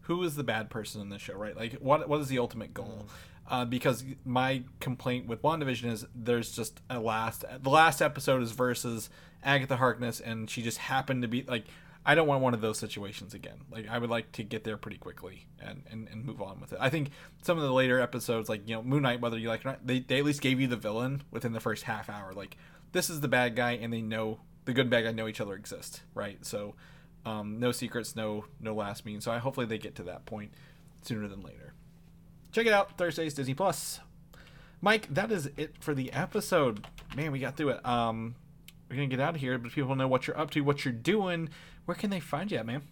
[0.03, 1.35] Who is the bad person in this show?
[1.35, 1.55] Right.
[1.55, 3.07] Like what what is the ultimate goal?
[3.49, 8.53] Uh, because my complaint with WandaVision is there's just a last the last episode is
[8.53, 9.11] versus
[9.45, 11.67] Agatha Harkness, and she just happened to be like.
[12.09, 13.59] I don't want one of those situations again.
[13.69, 16.73] Like I would like to get there pretty quickly and, and, and move on with
[16.73, 16.79] it.
[16.81, 17.11] I think
[17.43, 19.71] some of the later episodes, like you know Moon Knight, whether you like it or
[19.71, 22.33] not, they, they at least gave you the villain within the first half hour.
[22.33, 22.57] Like
[22.93, 25.41] this is the bad guy, and they know the good and bad guy know each
[25.41, 26.45] other exist, right?
[26.47, 26.77] So
[27.25, 29.21] um, no secrets, no no last mean.
[29.21, 30.53] So I hopefully they get to that point
[31.03, 31.73] sooner than later.
[32.53, 33.99] Check it out Thursdays Disney Plus.
[34.81, 36.87] Mike, that is it for the episode.
[37.17, 37.85] Man, we got through it.
[37.85, 38.37] Um,
[38.89, 40.95] we're gonna get out of here, but people know what you're up to, what you're
[40.95, 41.49] doing.
[41.87, 42.83] Where can they find you at, man?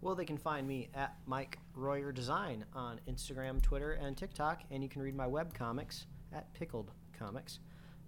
[0.00, 4.82] Well, they can find me at Mike Royer Design on Instagram, Twitter, and TikTok, and
[4.82, 7.60] you can read my web comics at Pickled Comics.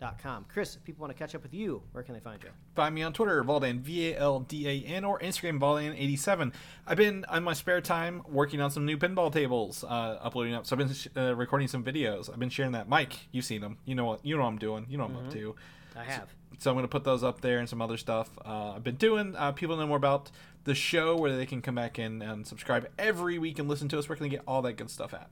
[0.04, 0.46] superheroslate.com.
[0.48, 2.50] Chris, if people want to catch up with you, where can they find you?
[2.74, 6.52] Find me on Twitter, Valdan, V A L D A N, or Instagram, Valdan87.
[6.86, 10.66] I've been, on my spare time, working on some new pinball tables, uh, uploading up.
[10.66, 12.30] So I've been sh- uh, recording some videos.
[12.32, 12.88] I've been sharing that.
[12.88, 13.78] Mike, you've seen them.
[13.84, 14.86] You know what, you know what I'm doing.
[14.88, 15.54] You know what I'm up to.
[15.96, 16.28] I have.
[16.28, 18.96] So I'm going to put those up there and some other stuff uh, I've been
[18.96, 19.34] doing.
[19.36, 20.30] Uh, people know more about
[20.64, 23.98] the show, where they can come back in and subscribe every week and listen to
[23.98, 24.08] us.
[24.08, 25.30] Where can they get all that good stuff at?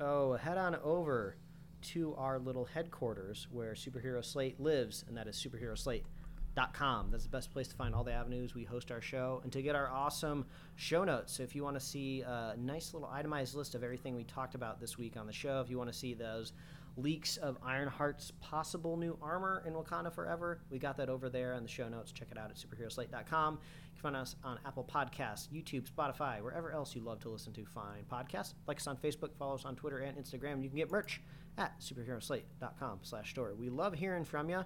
[0.00, 1.36] Oh, head on over
[1.82, 7.10] to our little headquarters where Superhero Slate lives, and that is superheroslate.com.
[7.10, 9.62] That's the best place to find all the avenues we host our show and to
[9.62, 10.46] get our awesome
[10.76, 11.34] show notes.
[11.34, 14.54] So if you want to see a nice little itemized list of everything we talked
[14.54, 16.52] about this week on the show, if you want to see those
[17.00, 21.62] leaks of Ironheart's possible new armor in Wakanda Forever, we got that over there in
[21.62, 22.12] the show notes.
[22.12, 23.54] Check it out at superheroslate.com.
[23.54, 27.52] You can find us on Apple Podcasts, YouTube, Spotify, wherever else you love to listen
[27.54, 28.54] to fine podcasts.
[28.66, 30.62] Like us on Facebook, follow us on Twitter and Instagram.
[30.62, 31.20] You can get merch
[31.58, 33.54] at superheroslate.com slash store.
[33.54, 34.64] We love hearing from you.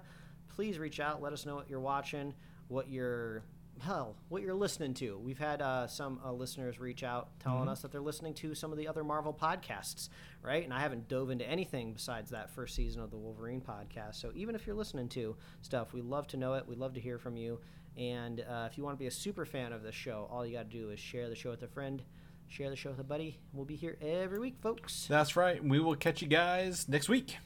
[0.49, 1.21] Please reach out.
[1.21, 2.33] Let us know what you're watching,
[2.67, 3.43] what you're
[3.81, 5.17] hell, what you're listening to.
[5.17, 8.71] We've had uh, some uh, listeners reach out telling us that they're listening to some
[8.71, 10.09] of the other Marvel podcasts,
[10.41, 10.63] right?
[10.63, 14.15] And I haven't dove into anything besides that first season of the Wolverine podcast.
[14.15, 16.67] So even if you're listening to stuff, we love to know it.
[16.67, 17.59] We love to hear from you.
[17.97, 20.53] And uh, if you want to be a super fan of the show, all you
[20.53, 22.03] got to do is share the show with a friend,
[22.47, 23.39] share the show with a buddy.
[23.53, 25.07] We'll be here every week, folks.
[25.07, 25.63] That's right.
[25.63, 27.37] We will catch you guys next week.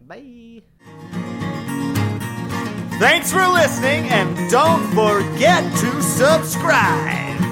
[0.00, 0.62] Bye.
[2.98, 7.47] Thanks for listening, and don't forget to subscribe.